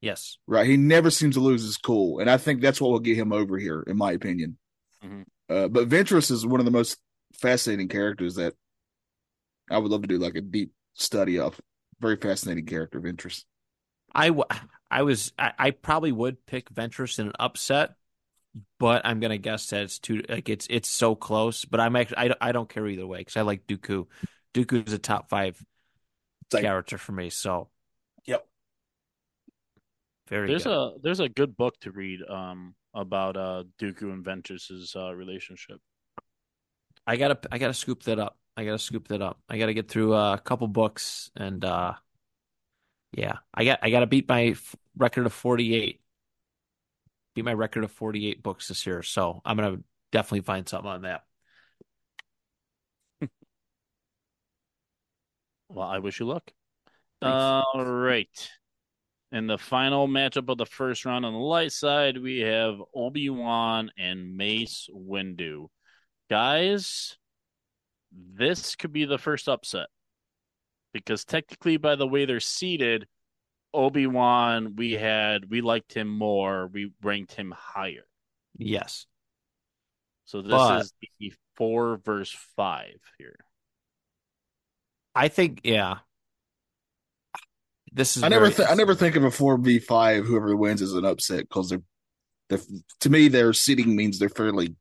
Yes. 0.02 0.38
Right. 0.46 0.68
He 0.68 0.78
never 0.78 1.10
seems 1.10 1.34
to 1.34 1.42
lose 1.42 1.64
his 1.64 1.78
cool. 1.78 2.20
And 2.20 2.30
I 2.30 2.38
think 2.38 2.62
that's 2.62 2.80
what 2.80 2.92
will 2.92 3.00
get 3.00 3.18
him 3.18 3.34
over 3.34 3.58
here, 3.58 3.82
in 3.88 3.98
my 3.98 4.12
opinion. 4.12 4.60
Mhm. 5.04 5.24
Uh, 5.50 5.68
but 5.68 5.90
Ventress 5.90 6.30
is 6.30 6.46
one 6.46 6.60
of 6.60 6.66
the 6.66 6.72
most 6.72 7.00
fascinating 7.34 7.88
characters 7.88 8.36
that 8.36 8.54
I 9.72 9.80
would 9.80 9.92
love 9.92 10.04
to 10.04 10.08
do 10.08 10.20
like 10.20 10.36
a 10.36 10.42
deep 10.42 10.74
study 10.94 11.40
of. 11.40 11.60
Very 12.00 12.18
fascinating 12.18 12.68
character, 12.68 13.00
of 13.00 13.08
interest. 13.08 13.48
I, 14.14 14.28
w- 14.28 14.46
I 14.92 15.04
was 15.04 15.34
I, 15.40 15.54
I 15.58 15.72
probably 15.72 16.12
would 16.12 16.46
pick 16.46 16.70
Ventress 16.74 17.20
in 17.20 17.28
an 17.28 17.34
upset, 17.40 17.96
but 18.80 19.04
I'm 19.06 19.20
gonna 19.20 19.38
guess 19.40 19.68
that 19.70 19.84
it's 19.84 20.00
too 20.00 20.24
like 20.30 20.50
it's 20.50 20.68
it's 20.70 20.90
so 20.90 21.16
close. 21.16 21.66
But 21.66 21.80
I'm 21.80 21.96
actually 21.96 22.18
I, 22.18 22.28
don't- 22.30 22.38
I 22.42 22.52
don't 22.52 22.70
care 22.70 22.88
either 22.88 23.08
way 23.08 23.20
because 23.20 23.38
I 23.38 23.42
like 23.42 23.68
Dooku. 23.68 24.08
Dooku 24.54 24.86
is 24.88 24.94
a 24.94 25.00
top 25.00 25.30
five 25.30 25.64
Same. 26.52 26.64
character 26.64 26.98
for 26.98 27.14
me. 27.14 27.30
So 27.30 27.70
Yep. 28.26 28.46
very 30.28 30.48
There's 30.50 30.64
good. 30.64 30.74
a 30.74 30.92
there's 31.02 31.20
a 31.20 31.30
good 31.30 31.56
book 31.56 31.80
to 31.82 31.92
read 31.92 32.20
um 32.30 32.76
about 32.94 33.38
uh 33.38 33.64
Dooku 33.80 34.12
and 34.12 34.24
Ventress's 34.26 34.96
uh 34.96 35.14
relationship. 35.16 35.80
I 37.08 37.18
gotta 37.18 37.40
I 37.52 37.58
gotta 37.58 37.74
scoop 37.74 38.04
that 38.04 38.20
up. 38.20 38.38
I 38.58 38.66
gotta 38.66 38.80
scoop 38.80 39.08
that 39.08 39.22
up. 39.22 39.40
I 39.50 39.58
gotta 39.58 39.74
get 39.74 39.88
through 39.90 40.14
uh, 40.14 40.34
a 40.36 40.40
couple 40.40 40.68
books 40.68 41.32
and 41.36 41.64
uh 41.64 41.94
yeah, 43.14 43.38
I 43.54 43.66
got 43.66 43.80
I 43.82 43.90
gotta 43.90 44.08
beat 44.08 44.28
my 44.30 44.48
f- 44.48 44.76
record 44.98 45.26
of 45.26 45.34
48. 45.34 46.02
beat 47.36 47.46
my 47.46 47.54
record 47.54 47.84
of 47.84 47.92
48 47.92 48.42
books 48.44 48.68
this 48.68 48.86
year. 48.86 49.04
So 49.04 49.42
I'm 49.46 49.58
gonna 49.58 49.78
definitely 50.12 50.42
find 50.42 50.68
something 50.68 50.90
on 50.90 51.02
that. 51.04 51.24
Well, 55.70 55.88
I 55.88 56.00
wish 56.00 56.20
you 56.20 56.28
luck. 56.28 56.52
Thanks. 57.22 57.46
All 57.74 57.86
right. 57.86 58.52
In 59.32 59.48
the 59.48 59.58
final 59.58 60.08
matchup 60.08 60.50
of 60.50 60.58
the 60.58 60.66
first 60.66 61.06
round 61.06 61.26
on 61.26 61.34
the 61.34 61.40
light 61.40 61.72
side, 61.72 62.18
we 62.18 62.40
have 62.40 62.82
Obi 62.94 63.30
Wan 63.30 63.92
and 63.98 64.36
Mace 64.38 64.90
Windu. 64.94 65.68
Guys, 66.30 67.18
this 68.12 68.76
could 68.76 68.92
be 68.94 69.06
the 69.06 69.18
first 69.18 69.48
upset 69.50 69.88
because 70.94 71.24
technically, 71.26 71.78
by 71.78 71.96
the 71.96 72.08
way 72.08 72.26
they're 72.26 72.40
seated, 72.42 73.08
Obi 73.74 74.08
Wan, 74.08 74.76
we 74.76 74.94
had 74.94 75.50
we 75.50 75.62
liked 75.62 75.94
him 75.94 76.08
more, 76.08 76.68
we 76.68 76.92
ranked 77.02 77.34
him 77.34 77.54
higher. 77.56 78.06
Yes. 78.58 79.06
So 80.26 80.42
this 80.42 80.52
But- 80.52 80.82
is 80.82 80.94
the 81.20 81.34
four 81.56 81.98
versus 81.98 82.38
five 82.56 83.00
here. 83.18 83.40
I 85.14 85.28
think 85.28 85.62
yeah. 85.64 86.00
This 87.94 88.16
is 88.16 88.24
I 88.24 88.30
never, 88.30 88.46
very- 88.46 88.56
th- 88.56 88.70
I 88.70 88.76
never 88.76 88.96
think 88.96 89.18
of 89.18 89.26
a 89.26 89.32
four 89.32 89.58
v 89.58 89.80
five. 89.80 90.26
Whoever 90.26 90.56
wins 90.56 90.82
is 90.82 90.94
an 90.94 91.04
upset 91.06 91.50
because 91.50 91.70
they're, 91.70 91.84
they're, 92.48 92.60
to 93.02 93.10
me, 93.10 93.28
their 93.28 93.52
seating 93.52 93.96
means 93.96 94.18
they're 94.18 94.30
fairly 94.30 94.76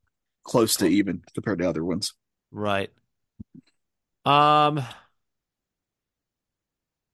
close 0.45 0.77
to 0.77 0.87
even 0.87 1.23
compared 1.35 1.59
to 1.59 1.69
other 1.69 1.85
ones. 1.85 2.13
Right. 2.53 2.91
Um, 4.25 4.81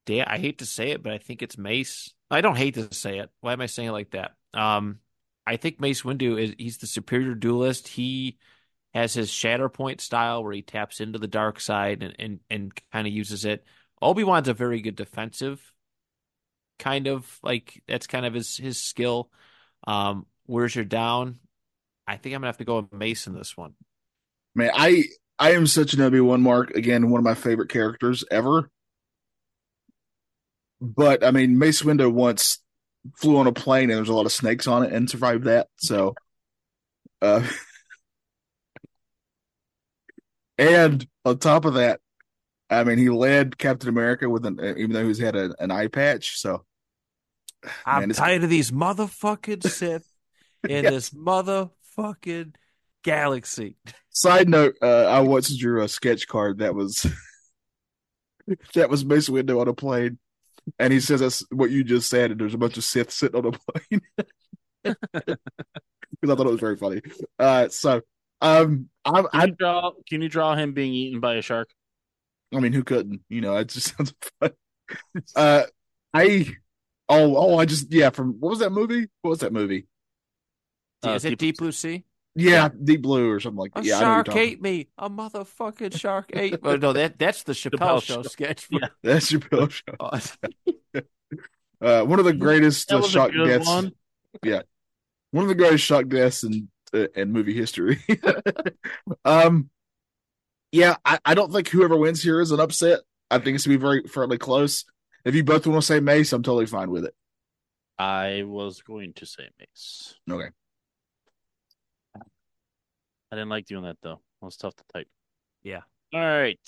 da 0.07 0.23
I 0.25 0.39
hate 0.39 0.59
to 0.59 0.65
say 0.65 0.89
it, 0.91 1.03
but 1.03 1.13
I 1.13 1.19
think 1.19 1.41
it's 1.41 1.57
Mace. 1.57 2.13
I 2.31 2.41
don't 2.41 2.57
hate 2.57 2.73
to 2.75 2.93
say 2.93 3.19
it. 3.19 3.29
Why 3.41 3.53
am 3.53 3.61
I 3.61 3.67
saying 3.67 3.89
it 3.89 3.93
like 3.93 4.11
that? 4.11 4.31
Um, 4.53 4.99
I 5.45 5.57
think 5.57 5.79
Mace 5.79 6.01
Windu 6.01 6.41
is 6.41 6.55
he's 6.57 6.79
the 6.79 6.87
superior 6.87 7.35
duelist. 7.35 7.87
He 7.87 8.39
has 8.93 9.13
his 9.13 9.29
Shatterpoint 9.29 10.01
style 10.01 10.43
where 10.43 10.53
he 10.53 10.63
taps 10.63 10.99
into 10.99 11.19
the 11.19 11.27
dark 11.27 11.59
side 11.59 12.01
and 12.01 12.15
and, 12.17 12.39
and 12.49 12.81
kind 12.91 13.07
of 13.07 13.13
uses 13.13 13.45
it. 13.45 13.63
Obi-Wan's 14.01 14.47
a 14.47 14.53
very 14.53 14.81
good 14.81 14.95
defensive 14.95 15.61
kind 16.79 17.07
of 17.07 17.39
like 17.43 17.81
that's 17.87 18.07
kind 18.07 18.25
of 18.25 18.33
his 18.33 18.57
his 18.57 18.81
skill. 18.81 19.29
Um, 19.85 20.25
where's 20.45 20.75
your 20.75 20.85
down? 20.85 21.39
I 22.07 22.17
think 22.17 22.33
I'm 22.33 22.41
gonna 22.41 22.47
have 22.47 22.57
to 22.57 22.65
go 22.65 22.77
with 22.77 22.93
Mace 22.93 23.27
in 23.27 23.33
this 23.33 23.57
one. 23.57 23.73
Man, 24.55 24.71
I 24.73 25.03
I 25.39 25.51
am 25.51 25.67
such 25.67 25.93
an 25.93 26.01
Obi 26.01 26.19
Wan 26.19 26.41
Mark 26.41 26.71
again, 26.71 27.09
one 27.09 27.19
of 27.19 27.25
my 27.25 27.35
favorite 27.35 27.69
characters 27.69 28.23
ever. 28.31 28.69
But 30.81 31.23
I 31.23 31.31
mean, 31.31 31.57
Mace 31.57 31.81
Windu 31.81 32.11
once 32.11 32.59
flew 33.17 33.37
on 33.37 33.47
a 33.47 33.51
plane 33.53 33.89
and 33.89 33.97
there's 33.97 34.09
a 34.09 34.13
lot 34.13 34.25
of 34.25 34.31
snakes 34.31 34.67
on 34.67 34.83
it 34.83 34.93
and 34.93 35.09
survived 35.09 35.45
that. 35.45 35.67
So, 35.77 36.15
uh, 37.21 37.47
and 40.57 41.07
on 41.25 41.37
top 41.39 41.65
of 41.65 41.75
that, 41.75 41.99
I 42.69 42.83
mean, 42.83 42.97
he 42.97 43.09
led 43.09 43.57
Captain 43.57 43.89
America 43.89 44.29
with 44.29 44.45
an 44.45 44.59
even 44.77 44.91
though 44.91 45.07
he's 45.07 45.19
had 45.19 45.35
a, 45.35 45.55
an 45.59 45.71
eye 45.71 45.87
patch. 45.87 46.37
So, 46.39 46.65
I'm 47.85 48.01
Man, 48.01 48.11
tired 48.11 48.43
of 48.43 48.49
these 48.49 48.71
motherfucking 48.71 49.63
Sith 49.63 50.07
in 50.67 50.83
Yes. 50.83 50.93
this 50.93 51.09
motherfucking 51.11 52.55
galaxy. 53.03 53.77
Side 54.09 54.49
note: 54.49 54.75
uh, 54.81 55.05
I 55.05 55.21
once 55.21 55.55
drew 55.55 55.83
a 55.83 55.87
sketch 55.87 56.27
card 56.27 56.59
that 56.59 56.73
was 56.75 57.05
that 58.73 58.89
was 58.89 59.05
Mace 59.05 59.29
Windu 59.29 59.59
on 59.61 59.67
a 59.67 59.73
plane, 59.73 60.17
and 60.79 60.93
he 60.93 60.99
says 60.99 61.19
that's 61.19 61.43
what 61.51 61.69
you 61.71 61.83
just 61.83 62.09
said, 62.09 62.31
and 62.31 62.39
there's 62.39 62.53
a 62.53 62.57
bunch 62.57 62.77
of 62.77 62.83
Sith 62.83 63.11
sitting 63.11 63.37
on 63.39 63.53
a 63.53 63.57
plane. 63.57 64.01
Because 66.21 66.33
I 66.33 66.37
thought 66.37 66.47
it 66.47 66.51
was 66.51 66.59
very 66.61 66.77
funny. 66.77 67.01
Uh, 67.37 67.67
so, 67.67 68.01
um, 68.41 68.89
I, 69.03 69.21
Can 69.21 69.27
I, 69.33 69.45
you 69.45 69.51
draw 69.51 69.91
can 70.09 70.21
you 70.21 70.29
draw 70.29 70.55
him 70.55 70.73
being 70.73 70.93
eaten 70.93 71.19
by 71.19 71.35
a 71.35 71.41
shark? 71.41 71.69
I 72.55 72.59
mean, 72.59 72.71
who 72.73 72.83
couldn't? 72.83 73.21
You 73.29 73.41
know, 73.41 73.57
it 73.57 73.67
just 73.69 73.93
sounds 73.97 74.13
fun. 74.39 74.51
Uh, 75.35 75.63
I, 76.13 76.55
oh, 77.09 77.35
oh, 77.35 77.57
I 77.57 77.65
just 77.65 77.91
yeah. 77.91 78.09
From 78.09 78.39
what 78.39 78.51
was 78.51 78.59
that 78.59 78.71
movie? 78.71 79.09
What 79.21 79.31
was 79.31 79.39
that 79.39 79.53
movie? 79.53 79.87
Uh, 81.05 81.11
Is 81.11 81.25
it 81.25 81.31
Deep- 81.31 81.39
Deep 81.39 81.57
Blue 81.57 81.71
Sea? 81.71 82.03
Yeah, 82.37 82.69
Deep 82.83 83.01
Blue 83.01 83.31
or 83.31 83.39
something 83.39 83.57
like 83.57 83.71
A 83.75 83.81
that. 83.81 83.85
Yeah, 83.85 83.97
I 83.97 83.99
know 84.01 84.07
what 84.17 84.27
you're 84.27 84.35
shark 84.35 84.37
ate 84.37 84.61
me. 84.61 84.87
A 84.97 85.09
motherfucking 85.09 85.99
shark 85.99 86.29
ate. 86.33 86.59
Oh, 86.63 86.75
no, 86.75 86.93
that 86.93 87.17
that's 87.17 87.43
the 87.43 87.53
Chappelle, 87.53 87.79
Chappelle 87.79 88.03
Show 88.03 88.21
Show. 88.21 88.29
sketch. 88.29 88.67
Yeah. 88.69 88.87
That's 89.03 89.31
your 89.31 89.41
pillow 89.41 89.67
show. 89.69 89.83
Uh, 91.79 92.01
one 92.01 92.17
of 92.17 92.25
the 92.25 92.33
greatest 92.33 92.87
That 92.89 92.95
uh, 92.95 92.99
was 93.01 93.11
shock 93.11 93.31
deaths. 93.31 93.67
one. 93.67 93.91
one 95.29 95.43
of 95.43 95.47
the 95.47 95.53
greatest 95.53 95.83
shock 95.83 96.07
deaths 96.07 96.43
in 96.43 96.69
uh, 96.91 97.05
in 97.15 97.31
movie 97.31 97.53
history. 97.53 97.99
um, 99.25 99.69
yeah, 100.71 100.95
I, 101.05 101.19
I 101.23 101.35
don't 101.35 101.53
think 101.53 101.69
whoever 101.69 101.95
wins 101.95 102.23
here 102.23 102.41
is 102.41 102.49
an 102.51 102.59
upset. 102.59 103.01
I 103.29 103.37
think 103.37 103.55
it's 103.55 103.67
gonna 103.67 103.77
be 103.77 103.81
very 103.81 104.01
fairly 104.07 104.39
close. 104.39 104.85
If 105.23 105.35
you 105.35 105.43
both 105.43 105.67
want 105.67 105.81
to 105.81 105.85
say 105.85 105.99
Mace, 105.99 106.33
I'm 106.33 106.41
totally 106.41 106.65
fine 106.65 106.89
with 106.89 107.05
it. 107.05 107.13
I 107.99 108.43
was 108.43 108.81
going 108.81 109.13
to 109.13 109.25
say 109.25 109.49
Mace. 109.59 110.15
Okay. 110.29 110.49
I 113.31 113.35
didn't 113.35 113.49
like 113.49 113.65
doing 113.65 113.83
that 113.83 113.97
though. 114.01 114.21
It 114.41 114.45
was 114.45 114.57
tough 114.57 114.75
to 114.75 114.83
type. 114.93 115.07
Yeah. 115.63 115.81
All 116.13 116.19
right. 116.19 116.59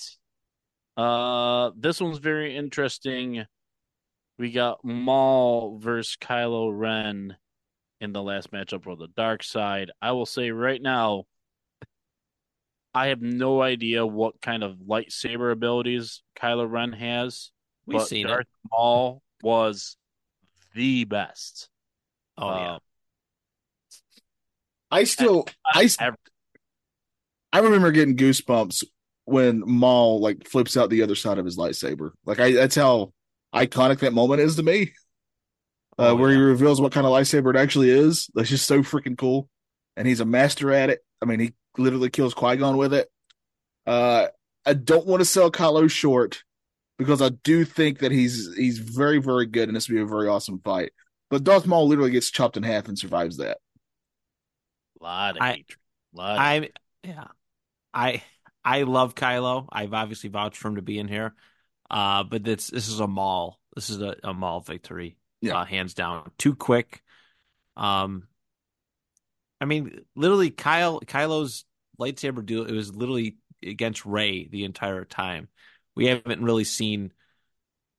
Uh, 0.96 1.70
this 1.76 2.00
one's 2.00 2.18
very 2.18 2.56
interesting. 2.56 3.46
We 4.38 4.50
got 4.52 4.84
Maul 4.84 5.78
versus 5.78 6.16
Kylo 6.20 6.70
Ren 6.72 7.36
in 8.00 8.12
the 8.12 8.22
last 8.22 8.52
matchup 8.52 8.84
for 8.84 8.96
the 8.96 9.08
dark 9.16 9.42
side. 9.42 9.90
I 10.00 10.12
will 10.12 10.26
say 10.26 10.50
right 10.50 10.80
now, 10.80 11.24
I 12.94 13.08
have 13.08 13.22
no 13.22 13.62
idea 13.62 14.04
what 14.04 14.40
kind 14.40 14.62
of 14.62 14.76
lightsaber 14.76 15.52
abilities 15.52 16.22
Kylo 16.36 16.70
Ren 16.70 16.92
has, 16.92 17.50
We've 17.86 17.98
but 17.98 18.08
seen 18.08 18.26
Darth 18.26 18.40
it. 18.40 18.70
Maul 18.70 19.22
was 19.42 19.96
the 20.74 21.04
best. 21.04 21.68
Oh 22.36 22.48
yeah. 22.48 22.72
Uh, 22.72 22.78
I 24.90 25.04
still, 25.04 25.46
I, 25.66 25.88
ever. 26.00 26.16
I 27.52 27.60
remember 27.60 27.90
getting 27.92 28.16
goosebumps 28.16 28.84
when 29.24 29.62
Maul 29.66 30.20
like 30.20 30.48
flips 30.48 30.76
out 30.76 30.90
the 30.90 31.02
other 31.02 31.14
side 31.14 31.38
of 31.38 31.44
his 31.44 31.56
lightsaber. 31.56 32.10
Like 32.24 32.40
I, 32.40 32.52
that's 32.52 32.76
how 32.76 33.12
iconic 33.54 34.00
that 34.00 34.12
moment 34.12 34.40
is 34.40 34.56
to 34.56 34.62
me. 34.62 34.92
Uh, 35.98 36.10
Oh, 36.10 36.14
where 36.14 36.30
he 36.30 36.36
reveals 36.36 36.80
what 36.80 36.92
kind 36.92 37.06
of 37.06 37.12
lightsaber 37.12 37.50
it 37.54 37.58
actually 37.58 37.90
is. 37.90 38.30
That's 38.34 38.48
just 38.48 38.66
so 38.66 38.80
freaking 38.80 39.18
cool, 39.18 39.48
and 39.96 40.08
he's 40.08 40.20
a 40.20 40.24
master 40.24 40.72
at 40.72 40.88
it. 40.88 41.00
I 41.20 41.26
mean, 41.26 41.40
he 41.40 41.52
literally 41.76 42.08
kills 42.08 42.32
Qui 42.32 42.56
Gon 42.56 42.76
with 42.78 42.94
it. 42.94 43.08
Uh, 43.86 44.28
I 44.64 44.72
don't 44.74 45.06
want 45.06 45.20
to 45.20 45.24
sell 45.26 45.50
Kylo 45.50 45.90
short 45.90 46.42
because 46.98 47.20
I 47.20 47.30
do 47.30 47.64
think 47.64 47.98
that 47.98 48.12
he's 48.12 48.54
he's 48.56 48.78
very 48.78 49.18
very 49.18 49.46
good, 49.46 49.68
and 49.68 49.76
this 49.76 49.88
will 49.88 49.96
be 49.96 50.02
a 50.02 50.06
very 50.06 50.28
awesome 50.28 50.60
fight. 50.64 50.92
But 51.28 51.44
Darth 51.44 51.66
Maul 51.66 51.86
literally 51.86 52.10
gets 52.12 52.30
chopped 52.30 52.56
in 52.56 52.62
half 52.62 52.88
and 52.88 52.98
survives 52.98 53.36
that. 53.36 53.58
lot 55.00 55.36
of 55.36 55.42
I- 55.42 55.50
hatred. 55.50 55.78
Lot 56.12 56.32
of 56.32 56.38
I 56.40 56.70
yeah. 57.04 57.24
I 57.92 58.22
I 58.64 58.82
love 58.82 59.14
Kylo. 59.14 59.66
I've 59.70 59.94
obviously 59.94 60.30
vouched 60.30 60.56
for 60.56 60.68
him 60.68 60.76
to 60.76 60.82
be 60.82 60.98
in 60.98 61.08
here. 61.08 61.34
Uh, 61.90 62.22
but 62.24 62.44
this 62.44 62.68
this 62.68 62.88
is 62.88 63.00
a 63.00 63.06
Maul. 63.06 63.58
This 63.74 63.90
is 63.90 64.00
a, 64.00 64.16
a 64.22 64.34
Maul 64.34 64.60
victory. 64.60 65.16
Yeah. 65.40 65.58
Uh, 65.58 65.64
hands 65.64 65.94
down. 65.94 66.30
Too 66.38 66.54
quick. 66.54 67.02
Um 67.76 68.26
I 69.60 69.66
mean, 69.66 70.04
literally 70.14 70.50
Kyle 70.50 71.00
Kylo's 71.00 71.64
lightsaber 71.98 72.44
duel 72.44 72.66
it 72.66 72.72
was 72.72 72.94
literally 72.94 73.36
against 73.62 74.06
Rey 74.06 74.48
the 74.48 74.64
entire 74.64 75.04
time. 75.04 75.48
We 75.94 76.06
haven't 76.06 76.42
really 76.42 76.64
seen 76.64 77.12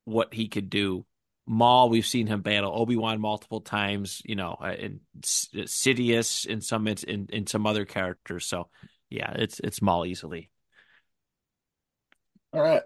what 0.05 0.33
he 0.33 0.47
could 0.47 0.69
do. 0.69 1.05
Maul, 1.47 1.89
we've 1.89 2.05
seen 2.05 2.27
him 2.27 2.41
battle 2.41 2.71
Obi-Wan 2.73 3.19
multiple 3.19 3.61
times, 3.61 4.21
you 4.23 4.35
know, 4.35 4.55
uh, 4.61 4.75
and 4.79 4.99
Sidious 5.23 6.45
in 6.45 6.61
some 6.61 6.87
in 6.87 7.27
in 7.29 7.47
some 7.47 7.65
other 7.65 7.83
characters. 7.83 8.45
So, 8.45 8.69
yeah, 9.11 9.31
it's 9.35 9.59
it's 9.59 9.81
Maul 9.81 10.05
easily. 10.05 10.49
All 12.53 12.61
right. 12.61 12.81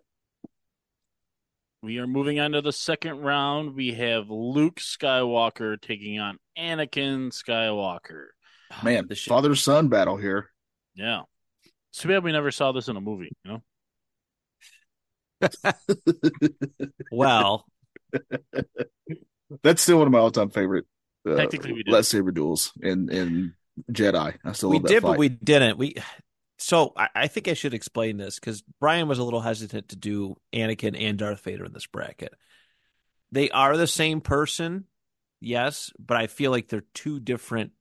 We 1.82 2.00
are 2.00 2.08
moving 2.08 2.40
on 2.40 2.52
to 2.54 2.62
the 2.62 2.74
second 2.74 3.20
round. 3.22 3.76
We 3.76 3.94
have 3.94 4.30
Luke 4.30 4.78
Skywalker 4.80 5.80
taking 5.80 6.20
on 6.20 6.38
Anakin 6.58 7.30
Skywalker. 7.32 8.26
Man, 8.84 9.06
This 9.08 9.20
shit- 9.20 9.30
father 9.30 9.56
son 9.56 9.88
battle 9.88 10.18
here. 10.18 10.50
Yeah. 10.96 11.22
It's 11.92 12.02
too 12.02 12.10
bad 12.10 12.24
we 12.24 12.32
never 12.32 12.52
saw 12.52 12.72
this 12.72 12.88
in 12.90 12.98
a 12.98 13.02
movie, 13.02 13.32
you 13.46 13.52
know? 13.52 13.62
Well, 17.12 17.66
That's 19.64 19.82
still 19.82 20.00
one 20.00 20.08
of 20.08 20.12
my 20.14 20.20
all 20.20 20.32
time 20.32 20.50
favorite 20.50 20.86
uh, 21.28 21.36
Technically, 21.36 21.84
lightsaber 21.88 22.34
duels 22.34 22.72
in 22.82 23.10
in 23.10 23.54
Jedi. 23.92 24.36
I 24.44 24.52
still 24.54 24.70
we 24.70 24.80
did, 24.80 25.02
fight. 25.02 25.10
but 25.10 25.18
we 25.18 25.30
didn't. 25.30 25.78
We 25.78 25.96
so 26.58 26.94
I, 26.96 27.10
I 27.16 27.28
think 27.28 27.48
I 27.48 27.54
should 27.54 27.74
explain 27.74 28.18
this 28.18 28.40
because 28.40 28.64
Brian 28.80 29.08
was 29.08 29.20
a 29.20 29.24
little 29.24 29.42
hesitant 29.42 29.90
to 29.90 29.96
do 29.96 30.36
Anakin 30.54 31.00
and 31.00 31.18
Darth 31.18 31.42
Vader 31.42 31.66
in 31.66 31.74
this 31.74 31.88
bracket. 31.88 32.34
They 33.32 33.50
are 33.50 33.76
the 33.76 33.88
same 33.88 34.22
person, 34.22 34.86
yes, 35.42 35.92
but 36.00 36.18
I 36.18 36.28
feel 36.28 36.52
like 36.52 36.70
they're 36.70 36.86
two 36.94 37.20
different 37.20 37.72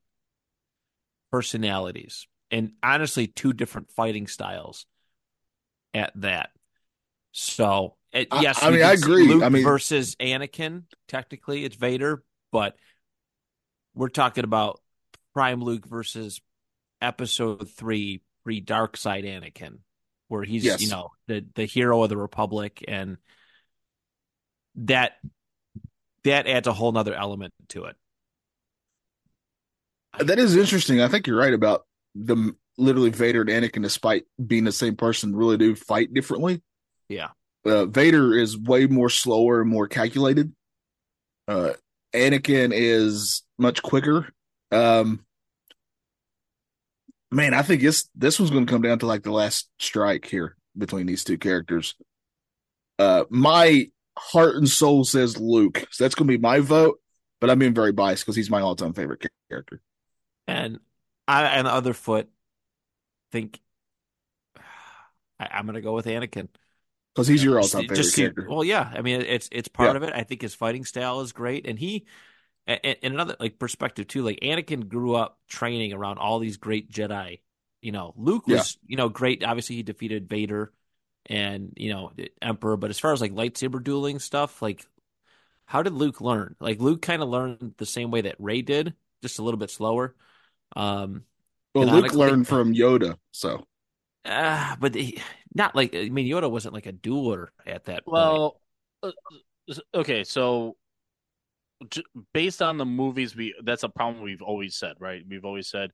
personalities 1.31 2.27
and 2.51 2.73
honestly 2.83 3.27
two 3.27 3.53
different 3.53 3.91
fighting 3.93 4.27
styles 4.27 4.87
at 5.93 6.13
that. 6.17 6.51
So 7.33 7.97
it, 8.13 8.29
I- 8.31 8.43
yes, 8.43 8.63
I 8.63 8.69
you 8.69 8.77
mean, 8.77 8.85
I 8.85 8.93
agree. 8.93 9.29
Luke 9.29 9.43
I 9.43 9.49
mean- 9.49 9.65
versus 9.65 10.17
Anakin, 10.17 10.85
technically 11.09 11.65
it's 11.65 11.77
Vader, 11.77 12.25
but 12.51 12.77
we're 13.95 14.09
talking 14.09 14.45
about 14.45 14.81
Prime 15.35 15.63
Luke 15.63 15.87
versus 15.87 16.41
Episode 17.01 17.69
Three 17.71 18.23
pre 18.45 18.61
Dark 18.61 18.97
Side 18.97 19.25
Anakin, 19.25 19.79
where 20.29 20.43
he's 20.45 20.65
Yes. 20.65 20.81
you 20.81 20.89
know 20.89 21.11
the 21.27 21.45
the 21.55 21.65
hero 21.67 22.03
of 22.03 22.09
the 22.09 22.17
Republic, 22.17 22.85
and 22.87 23.19
that 24.77 25.13
that 26.25 26.47
adds 26.47 26.67
a 26.67 26.73
whole 26.73 26.93
nother 26.93 27.15
element 27.15 27.53
to 27.71 27.85
it. 27.85 27.97
That 30.19 30.39
is 30.39 30.57
interesting. 30.57 31.01
I 31.01 31.09
think 31.09 31.27
you're 31.27 31.39
right 31.39 31.53
about 31.53 31.87
the 32.15 32.55
literally 32.79 33.11
Vader 33.11 33.41
and 33.43 33.51
Anakin, 33.51 33.83
despite 33.83 34.25
being 34.45 34.65
the 34.65 34.73
same 34.73 34.97
person, 34.97 35.35
really 35.35 35.57
do 35.57 35.75
fight 35.75 36.15
differently. 36.15 36.63
Yeah. 37.09 37.29
Uh, 37.67 37.87
Vader 37.87 38.37
is 38.37 38.57
way 38.57 38.87
more 38.87 39.11
slower 39.11 39.61
and 39.61 39.71
more 39.71 39.89
calculated. 39.89 40.53
Uh, 41.49 41.73
Anakin 42.15 42.71
is 42.73 43.43
much 43.59 43.83
quicker. 43.83 44.29
Um, 44.75 45.25
man, 47.31 47.55
I 47.55 47.63
think 47.63 47.83
this 47.83 48.09
this 48.15 48.39
one's 48.39 48.51
going 48.51 48.67
to 48.67 48.71
come 48.73 48.83
down 48.83 48.99
to 49.01 49.07
like 49.07 49.23
the 49.23 49.33
last 49.33 49.69
strike 49.79 50.25
here 50.27 50.57
between 50.77 51.07
these 51.07 51.25
two 51.25 51.39
characters. 51.39 51.95
Uh, 52.99 53.25
my 53.31 53.89
heart 54.17 54.57
and 54.57 54.69
soul 54.69 55.05
says 55.05 55.39
Luke, 55.39 55.87
so 55.91 56.05
that's 56.05 56.15
going 56.15 56.29
to 56.29 56.39
be 56.39 56.41
my 56.43 56.61
vote. 56.61 57.01
But 57.41 57.51
I'm 57.51 57.59
being 57.59 57.75
very 57.75 57.93
biased 57.93 58.25
because 58.25 58.37
he's 58.37 58.51
my 58.51 58.61
all 58.61 58.77
time 58.77 58.95
favorite 58.95 59.27
character. 59.51 59.81
And 60.47 60.79
I, 61.29 61.63
the 61.63 61.73
other 61.73 61.93
foot, 61.95 62.29
think 63.33 63.61
I, 65.39 65.49
I'm 65.53 65.67
going 65.67 65.75
to 65.75 65.81
go 65.81 65.95
with 65.95 66.07
Anakin. 66.07 66.49
Because 67.15 67.29
he's 67.29 67.45
your 67.45 67.61
all 67.61 67.69
time 67.69 67.83
favorite 67.83 67.97
just 67.97 68.17
character. 68.17 68.49
well, 68.49 68.65
yeah. 68.65 68.91
I 68.95 69.03
mean, 69.03 69.21
it's 69.21 69.49
it's 69.53 69.69
part 69.69 69.91
Yeah. 69.91 69.97
of 69.97 70.03
it. 70.05 70.15
I 70.15 70.23
think 70.25 70.43
his 70.43 70.55
fighting 70.55 70.85
style 70.85 71.21
is 71.21 71.33
great, 71.33 71.67
and 71.67 71.79
he, 71.79 72.07
and, 72.67 72.97
and 73.03 73.15
another 73.15 73.37
like 73.39 73.59
perspective 73.59 74.07
too. 74.07 74.23
Like 74.23 74.41
Anakin 74.41 74.89
grew 74.89 75.15
up 75.15 75.39
training 75.49 75.93
around 75.93 76.19
all 76.19 76.39
these 76.39 76.57
great 76.57 76.91
Jedi. 76.91 77.41
You 77.83 77.93
know, 77.93 78.15
Luke 78.17 78.47
was 78.47 78.79
you 78.87 78.97
know 78.97 79.09
great. 79.09 79.45
Obviously, 79.45 79.77
he 79.77 79.83
defeated 79.83 80.29
Vader 80.29 80.73
and 81.27 81.73
you 81.77 81.93
know 81.93 82.13
Emperor. 82.41 82.77
But 82.77 82.91
as 82.91 82.99
far 82.99 83.13
as 83.13 83.21
like 83.21 83.33
lightsaber 83.33 83.83
dueling 83.83 84.19
stuff, 84.19 84.63
like 84.63 84.87
how 85.67 85.83
did 85.83 85.93
Luke 85.93 86.21
learn? 86.21 86.57
Like 86.61 86.81
Luke 86.81 87.03
kind 87.03 87.23
of 87.23 87.29
learned 87.29 87.75
the 87.77 87.87
same 87.87 88.11
way 88.11 88.23
that 88.23 88.37
Rey 88.39 88.63
did, 88.63 88.95
just 89.23 89.39
a 89.39 89.43
little 89.43 89.59
bit 89.59 89.71
slower. 89.71 90.15
Um, 90.77 91.25
well, 91.75 91.85
Luke 91.85 92.05
honestly- 92.05 92.19
learned 92.19 92.49
from 92.49 92.75
Yoda, 92.75 93.17
so 93.33 93.67
uh, 94.25 94.77
but 94.81 94.95
he, 94.95 95.21
not 95.55 95.75
like 95.75 95.95
I 95.95 96.09
mean 96.09 96.27
Yoda 96.27 96.51
wasn't 96.51 96.75
like 96.75 96.87
a 96.87 96.93
dueler 96.93 97.49
at 97.67 97.85
that. 97.85 98.05
Well, 98.07 98.61
uh, 99.03 99.13
uh, 99.71 99.75
okay, 99.95 100.25
so 100.25 100.69
j- 100.69 100.84
based 102.33 102.63
on 102.63 102.79
the 102.79 102.85
movies, 102.87 103.37
we 103.37 103.55
that's 103.65 103.83
a 103.83 103.89
problem 103.89 104.23
we've 104.23 104.43
always 104.43 104.77
said, 104.77 104.95
right? 105.01 105.23
We've 105.29 105.45
always 105.45 105.69
said, 105.69 105.91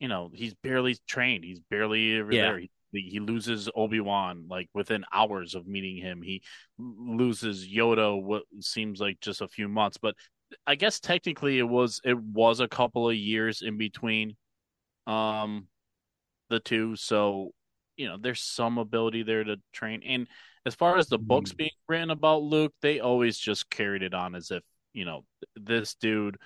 you 0.00 0.08
know, 0.08 0.30
he's 0.34 0.54
barely 0.54 0.96
trained, 1.06 1.44
he's 1.44 1.60
barely 1.70 2.18
ever 2.18 2.32
Yeah. 2.32 2.42
there. 2.42 2.58
He, 2.58 2.70
he 2.92 3.18
loses 3.20 3.68
Obi 3.74 4.00
Wan 4.00 4.46
like 4.48 4.68
within 4.74 5.04
hours 5.12 5.54
of 5.54 5.66
meeting 5.66 5.96
him. 5.96 6.22
He 6.22 6.42
loses 6.78 7.66
Yoda 7.66 8.20
what 8.22 8.44
seems 8.60 9.00
like 9.00 9.18
just 9.20 9.40
a 9.40 9.48
few 9.48 9.68
months, 9.68 9.96
but 10.00 10.14
I 10.66 10.76
guess 10.76 11.00
technically 11.00 11.58
it 11.58 11.64
was 11.68 12.00
it 12.04 12.18
was 12.18 12.60
a 12.60 12.68
couple 12.68 13.08
of 13.08 13.16
years 13.16 13.62
in 13.62 13.76
between, 13.78 14.36
um, 15.06 15.68
the 16.50 16.60
two. 16.60 16.96
So 16.96 17.52
you 17.96 18.08
know, 18.08 18.16
there's 18.20 18.40
some 18.42 18.78
ability 18.78 19.22
there 19.22 19.44
to 19.44 19.56
train. 19.72 20.02
And 20.04 20.26
as 20.66 20.74
far 20.74 20.96
as 20.98 21.08
the 21.08 21.18
books 21.18 21.52
being 21.52 21.70
written 21.88 22.10
about 22.10 22.42
Luke, 22.42 22.74
they 22.82 23.00
always 23.00 23.38
just 23.38 23.70
carried 23.70 24.02
it 24.02 24.14
on 24.14 24.34
as 24.34 24.50
if 24.50 24.62
you 24.94 25.04
know 25.04 25.24
this 25.56 25.94
dude, 25.94 26.38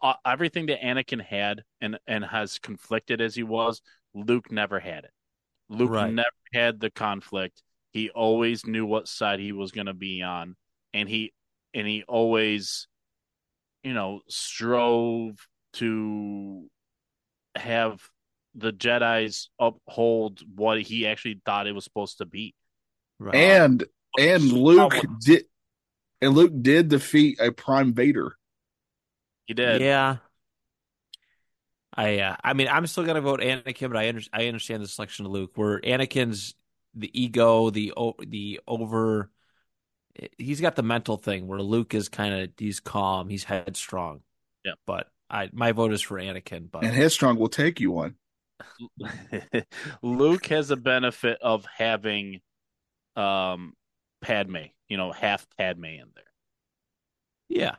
uh, 0.00 0.14
everything 0.24 0.66
that 0.66 0.80
Anakin 0.80 1.20
had 1.22 1.64
and 1.80 1.98
and 2.06 2.24
has 2.24 2.58
conflicted 2.58 3.20
as 3.20 3.34
he 3.34 3.42
was, 3.42 3.82
Luke 4.14 4.50
never 4.50 4.80
had 4.80 5.04
it. 5.04 5.10
Luke 5.68 5.90
Right. 5.90 6.12
never 6.12 6.28
had 6.54 6.80
the 6.80 6.90
conflict. 6.90 7.62
He 7.92 8.10
always 8.10 8.64
knew 8.66 8.86
what 8.86 9.08
side 9.08 9.40
he 9.40 9.52
was 9.52 9.72
going 9.72 9.86
to 9.86 9.94
be 9.94 10.22
on, 10.22 10.56
and 10.94 11.08
he 11.08 11.32
and 11.74 11.86
he 11.86 12.04
always, 12.08 12.88
you 13.82 13.92
know, 13.92 14.20
strove 14.28 15.36
to 15.74 16.68
have 17.56 18.00
the 18.54 18.72
Jedi's 18.72 19.50
uphold 19.58 20.40
what 20.54 20.80
he 20.82 21.06
actually 21.06 21.40
thought 21.44 21.66
it 21.66 21.74
was 21.74 21.84
supposed 21.84 22.18
to 22.18 22.26
be. 22.26 22.54
Right. 23.18 23.34
and 23.34 23.84
and 24.18 24.52
Luke 24.52 24.94
did 25.24 25.44
and 26.20 26.34
Luke 26.34 26.52
did 26.60 26.88
defeat 26.88 27.38
a 27.40 27.52
Prime 27.52 27.94
Vader. 27.94 28.36
He 29.46 29.54
did. 29.54 29.80
Yeah. 29.80 30.18
I 31.94 32.18
uh, 32.20 32.36
I 32.42 32.52
mean 32.52 32.68
I'm 32.68 32.86
still 32.86 33.04
gonna 33.04 33.20
vote 33.20 33.40
Anakin, 33.40 33.88
but 33.88 33.96
I 33.96 34.08
under, 34.08 34.20
I 34.32 34.46
understand 34.46 34.82
the 34.82 34.88
selection 34.88 35.26
of 35.26 35.32
Luke. 35.32 35.52
Where 35.56 35.80
Anakin's 35.80 36.54
the 36.94 37.10
ego, 37.20 37.70
the 37.70 37.92
o- 37.96 38.16
the 38.18 38.60
over, 38.66 39.30
he's 40.38 40.60
got 40.60 40.76
the 40.76 40.82
mental 40.82 41.16
thing. 41.16 41.48
Where 41.48 41.60
Luke 41.60 41.94
is 41.94 42.08
kind 42.08 42.34
of 42.34 42.50
he's 42.56 42.80
calm, 42.80 43.28
he's 43.28 43.44
headstrong. 43.44 44.20
Yeah. 44.64 44.74
But 44.86 45.08
I 45.28 45.50
my 45.52 45.72
vote 45.72 45.92
is 45.92 46.00
for 46.00 46.18
Anakin. 46.18 46.70
But 46.70 46.84
And 46.84 46.94
Headstrong 46.94 47.36
will 47.36 47.48
take 47.48 47.80
you 47.80 47.90
one. 47.90 48.14
Luke 50.02 50.46
has 50.46 50.70
a 50.70 50.76
benefit 50.76 51.38
of 51.40 51.66
having 51.76 52.40
um 53.16 53.74
Padme, 54.20 54.66
you 54.90 54.98
know, 54.98 55.12
half 55.12 55.48
Padme 55.58 55.86
in 55.86 56.10
there. 56.14 56.24
yeah, 57.48 57.76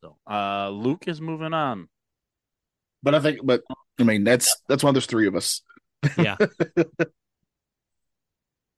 So 0.00 0.16
uh 0.26 0.70
Luke 0.70 1.04
is 1.06 1.20
moving 1.20 1.54
on. 1.54 1.88
But 3.02 3.14
I 3.14 3.20
think, 3.20 3.40
but 3.44 3.62
I 3.98 4.04
mean, 4.04 4.24
that's 4.24 4.54
that's 4.68 4.84
why 4.84 4.92
there's 4.92 5.06
three 5.06 5.26
of 5.26 5.34
us. 5.34 5.62
yeah, 6.16 6.36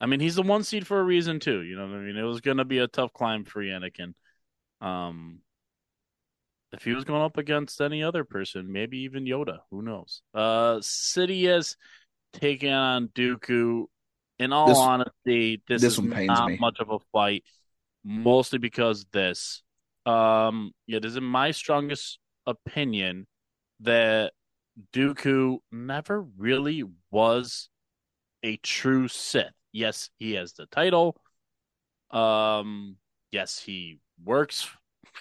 I 0.00 0.06
mean, 0.06 0.20
he's 0.20 0.34
the 0.34 0.42
one 0.42 0.64
seed 0.64 0.86
for 0.86 1.00
a 1.00 1.04
reason 1.04 1.40
too. 1.40 1.62
You 1.62 1.76
know 1.76 1.86
what 1.86 1.96
I 1.96 2.00
mean? 2.00 2.16
It 2.16 2.22
was 2.22 2.40
going 2.40 2.56
to 2.56 2.64
be 2.64 2.78
a 2.78 2.88
tough 2.88 3.12
climb 3.12 3.44
for 3.44 3.62
Anakin. 3.62 4.14
Um, 4.80 5.40
if 6.72 6.84
he 6.84 6.94
was 6.94 7.04
going 7.04 7.22
up 7.22 7.36
against 7.36 7.80
any 7.80 8.02
other 8.02 8.24
person, 8.24 8.72
maybe 8.72 9.00
even 9.00 9.24
Yoda, 9.24 9.58
who 9.70 9.82
knows? 9.82 10.22
Uh, 10.34 10.76
Sidious 10.76 11.76
taking 12.32 12.72
on 12.72 13.08
Dooku. 13.08 13.86
In 14.38 14.52
all 14.52 14.66
This- 14.68 14.78
honesty, 14.78 15.62
this, 15.68 15.82
this 15.82 15.92
is 15.98 16.00
not 16.00 16.48
me. 16.50 16.58
much 16.58 16.78
of 16.80 16.90
a 16.90 16.98
fight, 17.12 17.44
mostly 18.04 18.58
because 18.58 19.04
this. 19.12 19.62
Um, 20.04 20.72
it 20.88 21.04
is 21.04 21.16
in 21.16 21.22
my 21.24 21.52
strongest 21.52 22.18
opinion 22.46 23.26
that 23.80 24.32
Dooku 24.92 25.58
never 25.70 26.20
really 26.22 26.82
was 27.10 27.68
a 28.42 28.56
true 28.56 29.06
Sith. 29.06 29.52
Yes, 29.70 30.10
he 30.18 30.32
has 30.32 30.54
the 30.54 30.66
title. 30.66 31.16
Um, 32.10 32.96
yes, 33.30 33.58
he 33.60 34.00
works 34.24 34.68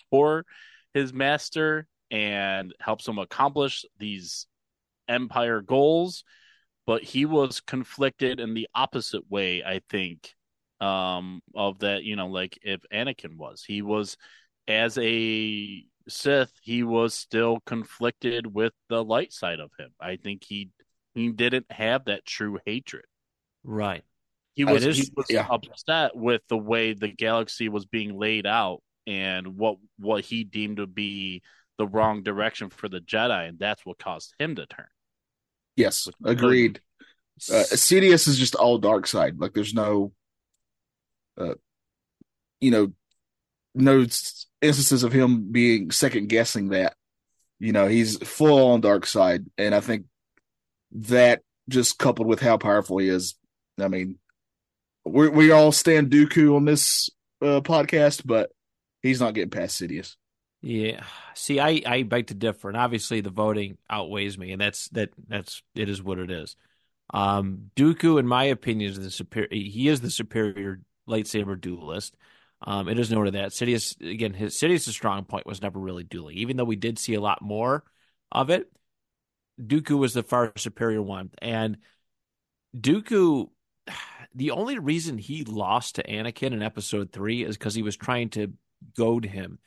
for 0.09 0.45
his 0.93 1.13
master 1.13 1.87
and 2.09 2.73
helps 2.79 3.07
him 3.07 3.19
accomplish 3.19 3.85
these 3.99 4.47
empire 5.07 5.61
goals, 5.61 6.23
but 6.91 7.03
he 7.03 7.23
was 7.23 7.61
conflicted 7.61 8.41
in 8.41 8.53
the 8.53 8.67
opposite 8.75 9.23
way, 9.31 9.63
I 9.63 9.79
think, 9.89 10.35
um, 10.81 11.39
of 11.55 11.79
that, 11.79 12.03
you 12.03 12.17
know, 12.17 12.27
like 12.27 12.59
if 12.63 12.81
Anakin 12.93 13.37
was. 13.37 13.63
He 13.65 13.81
was 13.81 14.17
as 14.67 14.97
a 14.97 15.85
Sith, 16.09 16.51
he 16.61 16.83
was 16.83 17.13
still 17.13 17.59
conflicted 17.65 18.45
with 18.45 18.73
the 18.89 19.01
light 19.01 19.31
side 19.31 19.61
of 19.61 19.71
him. 19.79 19.91
I 20.01 20.17
think 20.17 20.43
he 20.43 20.71
he 21.15 21.31
didn't 21.31 21.71
have 21.71 22.03
that 22.05 22.25
true 22.25 22.59
hatred. 22.65 23.05
right. 23.63 24.03
He 24.55 24.65
was 24.65 24.83
it 24.83 24.89
is- 24.89 24.97
he 24.97 25.13
was 25.15 25.27
yeah. 25.29 25.47
upset 25.49 26.13
with 26.13 26.41
the 26.49 26.57
way 26.57 26.91
the 26.91 27.07
galaxy 27.07 27.69
was 27.69 27.85
being 27.85 28.19
laid 28.19 28.45
out 28.45 28.81
and 29.07 29.55
what 29.55 29.77
what 29.97 30.25
he 30.25 30.43
deemed 30.43 30.75
to 30.75 30.87
be 30.87 31.41
the 31.77 31.87
wrong 31.87 32.21
direction 32.21 32.69
for 32.69 32.89
the 32.89 32.99
Jedi, 32.99 33.47
and 33.47 33.57
that's 33.57 33.85
what 33.85 33.97
caused 33.97 34.35
him 34.39 34.55
to 34.55 34.65
turn. 34.65 34.87
Yes, 35.81 36.07
agreed. 36.23 36.79
Uh, 37.49 37.63
Sidious 37.63 38.27
is 38.27 38.37
just 38.37 38.53
all 38.53 38.77
dark 38.77 39.07
side. 39.07 39.39
Like 39.39 39.53
there's 39.53 39.73
no, 39.73 40.11
uh, 41.39 41.55
you 42.59 42.69
know, 42.69 42.93
no 43.73 44.01
instances 44.61 45.03
of 45.03 45.11
him 45.11 45.51
being 45.51 45.89
second 45.89 46.29
guessing 46.29 46.69
that. 46.69 46.95
You 47.59 47.71
know, 47.71 47.87
he's 47.87 48.17
full 48.17 48.71
on 48.71 48.81
dark 48.81 49.05
side, 49.07 49.45
and 49.57 49.73
I 49.73 49.79
think 49.79 50.05
that 50.91 51.41
just 51.67 51.97
coupled 51.97 52.27
with 52.27 52.39
how 52.39 52.57
powerful 52.57 52.99
he 52.99 53.07
is. 53.07 53.35
I 53.79 53.87
mean, 53.87 54.19
we 55.03 55.29
we 55.29 55.51
all 55.51 55.71
stand 55.71 56.11
Dooku 56.11 56.55
on 56.55 56.65
this 56.65 57.09
uh, 57.41 57.61
podcast, 57.61 58.21
but 58.25 58.51
he's 59.01 59.19
not 59.19 59.33
getting 59.33 59.49
past 59.49 59.81
Sidious. 59.81 60.15
Yeah. 60.61 61.03
See, 61.33 61.59
I 61.59 61.81
I 61.85 62.03
beg 62.03 62.27
to 62.27 62.33
differ, 62.35 62.69
and 62.69 62.77
obviously 62.77 63.21
the 63.21 63.31
voting 63.31 63.77
outweighs 63.89 64.37
me, 64.37 64.51
and 64.51 64.61
that's 64.61 64.89
that 64.89 65.09
that's 65.27 65.63
it 65.73 65.89
is 65.89 66.03
what 66.03 66.19
it 66.19 66.29
is. 66.29 66.55
Um, 67.13 67.71
Dooku, 67.75 68.19
in 68.19 68.27
my 68.27 68.45
opinion, 68.45 68.91
is 68.91 68.99
the 68.99 69.11
superior. 69.11 69.49
He 69.51 69.87
is 69.87 70.01
the 70.01 70.11
superior 70.11 70.81
lightsaber 71.09 71.59
duelist. 71.59 72.15
Um, 72.61 72.87
it 72.89 72.99
is 72.99 73.09
noted 73.11 73.33
that 73.33 73.51
Sidious 73.51 73.99
again, 74.01 74.35
his 74.35 74.55
Sidious' 74.55 74.89
strong 74.89 75.25
point 75.25 75.47
was 75.47 75.61
never 75.63 75.79
really 75.79 76.03
dueling, 76.03 76.37
even 76.37 76.57
though 76.57 76.63
we 76.63 76.75
did 76.75 76.99
see 76.99 77.15
a 77.15 77.21
lot 77.21 77.41
more 77.41 77.83
of 78.31 78.51
it. 78.51 78.71
Dooku 79.59 79.97
was 79.97 80.13
the 80.13 80.23
far 80.23 80.53
superior 80.57 81.01
one, 81.01 81.31
and 81.41 81.77
Dooku. 82.77 83.49
The 84.33 84.51
only 84.51 84.79
reason 84.79 85.17
he 85.17 85.43
lost 85.43 85.95
to 85.95 86.03
Anakin 86.03 86.53
in 86.53 86.61
Episode 86.63 87.11
Three 87.11 87.43
is 87.43 87.57
because 87.57 87.75
he 87.75 87.81
was 87.81 87.97
trying 87.97 88.29
to 88.29 88.53
goad 88.95 89.25
him 89.25 89.59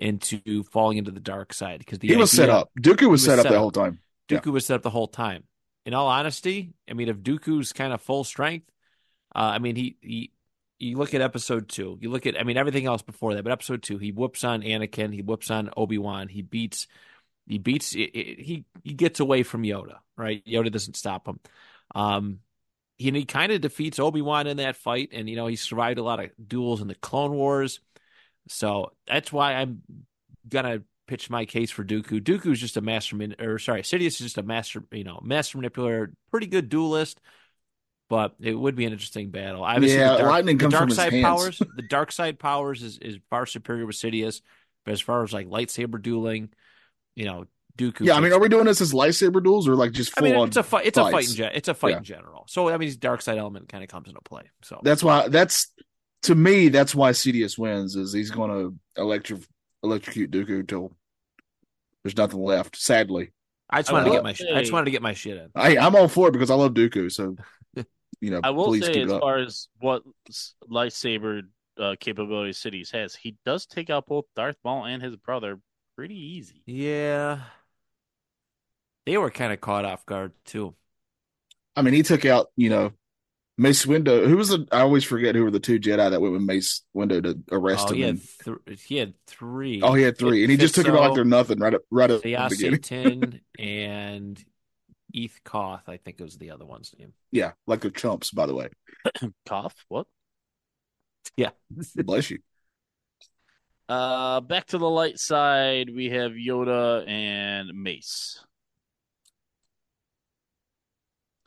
into 0.00 0.64
falling 0.64 0.98
into 0.98 1.10
the 1.10 1.20
dark 1.20 1.52
side 1.52 1.78
because 1.78 1.98
he 2.00 2.16
was 2.16 2.32
set 2.32 2.48
up. 2.48 2.70
Dooku 2.80 3.02
was, 3.02 3.08
was 3.08 3.24
set 3.24 3.38
up 3.38 3.46
the 3.46 3.58
whole 3.58 3.70
time. 3.70 4.00
Dooku 4.28 4.46
yeah. 4.46 4.52
was 4.52 4.66
set 4.66 4.76
up 4.76 4.82
the 4.82 4.90
whole 4.90 5.06
time. 5.06 5.44
In 5.86 5.94
all 5.94 6.08
honesty, 6.08 6.72
I 6.88 6.94
mean, 6.94 7.08
if 7.08 7.18
Dooku's 7.18 7.72
kind 7.72 7.92
of 7.92 8.02
full 8.02 8.24
strength, 8.24 8.66
uh, 9.34 9.52
I 9.54 9.58
mean, 9.58 9.76
he 9.76 9.96
he 10.00 10.32
you 10.78 10.96
look 10.96 11.14
at 11.14 11.20
episode 11.20 11.68
two, 11.68 11.98
you 12.00 12.10
look 12.10 12.26
at 12.26 12.38
I 12.38 12.42
mean 12.42 12.56
everything 12.56 12.86
else 12.86 13.02
before 13.02 13.34
that, 13.34 13.44
but 13.44 13.52
episode 13.52 13.82
two, 13.82 13.98
he 13.98 14.10
whoops 14.10 14.42
on 14.42 14.62
Anakin, 14.62 15.12
he 15.14 15.22
whoops 15.22 15.50
on 15.50 15.70
Obi 15.76 15.98
Wan, 15.98 16.28
he 16.28 16.42
beats 16.42 16.86
he 17.46 17.58
beats 17.58 17.92
he 17.92 18.64
he 18.82 18.94
gets 18.94 19.20
away 19.20 19.42
from 19.42 19.62
Yoda, 19.62 19.98
right? 20.16 20.44
Yoda 20.46 20.72
doesn't 20.72 20.96
stop 20.96 21.28
him. 21.28 21.40
Um, 21.94 22.40
he, 22.96 23.10
he 23.10 23.24
kind 23.24 23.52
of 23.52 23.60
defeats 23.60 23.98
Obi 23.98 24.22
Wan 24.22 24.46
in 24.46 24.58
that 24.58 24.76
fight, 24.76 25.10
and 25.12 25.28
you 25.28 25.36
know 25.36 25.46
he 25.46 25.56
survived 25.56 25.98
a 25.98 26.02
lot 26.02 26.20
of 26.20 26.30
duels 26.46 26.80
in 26.80 26.88
the 26.88 26.94
Clone 26.94 27.32
Wars. 27.32 27.80
So 28.50 28.92
that's 29.06 29.32
why 29.32 29.54
I'm 29.54 29.82
gonna 30.48 30.82
pitch 31.06 31.30
my 31.30 31.44
case 31.44 31.70
for 31.70 31.84
Dooku. 31.84 32.20
Dooku's 32.20 32.60
just 32.60 32.76
a 32.76 32.80
master, 32.80 33.16
or 33.38 33.58
sorry, 33.58 33.82
Sidious 33.82 34.06
is 34.06 34.18
just 34.18 34.38
a 34.38 34.42
master, 34.42 34.82
you 34.92 35.04
know, 35.04 35.20
master 35.22 35.58
manipulator, 35.58 36.12
pretty 36.30 36.46
good 36.46 36.68
duelist. 36.68 37.20
But 38.08 38.34
it 38.40 38.54
would 38.54 38.74
be 38.74 38.86
an 38.86 38.92
interesting 38.92 39.30
battle. 39.30 39.62
Obviously, 39.62 39.98
yeah, 39.98 40.12
the 40.12 40.18
dark, 40.18 40.30
lightning 40.30 40.58
comes 40.58 40.72
dark 40.72 40.88
from 40.88 40.94
side 40.96 41.12
his 41.12 41.22
powers. 41.22 41.58
the 41.76 41.82
dark 41.88 42.10
side 42.10 42.40
powers 42.40 42.82
is, 42.82 42.98
is 42.98 43.18
far 43.30 43.46
superior 43.46 43.86
with 43.86 43.94
Sidious. 43.94 44.40
But 44.84 44.92
as 44.92 45.00
far 45.00 45.22
as 45.22 45.32
like 45.32 45.46
lightsaber 45.46 46.02
dueling, 46.02 46.48
you 47.14 47.26
know, 47.26 47.46
Dooku. 47.78 48.00
Yeah, 48.00 48.16
I 48.16 48.20
mean, 48.20 48.32
are 48.32 48.40
we 48.40 48.48
doing 48.48 48.64
this 48.64 48.80
as 48.80 48.92
lightsaber 48.92 49.42
duels 49.42 49.68
or 49.68 49.76
like 49.76 49.92
just 49.92 50.12
full 50.12 50.26
I 50.26 50.30
mean, 50.30 50.40
on? 50.40 50.48
It's 50.48 50.56
a 50.56 50.64
fight. 50.64 50.86
It's 50.86 50.98
fights? 50.98 51.08
a 51.08 51.36
fight 51.36 51.50
in 51.50 51.56
It's 51.56 51.68
a 51.68 51.74
fight 51.74 51.90
yeah. 51.90 51.98
in 51.98 52.04
general. 52.04 52.44
So 52.48 52.68
I 52.68 52.76
mean, 52.76 52.88
his 52.88 52.96
dark 52.96 53.22
side 53.22 53.38
element 53.38 53.68
kind 53.68 53.84
of 53.84 53.90
comes 53.90 54.08
into 54.08 54.20
play. 54.22 54.42
So 54.62 54.80
that's 54.82 55.04
why 55.04 55.28
that's 55.28 55.72
to 56.22 56.34
me, 56.34 56.68
that's 56.68 56.94
why 56.94 57.10
Sidious 57.10 57.58
wins. 57.58 57.96
Is 57.96 58.12
he's 58.12 58.30
going 58.30 58.50
to 58.50 59.00
electric 59.00 59.42
electrocute 59.82 60.30
Dooku 60.30 60.60
until 60.60 60.92
there's 62.02 62.16
nothing 62.16 62.42
left. 62.42 62.76
Sadly, 62.76 63.32
I 63.68 63.80
just 63.80 63.92
wanted 63.92 64.06
to 64.06 64.10
get 64.12 64.22
my 64.22 64.32
say, 64.32 64.52
I 64.52 64.60
just 64.60 64.72
wanted 64.72 64.86
to 64.86 64.90
get 64.90 65.02
my 65.02 65.14
shit 65.14 65.36
in. 65.36 65.48
I, 65.54 65.78
I'm 65.78 65.94
all 65.96 66.08
for 66.08 66.28
it 66.28 66.32
because 66.32 66.50
I 66.50 66.54
love 66.54 66.74
Dooku. 66.74 67.10
So 67.10 67.36
you 68.20 68.30
know, 68.30 68.40
I 68.42 68.50
will 68.50 68.74
say 68.74 69.02
as 69.02 69.12
up. 69.12 69.20
far 69.20 69.38
as 69.38 69.68
what 69.78 70.02
lightsaber 70.70 71.42
uh, 71.78 71.96
capability 71.98 72.50
Sidious 72.50 72.92
has, 72.92 73.14
he 73.14 73.36
does 73.44 73.66
take 73.66 73.90
out 73.90 74.06
both 74.06 74.26
Darth 74.36 74.56
Maul 74.64 74.84
and 74.84 75.02
his 75.02 75.16
brother 75.16 75.58
pretty 75.96 76.18
easy. 76.18 76.62
Yeah, 76.66 77.40
they 79.06 79.16
were 79.16 79.30
kind 79.30 79.52
of 79.52 79.60
caught 79.60 79.84
off 79.84 80.04
guard 80.04 80.32
too. 80.44 80.74
I 81.76 81.82
mean, 81.82 81.94
he 81.94 82.02
took 82.02 82.24
out 82.24 82.48
you 82.56 82.70
know 82.70 82.92
Mace 83.60 83.84
Windu. 83.84 84.26
Who 84.26 84.38
was 84.38 84.48
the? 84.48 84.66
I 84.72 84.80
always 84.80 85.04
forget 85.04 85.34
who 85.34 85.44
were 85.44 85.50
the 85.50 85.60
two 85.60 85.78
Jedi 85.78 86.10
that 86.10 86.18
went 86.18 86.32
with 86.32 86.40
Mace 86.40 86.82
Windu 86.96 87.22
to 87.22 87.38
arrest 87.52 87.88
oh, 87.88 87.92
him. 87.92 87.96
He 87.96 88.02
had, 88.02 88.20
th- 88.66 88.82
he 88.82 88.96
had 88.96 89.14
three. 89.26 89.82
Oh, 89.82 89.92
he 89.92 90.02
had 90.02 90.16
three, 90.16 90.42
and 90.42 90.50
he 90.50 90.56
just 90.56 90.74
took 90.74 90.86
them 90.86 90.96
out 90.96 91.02
like 91.02 91.14
they're 91.14 91.26
nothing. 91.26 91.58
Right 91.58 91.74
up, 91.74 91.82
right 91.90 92.10
up 92.10 92.22
the 92.22 92.36
beginning. 92.48 93.40
And 93.58 94.42
Eeth 95.14 95.44
Koth, 95.44 95.86
I 95.88 95.98
think 95.98 96.18
it 96.18 96.22
was 96.22 96.38
the 96.38 96.52
other 96.52 96.64
one's 96.64 96.94
name. 96.98 97.12
Yeah, 97.32 97.52
like 97.66 97.82
they're 97.82 97.90
chumps, 97.90 98.30
by 98.30 98.46
the 98.46 98.54
way. 98.54 98.70
Koth, 99.46 99.76
what? 99.88 100.06
Yeah, 101.36 101.50
bless 101.96 102.30
you. 102.30 102.38
Uh, 103.88 104.40
back 104.40 104.66
to 104.68 104.78
the 104.78 104.88
light 104.88 105.18
side, 105.18 105.90
we 105.94 106.08
have 106.08 106.32
Yoda 106.32 107.06
and 107.06 107.70
Mace. 107.74 108.42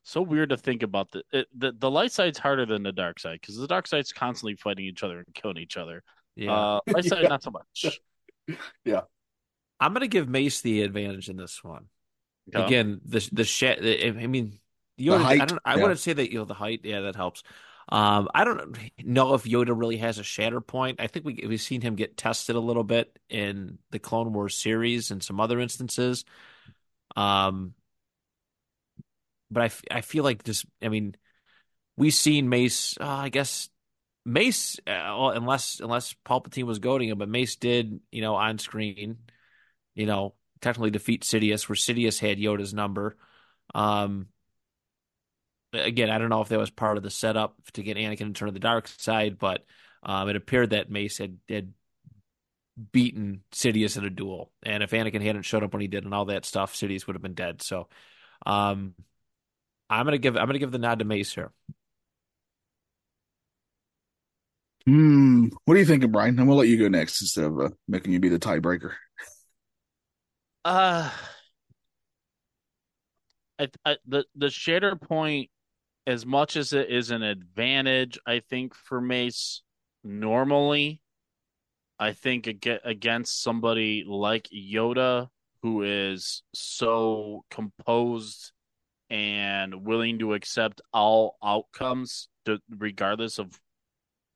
So 0.03 0.21
weird 0.21 0.49
to 0.49 0.57
think 0.57 0.83
about 0.83 1.11
the 1.11 1.23
it, 1.31 1.47
the 1.57 1.71
the 1.71 1.89
light 1.89 2.11
side's 2.11 2.37
harder 2.37 2.65
than 2.65 2.83
the 2.83 2.91
dark 2.91 3.19
side 3.19 3.39
because 3.41 3.57
the 3.57 3.67
dark 3.67 3.87
side's 3.87 4.11
constantly 4.11 4.55
fighting 4.55 4.85
each 4.85 5.03
other 5.03 5.19
and 5.19 5.33
killing 5.33 5.57
each 5.57 5.77
other. 5.77 6.03
Yeah, 6.35 6.51
uh, 6.51 6.79
light 6.87 7.05
side 7.05 7.23
Yeah. 7.23 7.27
not 7.27 7.43
so 7.43 7.51
much. 7.51 8.01
Yeah, 8.83 9.01
I'm 9.79 9.93
gonna 9.93 10.07
give 10.07 10.27
Mace 10.27 10.61
the 10.61 10.81
advantage 10.81 11.29
in 11.29 11.37
this 11.37 11.63
one. 11.63 11.87
Okay. 12.53 12.65
Again, 12.65 13.01
the 13.05 13.27
the 13.31 13.43
shat. 13.43 13.79
I 13.81 14.27
mean, 14.27 14.59
The 15.07 15.07
Yoda. 15.07 15.23
I 15.25 15.37
height, 15.37 15.47
don't. 15.47 15.61
I 15.65 15.75
yeah. 15.75 15.81
wouldn't 15.81 15.99
say 15.99 16.13
that 16.13 16.31
you 16.31 16.39
know 16.39 16.45
the 16.45 16.53
height. 16.53 16.81
Yeah, 16.83 17.01
that 17.01 17.15
helps. 17.15 17.43
Um, 17.89 18.29
I 18.33 18.43
don't 18.45 18.77
know 19.03 19.33
if 19.33 19.43
Yoda 19.43 19.77
really 19.77 19.97
has 19.97 20.17
a 20.17 20.23
shatter 20.23 20.61
point. 20.61 20.99
I 21.01 21.07
think 21.07 21.25
we 21.25 21.43
we've 21.47 21.61
seen 21.61 21.81
him 21.81 21.95
get 21.95 22.17
tested 22.17 22.55
a 22.55 22.59
little 22.59 22.83
bit 22.83 23.17
in 23.29 23.79
the 23.91 23.99
Clone 23.99 24.33
Wars 24.33 24.55
series 24.55 25.11
and 25.11 25.23
some 25.23 25.39
other 25.39 25.59
instances. 25.59 26.25
Um, 27.15 27.73
but 29.53 29.71
I, 29.91 29.97
I 29.97 30.01
feel 30.01 30.23
like 30.23 30.43
just 30.43 30.65
I 30.81 30.89
mean, 30.89 31.15
we've 31.97 32.13
seen 32.13 32.49
Mace. 32.49 32.97
Uh, 32.99 33.07
I 33.07 33.29
guess 33.29 33.69
Mace, 34.25 34.79
uh, 34.87 35.31
unless 35.35 35.79
unless 35.79 36.15
Palpatine 36.25 36.63
was 36.63 36.79
goading 36.79 37.09
him, 37.09 37.17
but 37.17 37.29
Mace 37.29 37.55
did 37.55 37.99
you 38.11 38.21
know 38.21 38.35
on 38.35 38.57
screen, 38.57 39.17
you 39.95 40.05
know, 40.05 40.33
technically 40.61 40.91
defeat 40.91 41.23
Sidious, 41.23 41.67
where 41.67 41.75
Sidious 41.75 42.19
had 42.19 42.39
Yoda's 42.39 42.73
number. 42.73 43.17
Um, 43.75 44.27
again, 45.73 46.09
I 46.09 46.17
don't 46.17 46.29
know 46.29 46.41
if 46.41 46.49
that 46.49 46.59
was 46.59 46.69
part 46.69 46.97
of 46.97 47.03
the 47.03 47.09
setup 47.09 47.55
to 47.73 47.83
get 47.83 47.97
Anakin 47.97 48.27
to 48.27 48.33
turn 48.33 48.47
to 48.47 48.53
the 48.53 48.59
dark 48.59 48.87
side, 48.87 49.37
but 49.37 49.65
um, 50.03 50.29
it 50.29 50.35
appeared 50.35 50.71
that 50.71 50.89
Mace 50.89 51.17
had, 51.17 51.37
had 51.49 51.73
beaten 52.91 53.41
Sidious 53.51 53.97
in 53.97 54.05
a 54.05 54.09
duel, 54.09 54.51
and 54.63 54.83
if 54.83 54.91
Anakin 54.91 55.21
hadn't 55.21 55.43
showed 55.43 55.63
up 55.63 55.73
when 55.73 55.81
he 55.81 55.87
did 55.87 56.05
and 56.05 56.13
all 56.13 56.25
that 56.25 56.45
stuff, 56.45 56.75
Sidious 56.75 57.07
would 57.07 57.15
have 57.15 57.21
been 57.21 57.33
dead. 57.33 57.61
So, 57.61 57.89
um, 58.45 58.93
I'm 59.89 60.05
gonna 60.05 60.17
give 60.17 60.35
I'm 60.37 60.47
gonna 60.47 60.59
give 60.59 60.71
the 60.71 60.79
nod 60.79 60.99
to 60.99 61.05
Mace 61.05 61.33
here. 61.33 61.51
Hmm. 64.85 65.47
What 65.65 65.75
are 65.75 65.79
you 65.79 65.85
thinking, 65.85 66.11
Brian? 66.11 66.37
I'm 66.39 66.47
gonna 66.47 66.57
let 66.57 66.67
you 66.67 66.77
go 66.77 66.89
next 66.89 67.21
instead 67.21 67.45
of 67.45 67.59
uh, 67.59 67.69
making 67.87 68.13
you 68.13 68.19
be 68.19 68.29
the 68.29 68.39
tiebreaker. 68.39 68.93
Uh, 70.65 71.09
I, 73.59 73.67
I, 73.85 73.97
the 74.05 74.25
the 74.35 74.49
shatter 74.49 74.95
point, 74.95 75.49
as 76.07 76.25
much 76.25 76.55
as 76.55 76.73
it 76.73 76.89
is 76.89 77.11
an 77.11 77.21
advantage, 77.21 78.17
I 78.25 78.39
think 78.39 78.73
for 78.73 78.99
Mace 78.99 79.61
normally, 80.03 81.01
I 81.99 82.13
think 82.13 82.47
against 82.47 83.41
somebody 83.41 84.03
like 84.07 84.49
Yoda, 84.53 85.29
who 85.61 85.83
is 85.83 86.43
so 86.53 87.45
composed 87.49 88.52
and 89.13 89.85
willing 89.85 90.17
to 90.17 90.33
accept 90.33 90.81
all 90.91 91.37
outcomes, 91.43 92.29
to, 92.45 92.59
regardless 92.75 93.37
of 93.37 93.59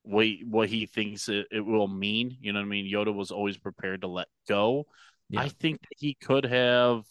what 0.03 0.25
he, 0.25 0.43
what 0.47 0.69
he 0.69 0.85
thinks 0.85 1.29
it, 1.29 1.47
it 1.51 1.65
will 1.65 1.87
mean. 1.87 2.37
You 2.39 2.53
know 2.53 2.59
what 2.59 2.65
I 2.65 2.69
mean? 2.69 2.85
Yoda 2.85 3.13
was 3.13 3.31
always 3.31 3.57
prepared 3.57 4.01
to 4.01 4.07
let 4.07 4.27
go. 4.47 4.85
Yeah. 5.31 5.41
I 5.41 5.49
think 5.49 5.81
that 5.81 5.97
he 5.97 6.13
could 6.13 6.45
have. 6.45 7.05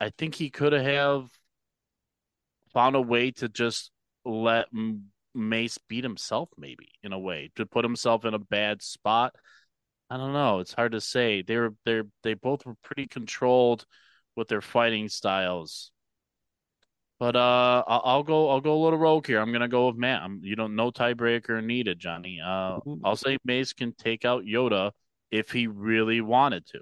I 0.00 0.10
think 0.18 0.34
he 0.34 0.50
could 0.50 0.72
have 0.72 1.30
found 2.74 2.96
a 2.96 3.00
way 3.00 3.30
to 3.30 3.48
just 3.48 3.92
let 4.24 4.66
Mace 5.36 5.78
beat 5.88 6.02
himself, 6.02 6.48
maybe 6.58 6.88
in 7.04 7.12
a 7.12 7.18
way, 7.20 7.52
to 7.54 7.66
put 7.66 7.84
himself 7.84 8.24
in 8.24 8.34
a 8.34 8.40
bad 8.40 8.82
spot. 8.82 9.32
I 10.10 10.16
don't 10.16 10.32
know. 10.32 10.58
It's 10.58 10.74
hard 10.74 10.90
to 10.92 11.00
say. 11.00 11.42
They're 11.42 11.72
they're 11.84 12.06
they 12.24 12.34
both 12.34 12.66
were 12.66 12.74
pretty 12.82 13.06
controlled 13.06 13.86
with 14.34 14.48
their 14.48 14.60
fighting 14.60 15.08
styles. 15.08 15.92
But 17.22 17.36
uh, 17.36 17.84
I'll, 17.86 18.24
go. 18.24 18.50
I'll 18.50 18.60
go 18.60 18.74
a 18.74 18.82
little 18.82 18.98
rogue 18.98 19.28
here. 19.28 19.38
I'm 19.38 19.52
gonna 19.52 19.68
go 19.68 19.86
with 19.86 19.94
Matt. 19.94 20.22
I'm, 20.22 20.40
you 20.42 20.56
don't 20.56 20.74
no 20.74 20.90
tiebreaker 20.90 21.62
needed, 21.62 22.00
Johnny. 22.00 22.40
Uh, 22.44 22.80
I'll 23.04 23.14
say 23.14 23.38
Mace 23.44 23.72
can 23.72 23.92
take 23.92 24.24
out 24.24 24.42
Yoda 24.42 24.90
if 25.30 25.52
he 25.52 25.68
really 25.68 26.20
wanted 26.20 26.66
to. 26.66 26.80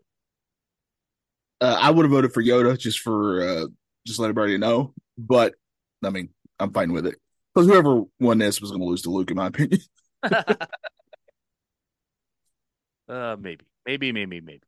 Uh, 1.60 1.76
I 1.78 1.90
would 1.90 2.06
have 2.06 2.10
voted 2.10 2.32
for 2.32 2.42
Yoda 2.42 2.78
just 2.78 3.00
for 3.00 3.42
uh, 3.42 3.66
just 4.06 4.18
let 4.18 4.30
everybody 4.30 4.56
know. 4.56 4.94
But 5.18 5.56
I 6.02 6.08
mean, 6.08 6.30
I'm 6.58 6.72
fine 6.72 6.94
with 6.94 7.04
it 7.04 7.16
because 7.54 7.68
whoever 7.68 8.04
won 8.18 8.38
this 8.38 8.62
was 8.62 8.70
going 8.70 8.80
to 8.80 8.86
lose 8.86 9.02
to 9.02 9.10
Luke, 9.10 9.30
in 9.30 9.36
my 9.36 9.48
opinion. 9.48 9.80
Uh, 13.10 13.36
maybe, 13.40 13.64
maybe, 13.84 14.12
maybe, 14.12 14.40
maybe. 14.40 14.62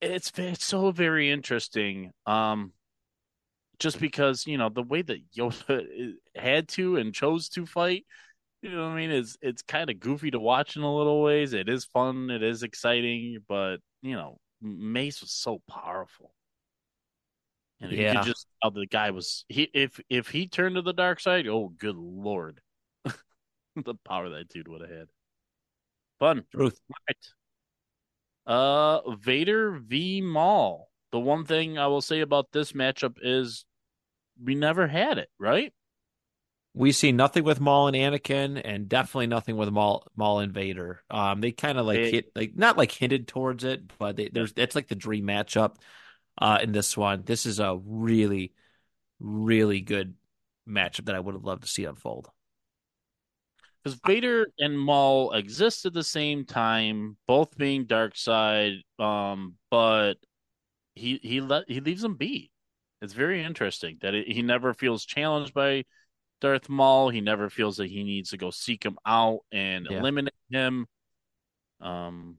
It's 0.00 0.32
it's 0.36 0.64
so 0.64 0.92
very 0.92 1.30
interesting. 1.32 2.12
Um, 2.24 2.72
just 3.78 4.00
because 4.00 4.46
you 4.46 4.58
know 4.58 4.68
the 4.68 4.82
way 4.82 5.02
that 5.02 5.20
Yoda 5.36 6.14
had 6.34 6.68
to 6.70 6.96
and 6.96 7.14
chose 7.14 7.48
to 7.50 7.66
fight, 7.66 8.04
you 8.62 8.70
know 8.70 8.84
what 8.84 8.92
I 8.92 8.96
mean? 8.96 9.10
Is 9.10 9.36
it's 9.42 9.62
kind 9.62 9.90
of 9.90 10.00
goofy 10.00 10.30
to 10.32 10.40
watch 10.40 10.76
in 10.76 10.82
a 10.82 10.96
little 10.96 11.22
ways. 11.22 11.52
It 11.52 11.68
is 11.68 11.84
fun. 11.86 12.30
It 12.30 12.42
is 12.42 12.62
exciting, 12.62 13.38
but 13.48 13.78
you 14.02 14.14
know, 14.14 14.38
Mace 14.62 15.20
was 15.20 15.32
so 15.32 15.60
powerful. 15.68 16.32
And 17.80 17.92
you 17.92 17.98
Yeah. 17.98 18.12
could 18.14 18.22
just 18.22 18.46
how 18.62 18.70
the 18.70 18.86
guy 18.86 19.10
was 19.10 19.44
he 19.48 19.70
if 19.74 20.00
if 20.08 20.28
he 20.28 20.48
turned 20.48 20.76
to 20.76 20.82
the 20.82 20.92
dark 20.94 21.20
side, 21.20 21.46
oh 21.46 21.68
good 21.68 21.96
lord. 21.96 22.60
the 23.76 23.94
power 24.04 24.30
that 24.30 24.48
dude 24.48 24.68
would 24.68 24.80
have 24.80 24.90
had. 24.90 25.08
Fun. 26.18 26.44
Truth. 26.50 26.80
Right. 27.08 27.26
Uh 28.46 29.10
Vader 29.16 29.72
v 29.72 30.20
Maul. 30.22 30.88
The 31.12 31.20
one 31.20 31.44
thing 31.44 31.78
I 31.78 31.86
will 31.86 32.02
say 32.02 32.20
about 32.20 32.52
this 32.52 32.72
matchup 32.72 33.16
is 33.22 33.64
we 34.42 34.54
never 34.54 34.86
had 34.86 35.18
it, 35.18 35.28
right? 35.38 35.72
We 36.74 36.92
see 36.92 37.10
nothing 37.10 37.42
with 37.44 37.58
Maul 37.58 37.88
and 37.88 37.96
Anakin, 37.96 38.60
and 38.62 38.86
definitely 38.86 39.28
nothing 39.28 39.56
with 39.56 39.70
Maul, 39.70 40.06
Maul 40.14 40.40
and 40.40 40.52
Vader. 40.52 41.02
Um, 41.08 41.40
they 41.40 41.52
kind 41.52 41.78
of 41.78 41.86
like 41.86 41.96
They- 41.96 42.10
hit, 42.10 42.32
like 42.34 42.54
not 42.54 42.76
like 42.76 42.92
hinted 42.92 43.26
towards 43.28 43.64
it, 43.64 43.96
but 43.98 44.16
they, 44.16 44.28
there's 44.28 44.52
it's 44.56 44.74
like 44.74 44.88
the 44.88 44.94
dream 44.94 45.24
matchup. 45.24 45.76
Uh, 46.38 46.58
in 46.62 46.72
this 46.72 46.94
one, 46.96 47.22
this 47.24 47.46
is 47.46 47.60
a 47.60 47.78
really, 47.82 48.52
really 49.20 49.80
good 49.80 50.14
matchup 50.68 51.06
that 51.06 51.14
I 51.14 51.20
would 51.20 51.34
have 51.34 51.44
loved 51.44 51.62
to 51.62 51.68
see 51.68 51.86
unfold. 51.86 52.28
Because 53.82 53.98
Vader 54.04 54.48
and 54.58 54.78
Maul 54.78 55.32
exist 55.32 55.86
at 55.86 55.94
the 55.94 56.02
same 56.02 56.44
time, 56.44 57.16
both 57.26 57.56
being 57.56 57.86
dark 57.86 58.16
side, 58.16 58.82
um, 58.98 59.54
but 59.70 60.14
he 60.96 61.20
he 61.22 61.40
let 61.40 61.64
he 61.70 61.80
leaves 61.80 62.02
them 62.02 62.16
be. 62.16 62.50
It's 63.02 63.12
very 63.14 63.44
interesting 63.44 63.98
that 64.02 64.14
it, 64.14 64.28
he 64.28 64.42
never 64.42 64.74
feels 64.74 65.04
challenged 65.04 65.54
by 65.54 65.84
Darth 66.40 66.68
Maul. 66.68 67.10
He 67.10 67.20
never 67.20 67.50
feels 67.50 67.78
that 67.78 67.88
he 67.88 68.04
needs 68.04 68.30
to 68.30 68.38
go 68.38 68.50
seek 68.50 68.84
him 68.84 68.98
out 69.06 69.40
and 69.52 69.86
Yeah. 69.88 69.98
eliminate 69.98 70.34
him. 70.50 70.86
Um, 71.80 72.38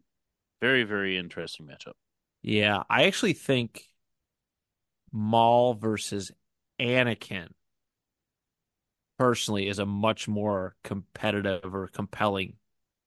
very 0.61 0.83
very 0.83 1.17
interesting 1.17 1.67
matchup. 1.67 1.93
Yeah, 2.41 2.83
I 2.89 3.03
actually 3.05 3.33
think 3.33 3.83
Maul 5.11 5.73
versus 5.73 6.31
Anakin 6.79 7.49
personally 9.17 9.67
is 9.67 9.79
a 9.79 9.85
much 9.85 10.27
more 10.27 10.75
competitive 10.83 11.73
or 11.73 11.87
compelling 11.87 12.57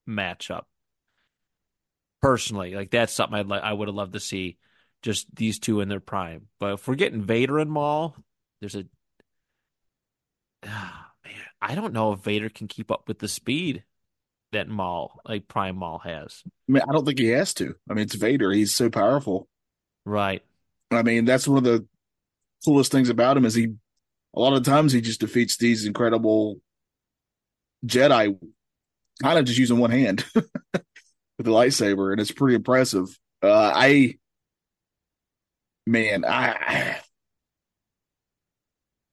matchup. 0.08 0.64
Personally, 2.20 2.74
like 2.74 2.90
that's 2.90 3.14
something 3.14 3.38
I'd 3.38 3.46
like 3.46 3.62
I 3.62 3.72
would 3.72 3.88
have 3.88 3.94
loved 3.94 4.12
to 4.12 4.20
see 4.20 4.58
just 5.02 5.34
these 5.34 5.58
two 5.58 5.80
in 5.80 5.88
their 5.88 6.00
prime. 6.00 6.48
But 6.58 6.74
if 6.74 6.88
we're 6.88 6.94
getting 6.94 7.22
Vader 7.22 7.58
and 7.58 7.70
Maul, 7.70 8.16
there's 8.60 8.74
a 8.74 8.84
Ah, 10.66 11.10
man, 11.24 11.34
I 11.60 11.74
don't 11.74 11.92
know 11.92 12.12
if 12.12 12.20
Vader 12.20 12.48
can 12.48 12.68
keep 12.68 12.90
up 12.90 13.08
with 13.08 13.18
the 13.18 13.28
speed 13.28 13.84
that 14.52 14.68
Maul, 14.68 15.20
like 15.26 15.48
Prime 15.48 15.76
Maul 15.76 15.98
has. 16.00 16.42
I 16.46 16.72
mean, 16.72 16.82
I 16.88 16.92
don't 16.92 17.04
think 17.04 17.18
he 17.18 17.28
has 17.28 17.54
to. 17.54 17.74
I 17.88 17.94
mean, 17.94 18.04
it's 18.04 18.14
Vader. 18.14 18.50
He's 18.50 18.74
so 18.74 18.90
powerful. 18.90 19.48
Right. 20.04 20.42
I 20.90 21.02
mean, 21.02 21.24
that's 21.24 21.46
one 21.46 21.58
of 21.58 21.64
the 21.64 21.86
coolest 22.64 22.92
things 22.92 23.08
about 23.08 23.36
him 23.36 23.44
is 23.44 23.54
he 23.54 23.74
a 24.34 24.40
lot 24.40 24.54
of 24.56 24.64
times 24.64 24.92
he 24.92 25.00
just 25.00 25.20
defeats 25.20 25.56
these 25.56 25.86
incredible 25.86 26.60
Jedi 27.86 28.36
kind 29.22 29.38
of 29.38 29.44
just 29.44 29.58
using 29.58 29.78
one 29.78 29.90
hand 29.90 30.24
with 30.34 30.54
the 31.38 31.50
lightsaber, 31.50 32.12
and 32.12 32.20
it's 32.20 32.32
pretty 32.32 32.54
impressive. 32.54 33.06
Uh 33.42 33.72
I 33.74 34.18
man, 35.86 36.24
I 36.24 36.98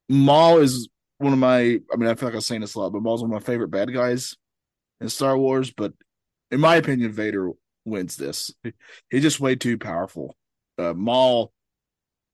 Maul 0.10 0.60
is 0.60 0.90
one 1.18 1.34
of 1.34 1.40
my 1.40 1.60
I 1.60 1.96
mean, 1.98 2.10
I 2.10 2.16
feel 2.16 2.30
like 2.30 2.36
I'm 2.36 2.42
saying 2.42 2.62
this 2.62 2.76
a 2.76 2.80
lot, 2.80 2.92
but 2.92 3.02
Maul's 3.02 3.22
one 3.22 3.32
of 3.32 3.42
my 3.42 3.46
favorite 3.46 3.70
bad 3.70 3.94
guys 3.94 4.36
in 5.02 5.10
Star 5.10 5.38
Wars, 5.38 5.72
but 5.72 5.94
in 6.52 6.60
my 6.60 6.76
opinion, 6.76 7.12
Vader 7.12 7.52
wins 7.86 8.16
this. 8.16 8.52
He's 9.10 9.22
just 9.22 9.40
way 9.40 9.56
too 9.56 9.78
powerful. 9.78 10.36
Uh 10.78 10.94
Maul 10.94 11.52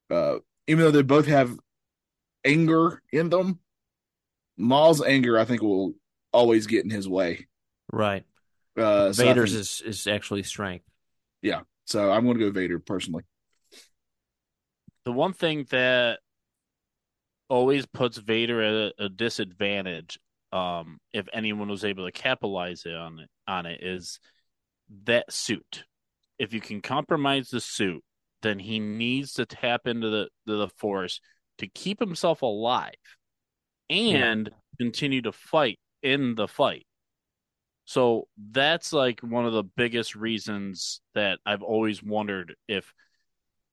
uh, 0.10 0.40
even 0.68 0.86
though 0.86 0.92
they 0.92 1.02
both 1.02 1.26
have 1.26 1.58
anger 2.46 3.02
in 3.12 3.30
them, 3.30 3.60
Maul's 4.58 5.04
anger, 5.04 5.40
I 5.40 5.46
think, 5.46 5.62
will 5.62 5.94
always 6.32 6.68
get 6.68 6.84
in 6.84 6.90
his 6.90 7.08
way. 7.08 7.48
Right. 7.92 8.24
Uh, 8.78 9.12
so 9.12 9.24
Vader's 9.24 9.52
think- 9.52 9.62
is, 9.62 9.82
is 9.86 10.08
actually 10.08 10.44
strength. 10.44 10.86
Yeah. 11.42 11.62
So 11.86 12.12
I'm 12.12 12.26
going 12.26 12.38
to 12.38 12.46
go 12.46 12.52
Vader 12.52 12.80
personally. 12.80 13.24
The 15.06 15.12
one 15.12 15.34
thing 15.34 15.66
that 15.70 16.20
always 17.50 17.86
puts 17.86 18.18
Vader 18.18 18.62
at 18.62 18.74
a, 18.74 19.06
a 19.06 19.10
disadvantage, 19.10 20.18
um, 20.52 21.00
if 21.14 21.28
anyone 21.34 21.70
was 21.70 21.84
able 21.84 22.06
to 22.06 22.12
capitalize 22.12 22.84
it 22.86 22.96
on 22.96 23.20
it, 23.20 23.30
on 23.48 23.66
it, 23.66 23.84
is 23.84 24.20
that 25.06 25.32
suit. 25.32 25.84
If 26.40 26.54
you 26.54 26.62
can 26.62 26.82
compromise 26.82 27.50
the 27.50 27.62
suit, 27.62 28.04
then 28.42 28.60
he 28.60 28.80
needs 28.80 29.34
to 29.34 29.46
tap 29.46 29.88
into 29.88 30.10
the 30.10 30.30
the, 30.46 30.56
the 30.56 30.70
force 30.70 31.20
to 31.60 31.68
keep 31.68 32.00
himself 32.00 32.42
alive 32.42 32.94
and 33.90 34.50
continue 34.80 35.22
to 35.22 35.32
fight 35.32 35.80
in 36.02 36.36
the 36.36 36.48
fight. 36.48 36.86
So 37.86 38.28
that's 38.38 38.94
like 38.94 39.20
one 39.20 39.46
of 39.46 39.54
the 39.54 39.64
biggest 39.64 40.16
reasons 40.16 41.02
that 41.16 41.40
I've 41.46 41.62
always 41.62 42.02
wondered 42.02 42.56
if 42.68 42.94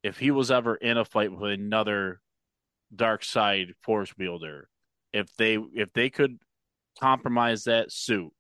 if 0.03 0.19
he 0.19 0.31
was 0.31 0.51
ever 0.51 0.75
in 0.75 0.97
a 0.97 1.05
fight 1.05 1.33
with 1.33 1.53
another 1.53 2.21
dark 2.95 3.25
side 3.25 3.75
force 3.83 4.13
wielder, 4.17 4.69
if 5.13 5.35
they 5.37 5.59
if 5.75 5.93
they 5.93 6.11
could 6.11 6.39
compromise 7.01 7.65
that 7.65 7.93
suit, 7.93 8.33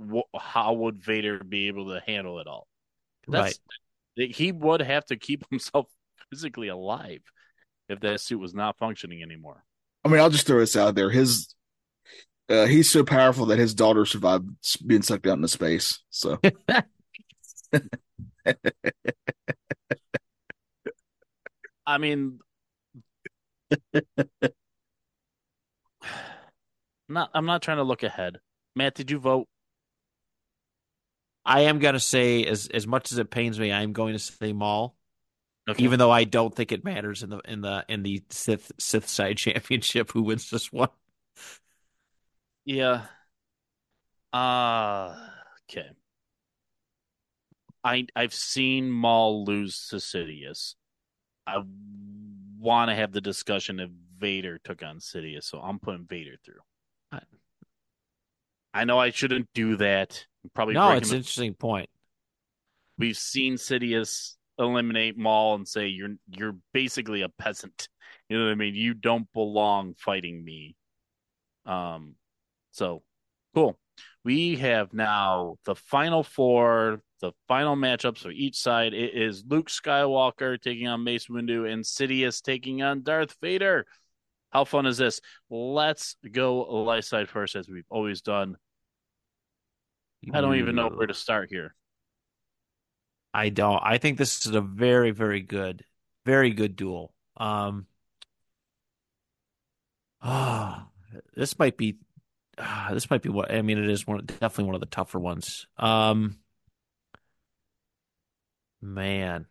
wh- 0.00 0.38
how 0.38 0.72
would 0.72 1.02
Vader 1.02 1.42
be 1.42 1.68
able 1.68 1.88
to 1.88 2.02
handle 2.06 2.38
it 2.40 2.46
all? 2.46 2.66
That's, 3.28 3.58
He 4.16 4.52
would 4.52 4.80
have 4.82 5.04
to 5.06 5.16
keep 5.16 5.44
himself 5.50 5.86
physically 6.30 6.68
alive 6.68 7.20
if 7.88 8.00
that 8.00 8.20
suit 8.20 8.38
was 8.38 8.54
not 8.54 8.78
functioning 8.78 9.22
anymore. 9.22 9.64
I 10.04 10.08
mean, 10.08 10.20
I'll 10.20 10.30
just 10.30 10.46
throw 10.46 10.60
this 10.60 10.76
out 10.76 10.94
there. 10.94 11.10
His 11.10 11.54
uh, 12.48 12.66
he's 12.66 12.90
so 12.90 13.04
powerful 13.04 13.46
that 13.46 13.58
his 13.58 13.74
daughter 13.74 14.06
survived 14.06 14.48
being 14.86 15.02
sucked 15.02 15.26
out 15.26 15.36
into 15.36 15.48
space. 15.48 16.00
So 16.10 16.38
I 21.86 21.98
mean, 21.98 22.40
not. 27.08 27.30
I'm 27.34 27.46
not 27.46 27.62
trying 27.62 27.76
to 27.78 27.82
look 27.84 28.02
ahead. 28.02 28.38
Matt, 28.74 28.94
did 28.94 29.10
you 29.10 29.18
vote? 29.18 29.48
I 31.44 31.62
am 31.62 31.78
gonna 31.78 32.00
say 32.00 32.44
as 32.44 32.66
as 32.68 32.86
much 32.86 33.12
as 33.12 33.18
it 33.18 33.30
pains 33.30 33.58
me, 33.58 33.72
I'm 33.72 33.92
going 33.92 34.14
to 34.14 34.18
say 34.18 34.52
Maul, 34.52 34.96
Okay. 35.68 35.82
even 35.84 35.98
though 35.98 36.10
I 36.10 36.24
don't 36.24 36.54
think 36.54 36.72
it 36.72 36.84
matters 36.84 37.22
in 37.22 37.30
the 37.30 37.38
in 37.46 37.60
the 37.60 37.84
in 37.88 38.02
the 38.02 38.22
Sith 38.30 38.72
Sith 38.78 39.08
side 39.08 39.36
championship 39.38 40.10
who 40.10 40.22
wins 40.22 40.50
this 40.50 40.72
one. 40.72 40.88
Yeah. 42.64 43.06
Uh 44.32 45.16
okay. 45.70 45.90
I 47.84 48.06
I've 48.16 48.34
seen 48.34 48.90
Maul 48.90 49.44
lose 49.44 49.86
to 49.88 49.96
Sidious. 49.96 50.74
I 51.46 51.62
want 52.58 52.90
to 52.90 52.94
have 52.94 53.12
the 53.12 53.20
discussion 53.20 53.80
if 53.80 53.90
Vader 54.18 54.58
took 54.64 54.82
on 54.82 54.98
Sidious, 54.98 55.44
so 55.44 55.60
I'm 55.60 55.78
putting 55.78 56.06
Vader 56.06 56.36
through. 56.44 56.60
I- 57.12 57.20
I 58.74 58.84
know 58.84 58.98
I 58.98 59.10
shouldn't 59.10 59.48
do 59.54 59.76
that. 59.76 60.26
I'm 60.44 60.50
probably 60.50 60.74
No, 60.74 60.90
it's 60.92 61.10
an 61.10 61.16
interesting 61.18 61.54
point. 61.54 61.88
we've 62.98 63.16
seen 63.16 63.54
Sidious 63.54 64.34
eliminate 64.58 65.16
Maul 65.18 65.54
and 65.54 65.68
say 65.68 65.86
you're 65.88 66.16
you're 66.28 66.56
basically 66.72 67.22
a 67.22 67.28
peasant. 67.28 67.88
You 68.28 68.38
know 68.38 68.44
what 68.46 68.52
I 68.52 68.54
mean? 68.54 68.74
You 68.74 68.94
don't 68.94 69.30
belong 69.32 69.94
fighting 69.94 70.44
me. 70.44 70.76
Um 71.64 72.16
so 72.72 73.02
cool. 73.54 73.78
We 74.26 74.56
have 74.56 74.92
now 74.92 75.54
the 75.66 75.76
final 75.76 76.24
four, 76.24 77.00
the 77.20 77.30
final 77.46 77.76
matchups 77.76 78.18
for 78.18 78.32
each 78.32 78.58
side. 78.58 78.92
It 78.92 79.14
is 79.14 79.44
Luke 79.46 79.68
Skywalker 79.68 80.60
taking 80.60 80.88
on 80.88 81.04
Mace 81.04 81.28
Windu 81.28 81.72
and 81.72 81.84
Sidious 81.84 82.42
taking 82.42 82.82
on 82.82 83.04
Darth 83.04 83.36
Vader. 83.40 83.86
How 84.50 84.64
fun 84.64 84.84
is 84.84 84.98
this? 84.98 85.20
Let's 85.48 86.16
go 86.28 86.56
light 86.56 87.04
side 87.04 87.28
first, 87.28 87.54
as 87.54 87.68
we've 87.68 87.86
always 87.88 88.20
done. 88.20 88.56
I 90.34 90.40
don't 90.40 90.56
even 90.56 90.74
know 90.74 90.88
where 90.88 91.06
to 91.06 91.14
start 91.14 91.48
here. 91.48 91.76
I 93.32 93.50
don't. 93.50 93.80
I 93.80 93.98
think 93.98 94.18
this 94.18 94.44
is 94.44 94.52
a 94.52 94.60
very, 94.60 95.12
very 95.12 95.42
good, 95.42 95.84
very 96.24 96.50
good 96.50 96.74
duel. 96.74 97.14
Um, 97.36 97.86
ah, 100.20 100.88
this 101.36 101.56
might 101.60 101.76
be, 101.76 101.98
ah, 102.58 102.88
this 102.92 103.10
might 103.10 103.22
be 103.22 103.28
what 103.28 103.52
I 103.52 103.62
mean. 103.62 103.78
It 103.78 103.90
is 103.90 104.06
one, 104.06 104.24
definitely 104.24 104.64
one 104.64 104.74
of 104.74 104.80
the 104.80 104.86
tougher 104.86 105.18
ones. 105.18 105.66
Um, 105.78 106.36
man, 108.80 109.46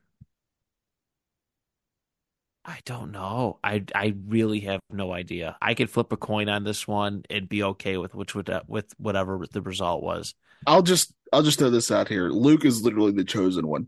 I 2.63 2.79
don't 2.85 3.11
know. 3.11 3.59
I 3.63 3.83
I 3.93 4.15
really 4.27 4.61
have 4.61 4.79
no 4.89 5.13
idea. 5.13 5.55
I 5.61 5.75
could 5.75 5.89
flip 5.89 6.11
a 6.11 6.17
coin 6.17 6.49
on 6.49 6.63
this 6.63 6.87
one 6.87 7.23
and 7.29 7.47
be 7.47 7.63
okay 7.63 7.97
with 7.97 8.15
which 8.15 8.33
would 8.33 8.49
with 8.67 8.93
whatever 8.97 9.45
the 9.51 9.61
result 9.61 10.01
was. 10.01 10.33
I'll 10.65 10.81
just 10.81 11.13
I'll 11.31 11.43
just 11.43 11.59
throw 11.59 11.69
this 11.69 11.91
out 11.91 12.07
here. 12.07 12.29
Luke 12.29 12.65
is 12.65 12.81
literally 12.81 13.11
the 13.11 13.23
chosen 13.23 13.67
one. 13.67 13.87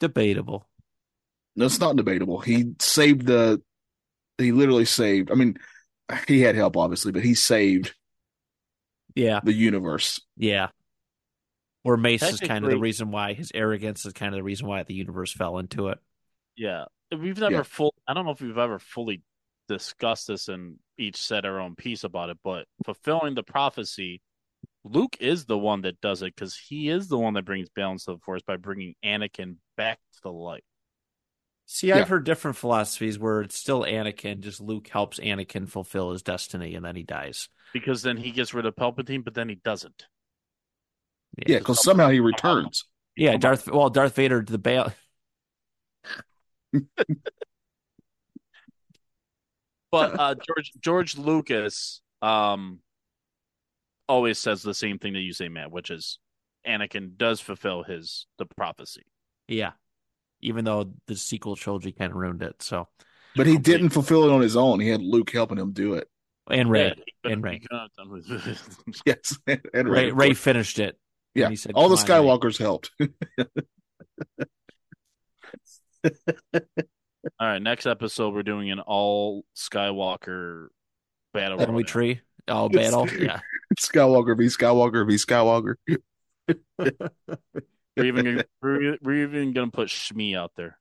Debatable. 0.00 0.68
No, 1.56 1.66
it's 1.66 1.80
not 1.80 1.96
debatable. 1.96 2.40
He 2.40 2.74
saved 2.80 3.26
the. 3.26 3.62
He 4.38 4.50
literally 4.52 4.84
saved. 4.84 5.30
I 5.30 5.34
mean, 5.34 5.56
he 6.28 6.40
had 6.42 6.54
help 6.54 6.76
obviously, 6.76 7.12
but 7.12 7.24
he 7.24 7.34
saved 7.34 7.94
Yeah, 9.14 9.40
the 9.42 9.52
universe. 9.52 10.20
yeah. 10.36 10.68
Where 11.82 11.96
Mace 11.98 12.22
is 12.22 12.40
kind 12.40 12.64
of 12.64 12.70
the 12.70 12.78
reason 12.78 13.10
why 13.10 13.34
his 13.34 13.52
arrogance 13.54 14.06
is 14.06 14.14
kind 14.14 14.32
of 14.32 14.38
the 14.38 14.42
reason 14.42 14.66
why 14.66 14.82
the 14.84 14.94
universe 14.94 15.32
fell 15.32 15.58
into 15.58 15.88
it. 15.88 15.98
Yeah, 16.56 16.86
we've 17.10 17.38
never 17.38 17.56
Yeah. 17.56 17.62
full. 17.62 17.94
I 18.06 18.14
don't 18.14 18.24
know 18.24 18.30
if 18.30 18.40
we've 18.40 18.56
ever 18.56 18.78
fully 18.78 19.22
discussed 19.68 20.28
this 20.28 20.48
and 20.48 20.78
each 20.96 21.16
said 21.16 21.44
our 21.44 21.60
own 21.60 21.74
piece 21.74 22.04
about 22.04 22.30
it, 22.30 22.38
but 22.42 22.66
fulfilling 22.86 23.34
the 23.34 23.42
prophecy, 23.42 24.22
Luke 24.82 25.16
is 25.20 25.44
the 25.44 25.58
one 25.58 25.82
that 25.82 26.00
does 26.00 26.22
it 26.22 26.34
because 26.34 26.56
he 26.56 26.88
is 26.88 27.08
the 27.08 27.18
one 27.18 27.34
that 27.34 27.44
brings 27.44 27.68
balance 27.70 28.04
to 28.04 28.12
the 28.12 28.18
force 28.18 28.42
by 28.42 28.56
bringing 28.56 28.94
Anakin 29.04 29.56
back 29.76 29.98
to 30.14 30.20
the 30.22 30.32
light. 30.32 30.64
See, 31.66 31.88
Yeah. 31.88 31.98
I've 31.98 32.08
heard 32.08 32.24
different 32.24 32.56
philosophies 32.56 33.18
where 33.18 33.40
it's 33.40 33.56
still 33.56 33.82
Anakin, 33.82 34.40
just 34.40 34.60
Luke 34.60 34.88
helps 34.88 35.18
Anakin 35.18 35.68
fulfill 35.68 36.12
his 36.12 36.22
destiny, 36.22 36.74
and 36.74 36.84
then 36.84 36.96
he 36.96 37.02
dies. 37.02 37.48
Because 37.72 38.02
then 38.02 38.16
he 38.16 38.30
gets 38.30 38.54
rid 38.54 38.66
of 38.66 38.76
Palpatine, 38.76 39.24
but 39.24 39.34
then 39.34 39.48
he 39.48 39.56
doesn't. 39.56 40.06
Yeah, 41.46 41.58
because 41.58 41.82
somehow 41.82 42.10
he 42.10 42.20
returns. 42.20 42.84
yeah. 43.16 43.32
Come 43.32 43.40
Darth. 43.40 43.68
Well, 43.68 43.90
Darth 43.90 44.14
Vader, 44.14 44.42
to 44.42 44.52
the 44.52 44.58
bail. 44.58 44.92
But 49.90 50.18
uh, 50.18 50.34
George 50.34 50.72
George 50.80 51.16
Lucas 51.16 52.02
um, 52.20 52.80
always 54.08 54.40
says 54.40 54.60
the 54.60 54.74
same 54.74 54.98
thing 54.98 55.12
that 55.12 55.20
you 55.20 55.32
say, 55.32 55.48
Matt, 55.48 55.70
which 55.70 55.88
is 55.88 56.18
Anakin 56.66 57.16
does 57.16 57.40
fulfill 57.40 57.84
his 57.84 58.26
the 58.36 58.46
prophecy. 58.56 59.02
Yeah, 59.46 59.70
even 60.40 60.64
though 60.64 60.92
the 61.06 61.16
sequel 61.16 61.56
trilogy 61.56 61.92
kind 61.92 62.10
of 62.12 62.16
ruined 62.18 62.42
it. 62.42 62.62
So 62.62 62.88
But 63.36 63.46
he 63.46 63.56
didn't 63.58 63.90
fulfill 63.90 64.24
it 64.24 64.32
on 64.32 64.40
his 64.40 64.56
own. 64.56 64.80
He 64.80 64.88
had 64.88 65.02
Luke 65.02 65.30
helping 65.30 65.58
him 65.58 65.72
do 65.72 65.94
it. 65.94 66.08
and 66.50 66.70
Rey, 66.70 66.94
Yeah, 67.24 67.32
and 67.32 67.42
Rey. 67.42 67.54
he 67.54 67.60
couldn't 67.60 67.78
have 67.80 67.90
done 67.96 68.10
with- 68.10 68.28
Yes, 69.06 69.38
and 69.46 69.88
Rey, 69.88 70.06
Rey, 70.06 70.10
Rey 70.12 70.34
finished 70.34 70.78
it. 70.78 70.98
Yeah, 71.34 71.48
he 71.48 71.56
said, 71.56 71.72
all 71.74 71.88
the 71.88 71.96
"Come 71.96 72.26
on, 72.26 72.38
Rey." 72.38 72.38
Skywalkers 72.38 72.58
helped. 72.58 72.90
All 77.40 77.48
right, 77.48 77.60
next 77.62 77.86
episode 77.86 78.34
we're 78.34 78.42
doing 78.42 78.70
an 78.70 78.80
all 78.80 79.44
Skywalker 79.56 80.66
battle. 81.32 81.56
Then 81.58 81.68
we 81.72 81.82
royale. 81.82 81.84
tree. 81.86 82.20
all 82.46 82.68
battle. 82.68 83.08
Yeah. 83.08 83.40
Skywalker 83.80 84.36
v 84.36 84.44
Skywalker 84.44 85.06
v 85.06 85.14
Skywalker. 85.14 85.76
We're 87.96 88.06
even 88.06 88.24
gonna, 88.24 88.44
we're, 88.62 88.98
we're 89.02 89.22
even 89.22 89.52
gonna 89.52 89.70
put 89.70 89.88
Shmi 89.88 90.36
out 90.36 90.52
there. 90.56 90.78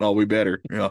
Oh, 0.00 0.12
we 0.12 0.24
better. 0.24 0.60
Yeah. 0.70 0.90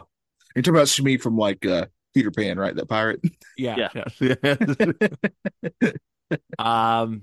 You're 0.54 0.62
talking 0.62 0.74
about 0.74 0.86
Shmi 0.86 1.20
from 1.20 1.36
like 1.36 1.66
uh, 1.66 1.86
Peter 2.14 2.30
Pan, 2.30 2.58
right? 2.58 2.74
That 2.74 2.88
pirate. 2.88 3.20
Yeah. 3.56 3.88
um, 6.58 7.22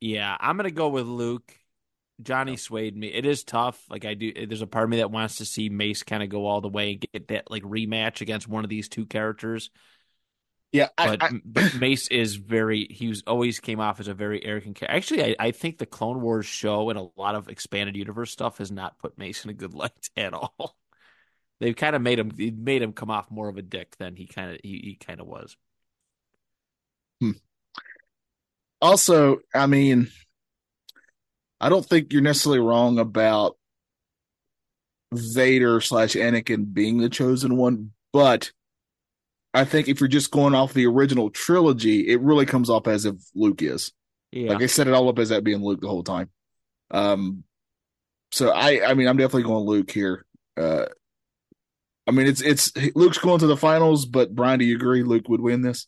yeah, 0.00 0.36
I'm 0.38 0.56
gonna 0.56 0.70
go 0.70 0.88
with 0.88 1.06
Luke. 1.06 1.54
Johnny 2.22 2.56
swayed 2.56 2.96
me. 2.96 3.08
It 3.08 3.24
is 3.24 3.44
tough. 3.44 3.82
Like 3.88 4.04
I 4.04 4.14
do, 4.14 4.46
there's 4.46 4.62
a 4.62 4.66
part 4.66 4.84
of 4.84 4.90
me 4.90 4.98
that 4.98 5.10
wants 5.10 5.36
to 5.36 5.44
see 5.44 5.68
Mace 5.68 6.02
kind 6.02 6.22
of 6.22 6.28
go 6.28 6.46
all 6.46 6.60
the 6.60 6.68
way 6.68 6.92
and 6.92 7.04
get 7.12 7.28
that 7.28 7.50
like 7.50 7.62
rematch 7.62 8.20
against 8.20 8.48
one 8.48 8.64
of 8.64 8.70
these 8.70 8.88
two 8.88 9.06
characters. 9.06 9.70
Yeah, 10.72 10.88
But, 10.96 11.22
I, 11.22 11.30
but 11.44 11.74
Mace 11.80 12.06
is 12.08 12.36
very. 12.36 12.86
He 12.88 13.08
was 13.08 13.22
always 13.26 13.58
came 13.58 13.80
off 13.80 13.98
as 13.98 14.06
a 14.06 14.14
very 14.14 14.44
arrogant 14.44 14.76
character. 14.76 14.96
Actually, 14.96 15.24
I, 15.24 15.46
I 15.48 15.50
think 15.50 15.78
the 15.78 15.86
Clone 15.86 16.20
Wars 16.20 16.46
show 16.46 16.90
and 16.90 16.98
a 16.98 17.08
lot 17.16 17.34
of 17.34 17.48
expanded 17.48 17.96
universe 17.96 18.30
stuff 18.30 18.58
has 18.58 18.70
not 18.70 18.98
put 18.98 19.18
Mace 19.18 19.44
in 19.44 19.50
a 19.50 19.54
good 19.54 19.74
light 19.74 20.10
at 20.16 20.32
all. 20.32 20.76
They've 21.58 21.76
kind 21.76 21.96
of 21.96 22.02
made 22.02 22.18
him 22.18 22.32
made 22.62 22.82
him 22.82 22.92
come 22.92 23.10
off 23.10 23.30
more 23.30 23.48
of 23.48 23.58
a 23.58 23.62
dick 23.62 23.96
than 23.98 24.16
he 24.16 24.26
kind 24.26 24.52
of 24.52 24.60
he, 24.62 24.78
he 24.78 24.96
kind 24.96 25.20
of 25.20 25.26
was. 25.26 25.56
Hmm. 27.20 27.32
also, 28.80 29.40
I 29.54 29.66
mean, 29.66 30.08
I 31.60 31.68
don't 31.68 31.84
think 31.84 32.12
you're 32.12 32.22
necessarily 32.22 32.60
wrong 32.60 32.98
about 32.98 33.56
Vader 35.12 35.80
slash 35.80 36.14
Anakin 36.14 36.72
being 36.72 36.98
the 36.98 37.10
chosen 37.10 37.56
one, 37.56 37.92
but 38.12 38.52
I 39.52 39.64
think 39.64 39.88
if 39.88 40.00
you're 40.00 40.08
just 40.08 40.30
going 40.30 40.54
off 40.54 40.74
the 40.74 40.86
original 40.86 41.30
trilogy, 41.30 42.08
it 42.08 42.20
really 42.20 42.46
comes 42.46 42.70
off 42.70 42.86
as 42.86 43.04
if 43.04 43.16
Luke 43.34 43.62
is. 43.62 43.92
Yeah. 44.30 44.50
Like 44.50 44.60
they 44.60 44.68
set 44.68 44.86
it 44.86 44.94
all 44.94 45.08
up 45.08 45.18
as 45.18 45.30
that 45.30 45.44
being 45.44 45.62
Luke 45.62 45.80
the 45.80 45.88
whole 45.88 46.04
time. 46.04 46.30
Um, 46.90 47.44
so 48.30 48.50
I, 48.50 48.88
I 48.88 48.94
mean, 48.94 49.08
I'm 49.08 49.16
definitely 49.16 49.42
going 49.44 49.66
Luke 49.66 49.90
here. 49.90 50.24
Uh, 50.56 50.86
I 52.06 52.12
mean, 52.12 52.26
it's 52.26 52.40
it's 52.40 52.72
Luke's 52.94 53.18
going 53.18 53.40
to 53.40 53.46
the 53.46 53.56
finals, 53.56 54.06
but 54.06 54.34
Brian, 54.34 54.58
do 54.58 54.64
you 54.64 54.76
agree 54.76 55.02
Luke 55.02 55.28
would 55.28 55.40
win 55.40 55.62
this? 55.62 55.86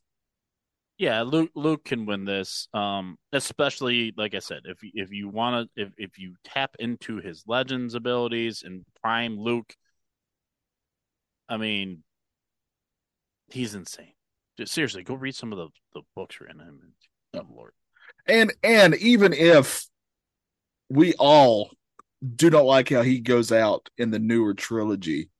Yeah, 0.98 1.22
Luke 1.22 1.50
Luke 1.56 1.84
can 1.84 2.06
win 2.06 2.24
this. 2.24 2.68
Um, 2.74 3.16
especially 3.32 4.12
like 4.16 4.34
I 4.34 4.38
said, 4.38 4.60
if 4.64 4.78
if 4.82 5.10
you 5.10 5.28
want 5.28 5.68
to, 5.74 5.82
if 5.82 5.92
if 5.96 6.18
you 6.18 6.34
tap 6.44 6.76
into 6.78 7.16
his 7.16 7.42
legends 7.46 7.94
abilities 7.94 8.62
and 8.64 8.84
prime 9.02 9.36
Luke, 9.36 9.74
I 11.48 11.56
mean, 11.56 12.04
he's 13.52 13.74
insane. 13.74 14.12
Just 14.58 14.72
seriously, 14.72 15.02
go 15.02 15.14
read 15.14 15.34
some 15.34 15.52
of 15.52 15.58
the 15.58 15.68
the 15.94 16.02
books 16.16 16.40
written 16.40 16.60
on 16.60 16.66
him. 16.66 16.92
Oh 17.34 17.46
Lord, 17.54 17.72
And 18.26 18.52
and 18.62 18.94
even 18.96 19.32
if 19.32 19.86
we 20.90 21.14
all 21.14 21.70
do 22.36 22.50
not 22.50 22.64
like 22.64 22.90
how 22.90 23.02
he 23.02 23.18
goes 23.20 23.50
out 23.50 23.88
in 23.96 24.10
the 24.10 24.18
newer 24.18 24.54
trilogy, 24.54 25.30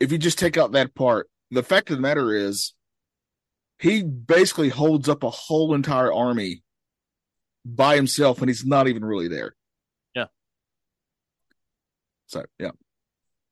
if 0.00 0.12
you 0.12 0.18
just 0.18 0.38
take 0.38 0.56
out 0.56 0.72
that 0.72 0.94
part, 0.94 1.28
the 1.50 1.62
fact 1.62 1.90
of 1.90 1.96
the 1.96 2.02
matter 2.02 2.34
is 2.34 2.74
he 3.78 4.02
basically 4.02 4.68
holds 4.68 5.08
up 5.08 5.22
a 5.22 5.30
whole 5.30 5.74
entire 5.74 6.12
army 6.12 6.62
by 7.64 7.96
himself 7.96 8.40
and 8.40 8.48
he's 8.50 8.64
not 8.66 8.88
even 8.88 9.04
really 9.04 9.28
there. 9.28 9.54
Yeah. 10.14 10.26
So 12.26 12.44
yeah. 12.58 12.70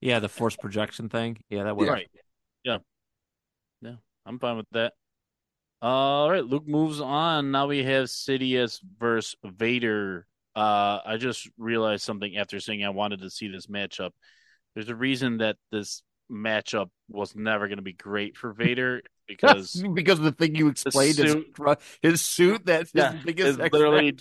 Yeah, 0.01 0.18
the 0.18 0.29
force 0.29 0.57
projection 0.57 1.09
thing. 1.09 1.39
Yeah, 1.49 1.64
that 1.64 1.77
would. 1.77 1.89
right? 1.89 2.09
Yeah, 2.12 2.72
yeah, 2.72 2.79
I'm 4.27 4.39
fine 4.39 4.57
with 4.57 4.66
that. 4.72 4.93
All 5.83 6.31
right, 6.31 6.45
Luke 6.45 6.66
moves 6.66 7.01
on. 7.01 7.51
Now 7.51 7.66
we 7.68 7.85
have 7.85 8.07
Sidious 8.07 8.81
versus 8.99 9.37
Vader. 9.45 10.27
Uh, 10.55 11.01
I 11.05 11.16
just 11.18 11.49
realized 11.59 12.03
something 12.03 12.37
after 12.37 12.59
saying 12.61 12.85
I 12.85 12.89
wanted 12.89 13.20
to 13.20 13.31
see 13.31 13.49
this 13.49 13.66
matchup. 13.66 14.11
There's 14.74 14.89
a 14.89 14.95
reason 14.97 15.39
that 15.39 15.57
this 15.70 16.03
matchup 16.33 16.89
was 17.09 17.37
never 17.37 17.68
going 17.68 17.77
to 17.79 17.83
be 17.83 17.93
great 17.93 18.37
for 18.37 18.53
Vader 18.53 19.03
because 19.29 19.74
because 19.95 20.18
of 20.18 20.24
the 20.24 20.33
thing 20.33 20.55
you 20.57 20.68
explained 20.68 21.16
his, 21.18 21.33
suit- 21.33 21.79
his 22.03 22.20
suit 22.20 22.66
that's 22.66 22.91
his 22.93 23.03
Yeah, 23.03 23.14
biggest 23.24 23.61
it's 23.61 23.72
literally- 23.72 24.16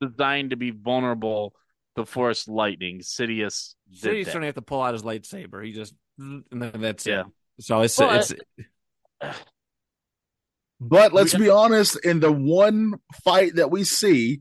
designed 0.00 0.50
to 0.50 0.56
be 0.56 0.70
vulnerable 0.70 1.54
to 1.96 2.04
Force 2.04 2.46
lightning. 2.46 3.00
Sidious 3.00 3.74
So 3.92 4.10
did 4.12 4.26
that. 4.26 4.32
don't 4.32 4.42
have 4.42 4.54
to 4.54 4.62
pull 4.62 4.82
out 4.82 4.92
his 4.92 5.02
lightsaber. 5.02 5.64
He 5.64 5.72
just 5.72 5.94
and 6.18 6.44
then 6.50 6.80
that's 6.80 7.06
Yeah. 7.06 7.22
it. 7.22 7.26
So 7.64 7.80
it's 7.80 7.98
Well, 7.98 8.18
it's 8.20 8.32
But 10.80 11.12
let's 11.12 11.34
be 11.36 11.50
honest, 11.50 11.98
in 12.04 12.20
the 12.20 12.32
one 12.32 12.94
fight 13.22 13.56
that 13.56 13.70
we 13.70 13.84
see, 13.84 14.40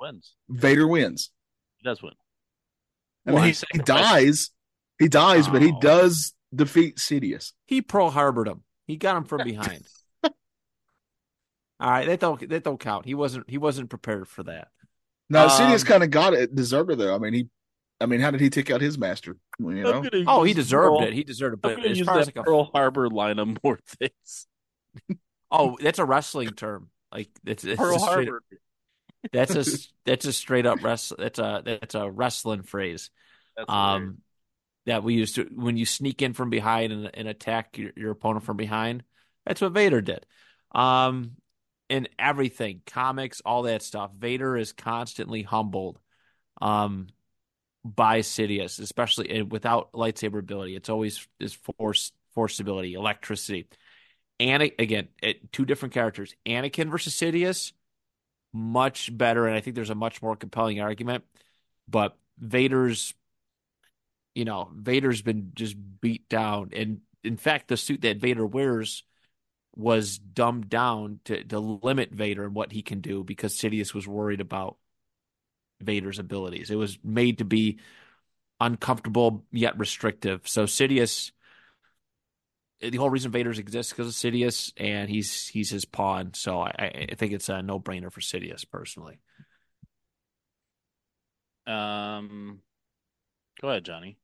wins. 0.00 0.34
Vader 0.48 0.86
wins. 0.88 1.30
He 1.78 1.84
does 1.88 2.02
win. 2.02 2.12
I 3.26 3.30
mean, 3.30 3.34
Well, 3.36 3.44
he, 3.44 3.52
he 3.52 3.64
he 3.74 3.78
dies. 3.78 4.50
He 4.98 5.08
dies, 5.08 5.46
but 5.48 5.62
he 5.62 5.72
Oh. 5.72 5.80
does 5.80 6.34
defeat 6.54 6.96
Sidious. 6.96 7.52
he 7.66 7.82
Pearl 7.82 8.10
Harbored 8.10 8.48
him. 8.48 8.62
He 8.86 8.96
got 8.96 9.16
him 9.16 9.24
from 9.24 9.44
behind. 9.44 9.86
All 10.24 10.30
right, 11.80 12.06
that 12.06 12.20
don't 12.20 12.48
that 12.48 12.64
don't 12.64 12.80
count. 12.80 13.04
He 13.04 13.14
wasn't 13.14 13.48
he 13.48 13.58
wasn't 13.58 13.90
prepared 13.90 14.26
for 14.28 14.42
that. 14.44 14.68
Now, 15.28 15.44
Um, 15.44 15.50
Sidious 15.50 15.84
kind 15.84 16.02
of 16.02 16.10
got 16.10 16.34
it, 16.34 16.54
deserved 16.54 16.90
it 16.92 16.98
though. 16.98 17.14
I 17.14 17.18
mean, 17.18 17.34
he, 17.34 17.48
I 18.00 18.06
mean, 18.06 18.20
how 18.20 18.30
did 18.30 18.40
he 18.40 18.50
take 18.50 18.70
out 18.70 18.80
his 18.80 18.98
master? 18.98 19.36
You 19.58 19.82
know, 19.82 20.04
Oh, 20.26 20.42
he 20.42 20.52
deserved 20.52 20.98
Pearl- 20.98 21.02
it. 21.04 21.14
He 21.14 21.24
deserved 21.24 21.54
it. 21.54 21.60
I'm 21.66 21.74
But 21.74 21.76
gonna 21.76 21.88
as 21.90 21.98
use 21.98 22.06
far 22.06 22.18
as 22.18 22.26
that 22.26 22.36
like 22.36 22.42
a 22.42 22.46
Pearl 22.46 22.64
Harbor 22.64 23.08
line 23.08 23.38
of 23.38 23.56
more 23.64 23.78
things. 23.86 24.46
oh, 25.50 25.78
that's 25.80 25.98
a 25.98 26.04
wrestling 26.04 26.50
term. 26.50 26.90
Like 27.12 27.30
it's, 27.44 27.64
it's 27.64 27.78
Pearl 27.78 27.96
a 27.96 28.00
straight, 28.00 28.28
Harbor. 28.28 28.42
That's 29.32 29.54
a 29.54 29.64
that's 30.04 30.26
a 30.26 30.32
straight 30.32 30.66
up 30.66 30.82
wrest. 30.82 31.14
That's 31.18 31.38
a 31.38 31.62
that's 31.64 31.94
a 31.94 32.10
wrestling 32.10 32.62
phrase. 32.62 33.10
That's 33.56 33.70
hilarious. 33.70 34.08
Um, 34.08 34.18
that 34.86 35.02
we 35.02 35.14
used 35.14 35.34
to 35.34 35.48
when 35.54 35.76
you 35.76 35.84
sneak 35.84 36.22
in 36.22 36.32
from 36.32 36.48
behind 36.50 36.92
and, 36.92 37.10
and 37.12 37.28
attack 37.28 37.76
your, 37.78 37.92
your 37.96 38.10
opponent 38.12 38.44
from 38.44 38.56
behind. 38.56 39.02
That's 39.44 39.60
what 39.60 39.72
Vader 39.72 40.00
did. 40.00 40.24
Um, 40.72 41.32
in 41.88 42.08
everything, 42.18 42.82
comics, 42.86 43.40
all 43.44 43.62
that 43.62 43.82
stuff, 43.82 44.10
Vader 44.16 44.56
is 44.56 44.72
constantly 44.72 45.42
humbled, 45.42 45.98
um, 46.60 47.08
by 47.94 48.20
Sidious, 48.20 48.80
especially 48.80 49.42
without 49.42 49.92
lightsaber 49.92 50.40
ability. 50.40 50.74
It's 50.74 50.88
always 50.88 51.26
is 51.38 51.54
force 51.78 52.12
force 52.34 52.58
ability, 52.58 52.94
electricity. 52.94 53.68
And 54.40 54.62
again, 54.62 55.08
it, 55.22 55.52
two 55.52 55.64
different 55.64 55.94
characters. 55.94 56.34
Anakin 56.44 56.90
versus 56.90 57.14
Sidious, 57.14 57.72
much 58.52 59.16
better, 59.16 59.46
and 59.46 59.56
I 59.56 59.60
think 59.60 59.76
there's 59.76 59.90
a 59.90 59.94
much 59.94 60.20
more 60.20 60.36
compelling 60.36 60.80
argument. 60.80 61.24
But 61.88 62.16
Vader's, 62.38 63.14
you 64.34 64.44
know, 64.44 64.68
Vader's 64.74 65.22
been 65.22 65.52
just 65.54 65.76
beat 66.00 66.28
down, 66.28 66.70
and 66.74 67.00
in 67.22 67.36
fact, 67.36 67.68
the 67.68 67.76
suit 67.76 68.02
that 68.02 68.18
Vader 68.18 68.46
wears 68.46 69.04
was 69.74 70.18
dumbed 70.18 70.68
down 70.68 71.20
to 71.24 71.44
to 71.44 71.60
limit 71.60 72.10
Vader 72.10 72.44
and 72.44 72.54
what 72.54 72.72
he 72.72 72.82
can 72.82 73.00
do 73.00 73.22
because 73.22 73.54
Sidious 73.54 73.94
was 73.94 74.08
worried 74.08 74.40
about 74.40 74.76
Vader's 75.80 76.18
abilities. 76.18 76.70
It 76.70 76.76
was 76.76 76.98
made 77.04 77.38
to 77.38 77.44
be 77.44 77.78
uncomfortable 78.60 79.44
yet 79.52 79.78
restrictive. 79.78 80.42
So 80.48 80.64
Sidious, 80.64 81.32
the 82.80 82.96
whole 82.96 83.10
reason 83.10 83.30
Vader's 83.30 83.58
exists 83.58 83.92
because 83.92 84.08
of 84.08 84.14
Sidious, 84.14 84.72
and 84.76 85.08
he's 85.08 85.46
he's 85.46 85.70
his 85.70 85.84
pawn. 85.84 86.32
So 86.34 86.60
I, 86.60 87.08
I 87.10 87.14
think 87.16 87.32
it's 87.32 87.48
a 87.48 87.62
no 87.62 87.78
brainer 87.78 88.12
for 88.12 88.20
Sidious 88.20 88.64
personally. 88.70 89.20
Um, 91.66 92.60
go 93.60 93.68
ahead, 93.68 93.84
Johnny. 93.84 94.18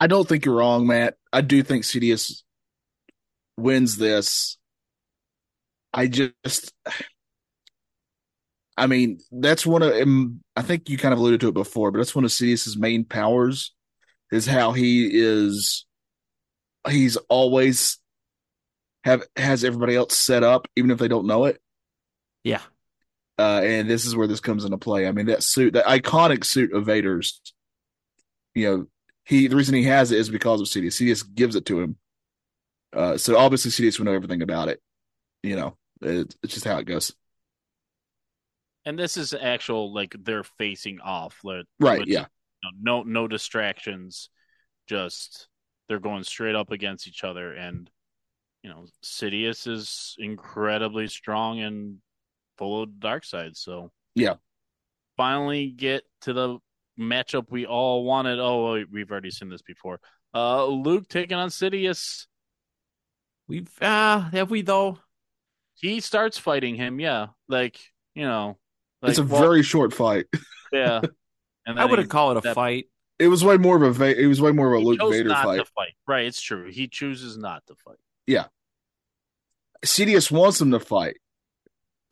I 0.00 0.06
don't 0.06 0.28
think 0.28 0.44
you're 0.44 0.56
wrong, 0.56 0.86
Matt. 0.86 1.16
I 1.32 1.40
do 1.40 1.62
think 1.62 1.84
Sidious 1.84 2.42
wins 3.56 3.96
this. 3.96 4.58
I 5.92 6.06
just, 6.06 6.72
I 8.78 8.86
mean, 8.86 9.18
that's 9.32 9.66
one 9.66 9.82
of. 9.82 9.92
I 10.56 10.62
think 10.62 10.88
you 10.88 10.96
kind 10.96 11.12
of 11.12 11.18
alluded 11.18 11.40
to 11.40 11.48
it 11.48 11.54
before, 11.54 11.90
but 11.90 11.98
that's 11.98 12.14
one 12.14 12.24
of 12.24 12.30
Sidious's 12.30 12.76
main 12.76 13.04
powers 13.04 13.74
is 14.30 14.46
how 14.46 14.72
he 14.72 15.10
is. 15.12 15.86
He's 16.88 17.16
always 17.28 17.98
have 19.04 19.22
has 19.36 19.64
everybody 19.64 19.96
else 19.96 20.16
set 20.16 20.42
up, 20.42 20.68
even 20.76 20.90
if 20.90 20.98
they 20.98 21.08
don't 21.08 21.26
know 21.26 21.46
it. 21.46 21.60
Yeah. 22.44 22.60
Uh, 23.38 23.60
and 23.62 23.88
this 23.88 24.04
is 24.04 24.16
where 24.16 24.26
this 24.26 24.40
comes 24.40 24.64
into 24.64 24.78
play. 24.78 25.06
I 25.06 25.12
mean, 25.12 25.26
that 25.26 25.42
suit, 25.42 25.74
that 25.74 25.84
iconic 25.86 26.44
suit 26.44 26.72
of 26.72 26.86
Vader's, 26.86 27.40
you 28.54 28.64
know, 28.64 28.86
he 29.24 29.46
the 29.46 29.56
reason 29.56 29.74
he 29.74 29.84
has 29.84 30.10
it 30.12 30.18
is 30.18 30.30
because 30.30 30.60
of 30.60 30.66
Sidious. 30.66 31.00
Sidious 31.00 31.24
gives 31.34 31.54
it 31.56 31.66
to 31.66 31.80
him. 31.80 31.96
Uh, 32.92 33.16
so 33.16 33.36
obviously 33.36 33.70
Sidious 33.70 33.98
will 33.98 34.06
know 34.06 34.14
everything 34.14 34.42
about 34.42 34.68
it. 34.68 34.80
You 35.42 35.56
know, 35.56 35.76
it, 36.00 36.34
it's 36.42 36.54
just 36.54 36.64
how 36.64 36.78
it 36.78 36.86
goes. 36.86 37.14
And 38.88 38.98
this 38.98 39.18
is 39.18 39.34
actual 39.34 39.92
like 39.92 40.16
they're 40.18 40.42
facing 40.44 40.98
off, 41.00 41.40
like, 41.44 41.66
Right? 41.78 41.98
with, 41.98 42.08
Yeah. 42.08 42.24
you 42.62 42.70
know, 42.82 43.02
no 43.02 43.02
no 43.02 43.28
distractions, 43.28 44.30
just 44.88 45.48
they're 45.88 46.00
going 46.00 46.24
straight 46.24 46.54
up 46.54 46.70
against 46.70 47.06
each 47.06 47.22
other, 47.22 47.52
and 47.52 47.90
you 48.62 48.70
know, 48.70 48.86
Sidious 49.04 49.66
is 49.66 50.16
incredibly 50.18 51.06
strong 51.06 51.60
and 51.60 51.98
full 52.56 52.82
of 52.82 52.98
dark 52.98 53.24
side. 53.26 53.56
So 53.58 53.92
Yeah. 54.14 54.36
finally 55.18 55.70
get 55.70 56.04
to 56.22 56.32
the 56.32 56.58
matchup 56.98 57.50
we 57.50 57.66
all 57.66 58.04
wanted. 58.04 58.38
Oh, 58.38 58.82
we've 58.90 59.10
already 59.10 59.30
seen 59.30 59.50
this 59.50 59.60
before. 59.62 60.00
Uh, 60.32 60.64
Luke 60.64 61.08
taking 61.08 61.36
on 61.36 61.50
Sidious. 61.50 62.26
We've 63.48 63.70
uh 63.82 64.20
have 64.30 64.50
we 64.50 64.62
though? 64.62 64.98
He 65.74 66.00
starts 66.00 66.38
fighting 66.38 66.74
him. 66.74 66.98
Yeah, 67.00 67.28
like 67.48 67.78
you 68.14 68.24
know, 68.24 68.58
like, 69.02 69.10
it's 69.10 69.18
a 69.18 69.22
well, 69.24 69.40
very 69.40 69.62
short 69.62 69.92
fight. 69.92 70.26
yeah. 70.72 71.00
And 71.66 71.78
I 71.78 71.84
wouldn't 71.84 72.10
call 72.10 72.32
it 72.32 72.38
a 72.38 72.40
that- 72.42 72.54
fight. 72.54 72.86
It 73.18 73.26
was 73.28 73.44
way 73.44 73.56
more 73.56 73.74
of 73.76 73.82
a 73.82 73.90
Va- 73.90 74.16
it 74.20 74.26
was 74.26 74.40
way 74.40 74.52
more 74.52 74.68
of 74.68 74.74
a 74.74 74.78
he 74.78 74.84
Luke 74.84 75.00
chose 75.00 75.10
Vader 75.12 75.28
not 75.30 75.44
fight. 75.44 75.56
to 75.56 75.64
fight. 75.64 75.92
Right, 76.06 76.26
it's 76.26 76.40
true. 76.40 76.70
He 76.70 76.86
chooses 76.86 77.36
not 77.36 77.66
to 77.66 77.74
fight. 77.74 77.96
Yeah, 78.28 78.44
Sidious 79.84 80.30
wants 80.30 80.60
him 80.60 80.70
to 80.70 80.78
fight, 80.78 81.16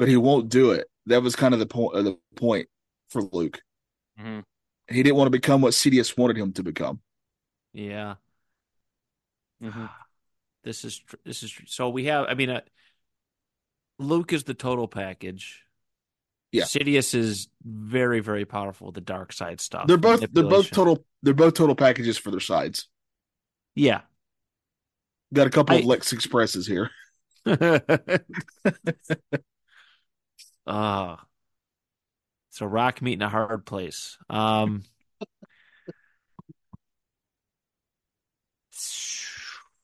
but 0.01 0.09
he 0.09 0.17
won't 0.17 0.49
do 0.49 0.73
it. 0.73 0.89
That 1.07 1.23
was 1.23 1.37
kind 1.37 1.55
of 1.55 1.61
the 1.61 1.67
point. 1.67 1.95
Uh, 1.95 2.03
the 2.03 2.19
point 2.35 2.69
for 3.11 3.23
Luke. 3.23 3.61
Mhm. 4.21 4.43
He 4.89 5.03
didn't 5.05 5.15
want 5.17 5.27
to 5.29 5.31
become 5.31 5.61
what 5.61 5.75
Sidious 5.75 6.19
wanted 6.19 6.39
him 6.39 6.53
to 6.55 6.65
become. 6.65 7.01
Yeah. 7.73 8.17
Mhm. 9.63 9.89
This 10.65 10.85
is 10.85 10.99
tr- 10.99 11.17
this 11.25 11.45
is 11.45 11.51
tr- 11.53 11.63
so 11.67 11.89
we 11.89 12.07
have. 12.07 12.27
I 12.29 12.35
mean, 12.35 12.51
uh, 12.51 12.63
Luke 14.01 14.33
is 14.33 14.43
the 14.43 14.55
total 14.55 14.89
package. 14.89 15.63
Yeah. 16.53 16.65
Sidious 16.65 17.15
is 17.15 17.49
very 17.63 18.21
very 18.21 18.45
powerful. 18.45 18.87
with 18.87 18.95
The 18.95 19.01
dark 19.01 19.33
side 19.33 19.61
stuff. 19.61 19.87
They're 19.87 19.97
both 19.97 20.25
they're 20.33 20.45
both 20.45 20.71
total 20.71 21.05
they're 21.23 21.35
both 21.35 21.55
total 21.55 21.75
packages 21.75 22.17
for 22.19 22.31
their 22.31 22.41
sides. 22.41 22.89
Yeah. 23.75 24.03
Got 25.35 25.49
a 25.49 25.51
couple 25.51 25.77
I- 25.77 25.81
of 25.81 25.85
Lex 25.85 26.13
Expresses 26.13 26.67
here. 26.67 26.91
Ah. 30.69 31.25
it's 32.51 32.61
a 32.61 32.67
rock 32.67 33.01
meeting 33.01 33.23
a 33.23 33.29
hard 33.29 33.65
place. 33.65 34.19
Um. 34.29 34.83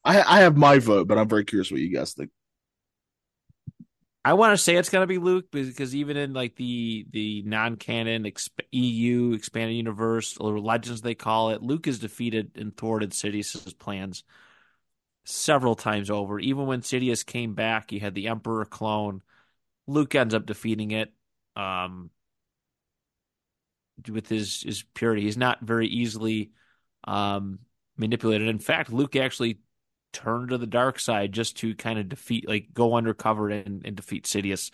I 0.04 0.20
I 0.22 0.40
have 0.40 0.56
my 0.56 0.78
vote, 0.78 1.06
but 1.06 1.18
I'm 1.18 1.28
very 1.28 1.44
curious 1.44 1.70
what 1.70 1.80
you 1.80 1.94
guys 1.94 2.14
think. 2.14 2.30
I 4.24 4.34
want 4.34 4.52
to 4.52 4.62
say 4.62 4.76
it's 4.76 4.88
gonna 4.88 5.06
be 5.06 5.18
Luke 5.18 5.50
because 5.50 5.96
even 5.96 6.16
in 6.16 6.32
like 6.32 6.54
the 6.54 7.06
the 7.10 7.42
non-canon 7.42 8.22
exp- 8.24 8.60
EU 8.70 9.32
expanded 9.32 9.76
universe 9.76 10.36
or 10.38 10.60
Legends 10.60 11.00
they 11.02 11.14
call 11.16 11.50
it, 11.50 11.62
Luke 11.62 11.86
has 11.86 11.98
defeated 11.98 12.52
and 12.56 12.76
thwarted 12.76 13.12
Sidious's 13.12 13.74
plans 13.74 14.22
several 15.24 15.74
times 15.74 16.10
over. 16.10 16.38
Even 16.38 16.66
when 16.66 16.82
Sidious 16.82 17.26
came 17.26 17.54
back, 17.54 17.90
he 17.90 17.98
had 17.98 18.14
the 18.14 18.28
Emperor 18.28 18.64
clone. 18.64 19.22
Luke 19.88 20.14
ends 20.14 20.34
up 20.34 20.46
defeating 20.46 20.92
it 20.92 21.12
um, 21.56 22.10
with 24.08 24.28
his 24.28 24.62
his 24.62 24.84
purity. 24.94 25.22
He's 25.22 25.36
not 25.36 25.60
very 25.60 25.88
easily 25.88 26.52
um, 27.04 27.58
manipulated. 27.96 28.48
In 28.48 28.58
fact, 28.60 28.92
Luke 28.92 29.16
actually 29.16 29.58
turned 30.12 30.50
to 30.50 30.58
the 30.58 30.66
dark 30.66 31.00
side 31.00 31.32
just 31.32 31.58
to 31.58 31.74
kind 31.74 31.98
of 31.98 32.08
defeat, 32.08 32.48
like 32.48 32.72
go 32.72 32.94
undercover 32.94 33.48
and, 33.48 33.84
and 33.84 33.96
defeat 33.96 34.24
Sidious 34.24 34.70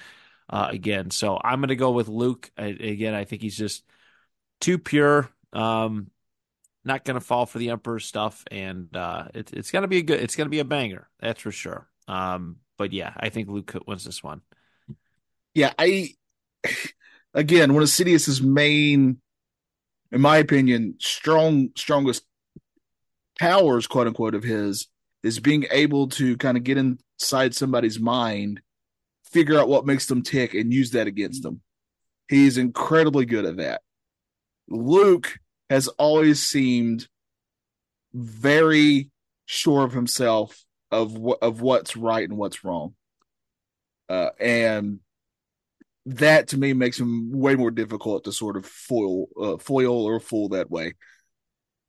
uh, 0.51 0.69
again. 0.71 1.11
So 1.11 1.39
I'm 1.43 1.61
going 1.61 1.69
to 1.69 1.77
go 1.77 1.93
with 1.93 2.09
Luke. 2.09 2.51
I, 2.57 2.67
again, 2.67 3.15
I 3.15 3.25
think 3.25 3.43
he's 3.43 3.57
just 3.57 3.85
too 4.61 4.79
pure. 4.79 5.31
Um, 5.53 6.11
not 6.85 7.05
going 7.05 7.15
to 7.15 7.25
fall 7.25 7.47
for 7.47 7.59
the 7.59 7.71
Emperor 7.71 7.99
stuff, 8.01 8.45
and 8.51 8.95
uh, 8.97 9.29
it, 9.35 9.53
it's 9.53 9.71
going 9.71 9.83
to 9.83 9.89
be 9.89 9.99
a 9.99 10.03
good. 10.03 10.21
It's 10.21 10.37
going 10.37 10.47
to 10.47 10.51
be 10.51 10.61
a 10.61 10.65
banger. 10.65 11.09
That's 11.21 11.41
for 11.41 11.53
sure. 11.53 11.87
Um, 12.07 12.57
but 12.77 12.93
yeah, 12.93 13.13
I 13.17 13.29
think 13.29 13.49
Luke 13.49 13.75
wins 13.87 14.05
this 14.05 14.23
one. 14.23 14.41
Yeah, 15.55 15.73
I 15.79 16.15
again 17.35 17.75
one 17.75 17.83
of 17.83 17.89
Sidious's 17.89 18.41
main, 18.41 19.21
in 20.13 20.21
my 20.21 20.39
opinion, 20.39 20.95
strong 20.99 21.71
strongest 21.77 22.25
powers, 23.39 23.87
quote 23.87 24.07
unquote, 24.07 24.35
of 24.35 24.43
his 24.43 24.87
is 25.23 25.41
being 25.41 25.67
able 25.71 26.09
to 26.09 26.37
kind 26.37 26.57
of 26.57 26.65
get 26.65 26.79
inside 26.79 27.55
somebody's 27.55 27.99
mind, 27.99 28.61
figure 29.25 29.59
out 29.59 29.69
what 29.69 29.87
makes 29.87 30.07
them 30.07 30.23
tick, 30.23 30.55
and 30.55 30.73
use 30.73 30.93
that 30.93 31.07
against 31.07 31.43
them. 31.43 31.61
He's 32.29 32.59
incredibly 32.59 33.25
good 33.25 33.45
at 33.45 33.57
that. 33.57 33.83
Luke 34.69 35.39
has 35.71 35.89
always 35.89 36.43
seemed 36.43 37.09
very 38.13 39.11
sure 39.47 39.85
of 39.85 39.93
himself 39.93 40.65
of 40.91 41.17
what 41.17 41.39
of 41.43 41.61
what's 41.61 41.97
right 41.97 42.29
and 42.29 42.39
what's 42.39 42.65
wrong. 42.65 42.95
Uh, 44.09 44.31
and 44.41 45.01
that 46.07 46.49
to 46.49 46.59
me 46.59 46.73
makes 46.73 46.99
him 46.99 47.31
way 47.33 47.55
more 47.55 47.71
difficult 47.71 48.25
to 48.25 48.33
sort 48.33 48.57
of 48.57 48.65
foil 48.65 49.27
uh, 49.41 49.57
foil 49.59 50.05
or 50.05 50.21
fool 50.21 50.51
that 50.51 50.71
way. 50.71 50.95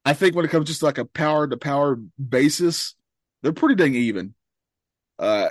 I 0.06 0.14
think 0.14 0.36
when 0.36 0.46
it 0.46 0.52
comes 0.52 0.68
just 0.68 0.84
like 0.84 0.98
a 0.98 1.06
power 1.06 1.48
to 1.48 1.58
power 1.58 1.96
basis, 1.96 2.96
they're 3.42 3.54
pretty 3.54 3.76
dang 3.76 3.96
even. 3.96 4.34
Uh, 5.18 5.50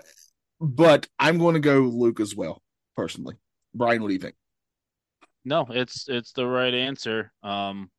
but 0.61 1.07
I'm 1.19 1.39
going 1.39 1.55
to 1.55 1.61
go 1.61 1.81
Luke 1.81 2.21
as 2.21 2.35
well, 2.35 2.63
personally. 2.97 3.37
Brian, 3.75 4.03
what 4.03 4.09
do 4.09 4.15
you 4.15 4.21
think? 4.21 4.35
No, 5.45 5.67
it's 5.71 6.09
it's 6.09 6.33
the 6.33 6.47
right 6.47 6.75
answer. 6.75 7.33
Um, 7.43 7.91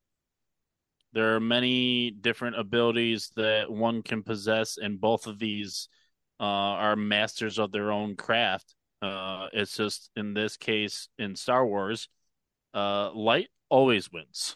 there 1.14 1.36
are 1.36 1.40
many 1.40 2.12
different 2.12 2.60
abilities 2.60 3.32
that 3.36 3.72
one 3.72 4.04
can 4.04 4.24
possess, 4.24 4.78
and 4.78 5.02
both 5.02 5.26
of 5.26 5.40
these 5.40 5.90
uh, 6.40 6.44
are 6.44 6.96
masters 6.96 7.58
of 7.58 7.72
their 7.72 7.92
own 7.92 8.16
craft. 8.16 8.76
Uh, 9.02 9.48
it's 9.54 9.76
just 9.76 10.12
in 10.16 10.34
this 10.34 10.58
case 10.58 11.08
in 11.18 11.36
Star 11.36 11.66
Wars, 11.66 12.10
uh, 12.74 13.12
light 13.14 13.48
always 13.70 14.12
wins. 14.12 14.56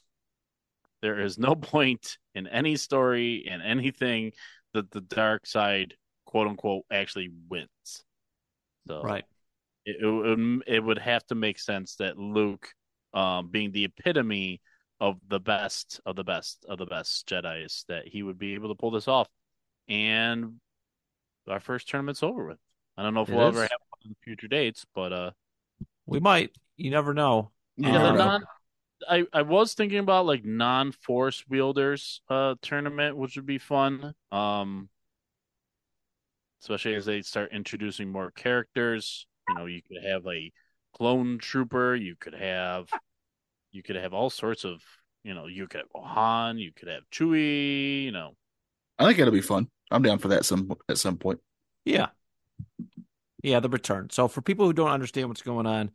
There 1.02 1.20
is 1.20 1.38
no 1.38 1.56
point 1.56 2.18
in 2.36 2.48
any 2.48 2.76
story 2.76 3.44
in 3.48 3.62
anything 3.62 4.34
that 4.74 4.92
the 4.92 5.02
dark 5.02 5.46
side, 5.46 5.96
quote 6.26 6.48
unquote, 6.48 6.84
actually 6.92 7.30
wins. 7.50 7.70
So 8.88 9.02
Right. 9.02 9.26
it, 9.86 9.98
it, 10.02 10.06
would- 10.06 10.64
it 10.68 10.80
would 10.84 11.00
have 11.00 11.26
to 11.28 11.36
make 11.36 11.60
sense 11.60 11.96
that 11.96 12.18
Luke, 12.18 12.70
um, 13.14 13.50
being 13.50 13.72
the 13.72 13.86
epitome 13.86 14.62
of 15.00 15.18
the 15.28 15.40
best 15.40 16.00
of 16.06 16.16
the 16.16 16.24
best 16.24 16.66
of 16.68 16.78
the 16.78 16.86
best 16.86 17.28
Jedi's, 17.28 17.86
that 17.88 18.08
he 18.08 18.24
would 18.24 18.38
be 18.38 18.54
able 18.54 18.70
to 18.70 18.76
pull 18.76 18.92
this 18.92 19.08
off. 19.08 19.28
And 19.90 20.60
our 21.48 21.60
first 21.60 21.90
tournament's 21.90 22.24
over 22.24 22.46
with. 22.46 22.60
I 22.98 23.04
don't 23.04 23.14
know 23.14 23.22
if 23.24 23.30
It 23.30 23.36
we'll 23.36 23.50
is. 23.50 23.56
ever 23.56 23.62
have 23.64 23.70
one 23.90 24.00
in 24.12 24.16
future 24.24 24.48
dates, 24.48 24.86
but 24.96 25.12
uh, 25.14 25.32
We 26.06 26.20
might. 26.20 26.52
You 26.78 26.90
never 26.92 27.14
know. 27.14 27.52
yeah, 27.78 27.88
You 27.88 27.94
the 28.00 28.12
non 28.14 28.44
I, 29.10 29.26
I 29.34 29.42
was 29.42 29.74
thinking 29.74 30.00
about 30.00 30.26
like 30.26 30.46
non 30.46 30.92
force 30.92 31.44
wielders 31.48 32.22
uh 32.30 32.56
tournament, 32.62 33.18
which 33.18 33.36
would 33.36 33.46
be 33.46 33.58
fun. 33.58 34.14
Um, 34.32 34.90
especially 36.62 36.96
as 36.96 37.06
they 37.06 37.22
start 37.22 37.52
introducing 37.52 38.12
more 38.12 38.32
characters. 38.32 39.28
You 39.50 39.56
know, 39.56 39.66
you 39.66 39.82
could 39.82 40.04
have 40.04 40.26
a 40.28 40.52
clone 40.96 41.38
trooper, 41.38 41.96
you 41.96 42.16
could 42.16 42.34
have 42.34 42.88
you 43.72 43.84
could 43.84 43.96
have 43.96 44.14
all 44.14 44.30
sorts 44.30 44.64
of 44.64 44.82
you 45.24 45.34
know, 45.34 45.48
you 45.48 45.68
could 45.68 45.82
have 45.82 46.04
Han, 46.04 46.58
you 46.58 46.72
could 46.74 46.90
have 46.90 47.04
Chewie, 47.12 48.04
you 48.04 48.12
know. 48.12 48.36
I 49.00 49.06
think 49.06 49.20
it'll 49.20 49.34
be 49.34 49.42
fun. 49.42 49.70
I'm 49.90 50.02
down 50.02 50.20
for 50.20 50.30
that 50.30 50.46
some 50.46 50.72
at 50.90 50.98
some 50.98 51.18
point. 51.18 51.40
Yeah. 51.86 52.08
Yeah, 53.42 53.60
the 53.60 53.70
return. 53.70 54.10
So 54.10 54.28
for 54.28 54.42
people 54.42 54.66
who 54.66 54.74
don't 54.74 54.90
understand 54.90 55.28
what's 55.28 55.42
going 55.42 55.66
on, 55.66 55.92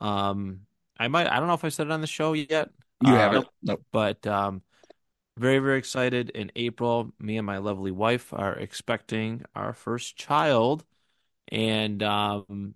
um, 0.00 0.60
I 0.98 1.08
might 1.08 1.26
I 1.26 1.38
don't 1.38 1.48
know 1.48 1.54
if 1.54 1.64
I 1.64 1.68
said 1.68 1.86
it 1.86 1.92
on 1.92 2.00
the 2.00 2.06
show 2.06 2.32
yet. 2.32 2.70
You 3.00 3.08
Uh, 3.08 3.18
haven't. 3.18 3.46
Nope. 3.62 3.82
but 3.92 4.26
um, 4.26 4.62
very 5.38 5.58
very 5.58 5.78
excited. 5.78 6.30
In 6.30 6.52
April, 6.56 7.12
me 7.18 7.36
and 7.38 7.46
my 7.46 7.58
lovely 7.58 7.90
wife 7.90 8.32
are 8.32 8.54
expecting 8.54 9.44
our 9.54 9.72
first 9.72 10.16
child, 10.16 10.84
and 11.48 12.02
um, 12.02 12.74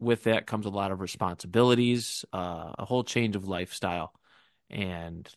with 0.00 0.24
that 0.24 0.46
comes 0.46 0.66
a 0.66 0.70
lot 0.70 0.92
of 0.92 1.00
responsibilities, 1.00 2.24
uh, 2.32 2.72
a 2.78 2.84
whole 2.84 3.04
change 3.04 3.36
of 3.36 3.48
lifestyle, 3.48 4.12
and 4.70 5.28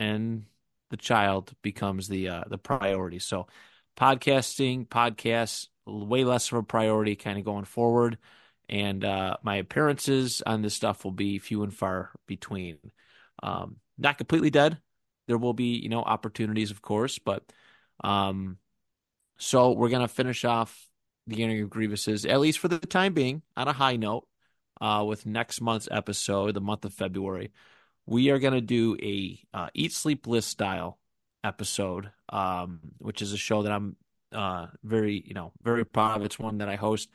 and 0.00 0.44
the 0.90 0.96
child 0.96 1.52
becomes 1.62 2.08
the 2.08 2.28
uh, 2.28 2.44
the 2.48 2.58
priority. 2.58 3.18
So, 3.18 3.46
podcasting, 3.96 4.86
podcasts, 4.88 5.68
way 5.86 6.24
less 6.24 6.50
of 6.52 6.58
a 6.58 6.62
priority, 6.62 7.16
kind 7.16 7.38
of 7.38 7.44
going 7.44 7.64
forward. 7.64 8.18
And 8.68 9.04
uh, 9.04 9.36
my 9.42 9.56
appearances 9.56 10.42
on 10.44 10.62
this 10.62 10.74
stuff 10.74 11.04
will 11.04 11.12
be 11.12 11.38
few 11.38 11.62
and 11.62 11.74
far 11.74 12.10
between. 12.26 12.78
Um, 13.42 13.76
not 13.96 14.18
completely 14.18 14.50
dead. 14.50 14.78
There 15.26 15.38
will 15.38 15.54
be, 15.54 15.76
you 15.76 15.88
know, 15.88 16.02
opportunities, 16.02 16.70
of 16.70 16.82
course, 16.82 17.18
but 17.18 17.44
um, 18.02 18.58
so 19.38 19.72
we're 19.72 19.88
gonna 19.88 20.08
finish 20.08 20.44
off 20.44 20.88
the 21.26 21.42
Airing 21.42 21.62
of 21.62 21.70
Grievances, 21.70 22.24
at 22.24 22.40
least 22.40 22.58
for 22.58 22.68
the 22.68 22.78
time 22.78 23.14
being, 23.14 23.42
on 23.56 23.68
a 23.68 23.72
high 23.72 23.96
note. 23.96 24.26
Uh, 24.80 25.04
with 25.04 25.26
next 25.26 25.60
month's 25.60 25.88
episode, 25.90 26.54
the 26.54 26.60
month 26.60 26.84
of 26.84 26.94
February, 26.94 27.50
we 28.06 28.30
are 28.30 28.38
gonna 28.38 28.60
do 28.60 28.96
a 29.02 29.40
uh, 29.52 29.68
Eat 29.74 29.92
Sleep 29.92 30.26
List 30.26 30.48
style 30.48 30.98
episode, 31.42 32.10
um, 32.28 32.80
which 32.98 33.20
is 33.20 33.32
a 33.32 33.36
show 33.36 33.62
that 33.62 33.72
I'm 33.72 33.96
uh, 34.32 34.68
very, 34.84 35.22
you 35.26 35.34
know, 35.34 35.52
very 35.62 35.84
proud 35.84 36.18
of. 36.18 36.24
It's 36.24 36.38
one 36.38 36.58
that 36.58 36.68
I 36.68 36.76
host, 36.76 37.10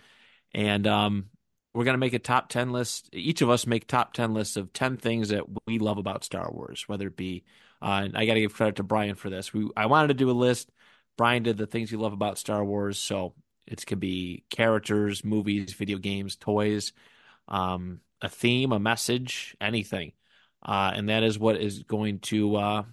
and 0.53 0.85
um, 0.88 1.30
we're 1.73 1.85
gonna 1.85 1.97
make 1.97 2.13
a 2.13 2.19
top 2.19 2.49
ten 2.49 2.71
list. 2.71 3.09
Each 3.13 3.41
of 3.41 3.49
us 3.49 3.65
make 3.65 3.87
top 3.87 4.13
ten 4.13 4.33
lists 4.33 4.57
of 4.57 4.73
ten 4.73 4.97
things 4.97 5.29
that 5.29 5.43
we 5.65 5.79
love 5.79 5.97
about 5.97 6.23
Star 6.23 6.51
Wars, 6.51 6.83
whether 6.87 7.07
it 7.07 7.17
be. 7.17 7.43
Uh, 7.81 8.03
and 8.05 8.17
I 8.17 8.25
got 8.25 8.35
to 8.35 8.39
give 8.39 8.53
credit 8.53 8.77
to 8.77 8.83
Brian 8.83 9.15
for 9.15 9.29
this. 9.29 9.53
We 9.53 9.69
I 9.75 9.87
wanted 9.87 10.09
to 10.09 10.13
do 10.13 10.29
a 10.29 10.31
list. 10.31 10.71
Brian 11.17 11.43
did 11.43 11.57
the 11.57 11.67
things 11.67 11.91
you 11.91 11.99
love 11.99 12.13
about 12.13 12.37
Star 12.37 12.63
Wars, 12.63 12.97
so 12.99 13.33
it 13.67 13.85
could 13.85 13.99
be 13.99 14.43
characters, 14.49 15.23
movies, 15.25 15.73
video 15.73 15.97
games, 15.97 16.35
toys, 16.35 16.93
um, 17.47 17.99
a 18.21 18.29
theme, 18.29 18.71
a 18.71 18.79
message, 18.79 19.55
anything. 19.59 20.13
Uh, 20.65 20.91
and 20.95 21.09
that 21.09 21.23
is 21.23 21.37
what 21.37 21.57
is 21.57 21.83
going 21.83 22.19
to 22.19 22.55
uh, 22.55 22.83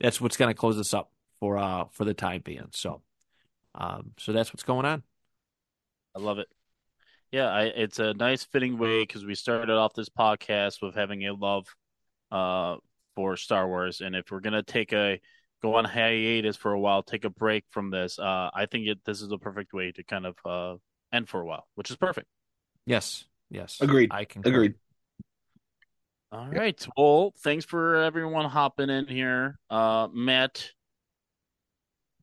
that's 0.00 0.20
what's 0.20 0.36
going 0.36 0.50
to 0.50 0.58
close 0.58 0.78
us 0.78 0.92
up 0.92 1.10
for 1.38 1.56
uh 1.56 1.84
for 1.92 2.04
the 2.04 2.14
time 2.14 2.42
being. 2.44 2.68
So, 2.72 3.02
um, 3.74 4.12
so 4.18 4.32
that's 4.32 4.52
what's 4.52 4.64
going 4.64 4.84
on. 4.84 5.02
I 6.14 6.18
love 6.18 6.38
it. 6.38 6.48
Yeah, 7.32 7.46
I, 7.48 7.62
it's 7.64 7.98
a 8.00 8.12
nice 8.14 8.44
fitting 8.44 8.76
way 8.76 9.02
because 9.02 9.24
we 9.24 9.34
started 9.34 9.70
off 9.70 9.94
this 9.94 10.08
podcast 10.08 10.82
with 10.82 10.96
having 10.96 11.26
a 11.26 11.32
love 11.32 11.66
uh, 12.32 12.76
for 13.14 13.36
Star 13.36 13.68
Wars, 13.68 14.00
and 14.00 14.16
if 14.16 14.30
we're 14.30 14.40
gonna 14.40 14.62
take 14.62 14.92
a 14.92 15.20
go 15.62 15.76
on 15.76 15.84
hiatus 15.84 16.56
for 16.56 16.72
a 16.72 16.80
while, 16.80 17.02
take 17.02 17.24
a 17.24 17.30
break 17.30 17.64
from 17.70 17.90
this, 17.90 18.18
uh, 18.18 18.50
I 18.52 18.66
think 18.66 18.88
it, 18.88 18.98
this 19.04 19.22
is 19.22 19.28
the 19.28 19.38
perfect 19.38 19.72
way 19.72 19.92
to 19.92 20.02
kind 20.02 20.26
of 20.26 20.36
uh, 20.44 20.76
end 21.12 21.28
for 21.28 21.40
a 21.40 21.44
while, 21.44 21.68
which 21.76 21.90
is 21.90 21.96
perfect. 21.96 22.26
Yes, 22.86 23.24
yes, 23.48 23.78
Agreed. 23.80 24.10
I 24.12 24.24
can 24.24 24.42
Agreed. 24.44 24.74
All 26.32 26.46
Yep. 26.46 26.56
right. 26.56 26.88
Well, 26.96 27.34
thanks 27.38 27.64
for 27.64 27.96
everyone 27.96 28.44
hopping 28.44 28.88
in 28.88 29.06
here. 29.06 29.58
Uh, 29.68 30.08
Matt, 30.12 30.70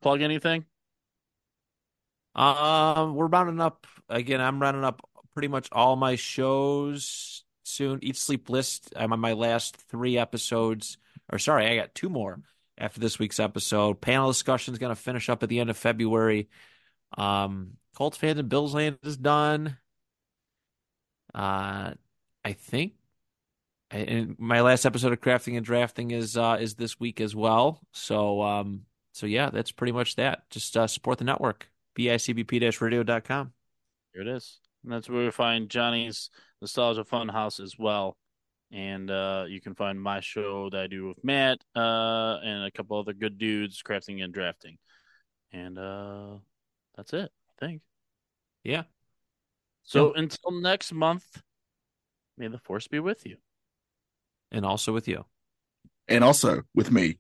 plug 0.01 0.21
anything? 0.21 0.65
Um, 2.35 3.15
we're 3.15 3.27
rounding 3.27 3.59
up 3.59 3.85
again. 4.09 4.41
I'm 4.41 4.61
running 4.61 4.84
up 4.84 5.07
pretty 5.34 5.47
much 5.47 5.69
all 5.71 5.95
my 5.95 6.15
shows 6.15 7.43
soon. 7.63 7.99
Eat 8.01 8.17
Sleep 8.17 8.49
List. 8.49 8.93
I'm 8.95 9.13
on 9.13 9.19
my 9.19 9.34
last 9.34 9.77
three 9.89 10.17
episodes. 10.17 10.97
Or 11.31 11.39
sorry, 11.39 11.67
I 11.67 11.75
got 11.75 11.95
two 11.95 12.09
more 12.09 12.39
after 12.77 12.99
this 12.99 13.19
week's 13.19 13.39
episode. 13.39 14.01
Panel 14.01 14.29
discussion 14.29 14.73
is 14.73 14.79
going 14.79 14.95
to 14.95 15.01
finish 15.01 15.29
up 15.29 15.43
at 15.43 15.49
the 15.49 15.59
end 15.59 15.69
of 15.69 15.77
February. 15.77 16.49
Um, 17.17 17.73
Colts 17.95 18.17
fans 18.17 18.39
and 18.39 18.49
Bills 18.49 18.73
land 18.73 18.99
is 19.03 19.17
done. 19.17 19.77
Uh, 21.34 21.93
I 22.43 22.53
think. 22.53 22.93
And 23.89 24.35
my 24.38 24.61
last 24.61 24.85
episode 24.85 25.13
of 25.13 25.21
crafting 25.21 25.55
and 25.55 25.65
drafting 25.65 26.11
is 26.11 26.35
uh 26.35 26.57
is 26.59 26.75
this 26.75 26.99
week 26.99 27.21
as 27.21 27.35
well. 27.35 27.79
So 27.93 28.41
um 28.41 28.81
so 29.13 29.25
yeah, 29.25 29.49
that's 29.49 29.71
pretty 29.71 29.93
much 29.93 30.15
that. 30.17 30.49
Just 30.49 30.75
uh, 30.77 30.88
support 30.88 31.17
the 31.17 31.25
network. 31.25 31.69
bicbp-radio.com. 31.97 33.53
Here 34.18 34.27
it 34.27 34.35
is. 34.35 34.57
And 34.84 34.91
that's 34.91 35.07
where 35.07 35.26
we 35.26 35.30
find 35.30 35.69
Johnny's 35.69 36.31
Nostalgia 36.60 37.03
Fun 37.03 37.27
House 37.27 37.60
as 37.60 37.76
well. 37.77 38.18
And 38.72 39.11
uh, 39.11 39.45
you 39.48 39.61
can 39.61 39.76
find 39.76 40.02
my 40.02 40.22
show 40.22 40.72
that 40.72 40.81
I 40.81 40.88
do 40.88 41.10
with 41.10 41.23
Matt 41.23 41.60
uh, 41.76 42.39
and 42.44 42.64
a 42.64 42.72
couple 42.72 42.98
other 42.98 43.14
good 43.14 43.38
dudes, 43.38 43.84
crafting 43.88 44.23
and 44.23 44.34
drafting. 44.34 44.80
And 45.52 45.77
uh, 45.77 46.38
that's 46.95 47.14
it, 47.14 47.30
I 47.31 47.65
think. 47.65 47.81
Yeah. 48.64 48.84
So 49.84 50.14
until 50.14 50.60
next 50.61 50.91
month, 50.91 51.44
may 52.39 52.48
the 52.48 52.57
force 52.57 52.88
be 52.88 52.99
with 52.99 53.23
you. 53.23 53.38
And 54.52 54.65
also 54.65 54.94
with 54.94 55.07
you. 55.07 55.26
And 56.07 56.23
also 56.23 56.64
with 56.73 56.91
me. 56.91 57.19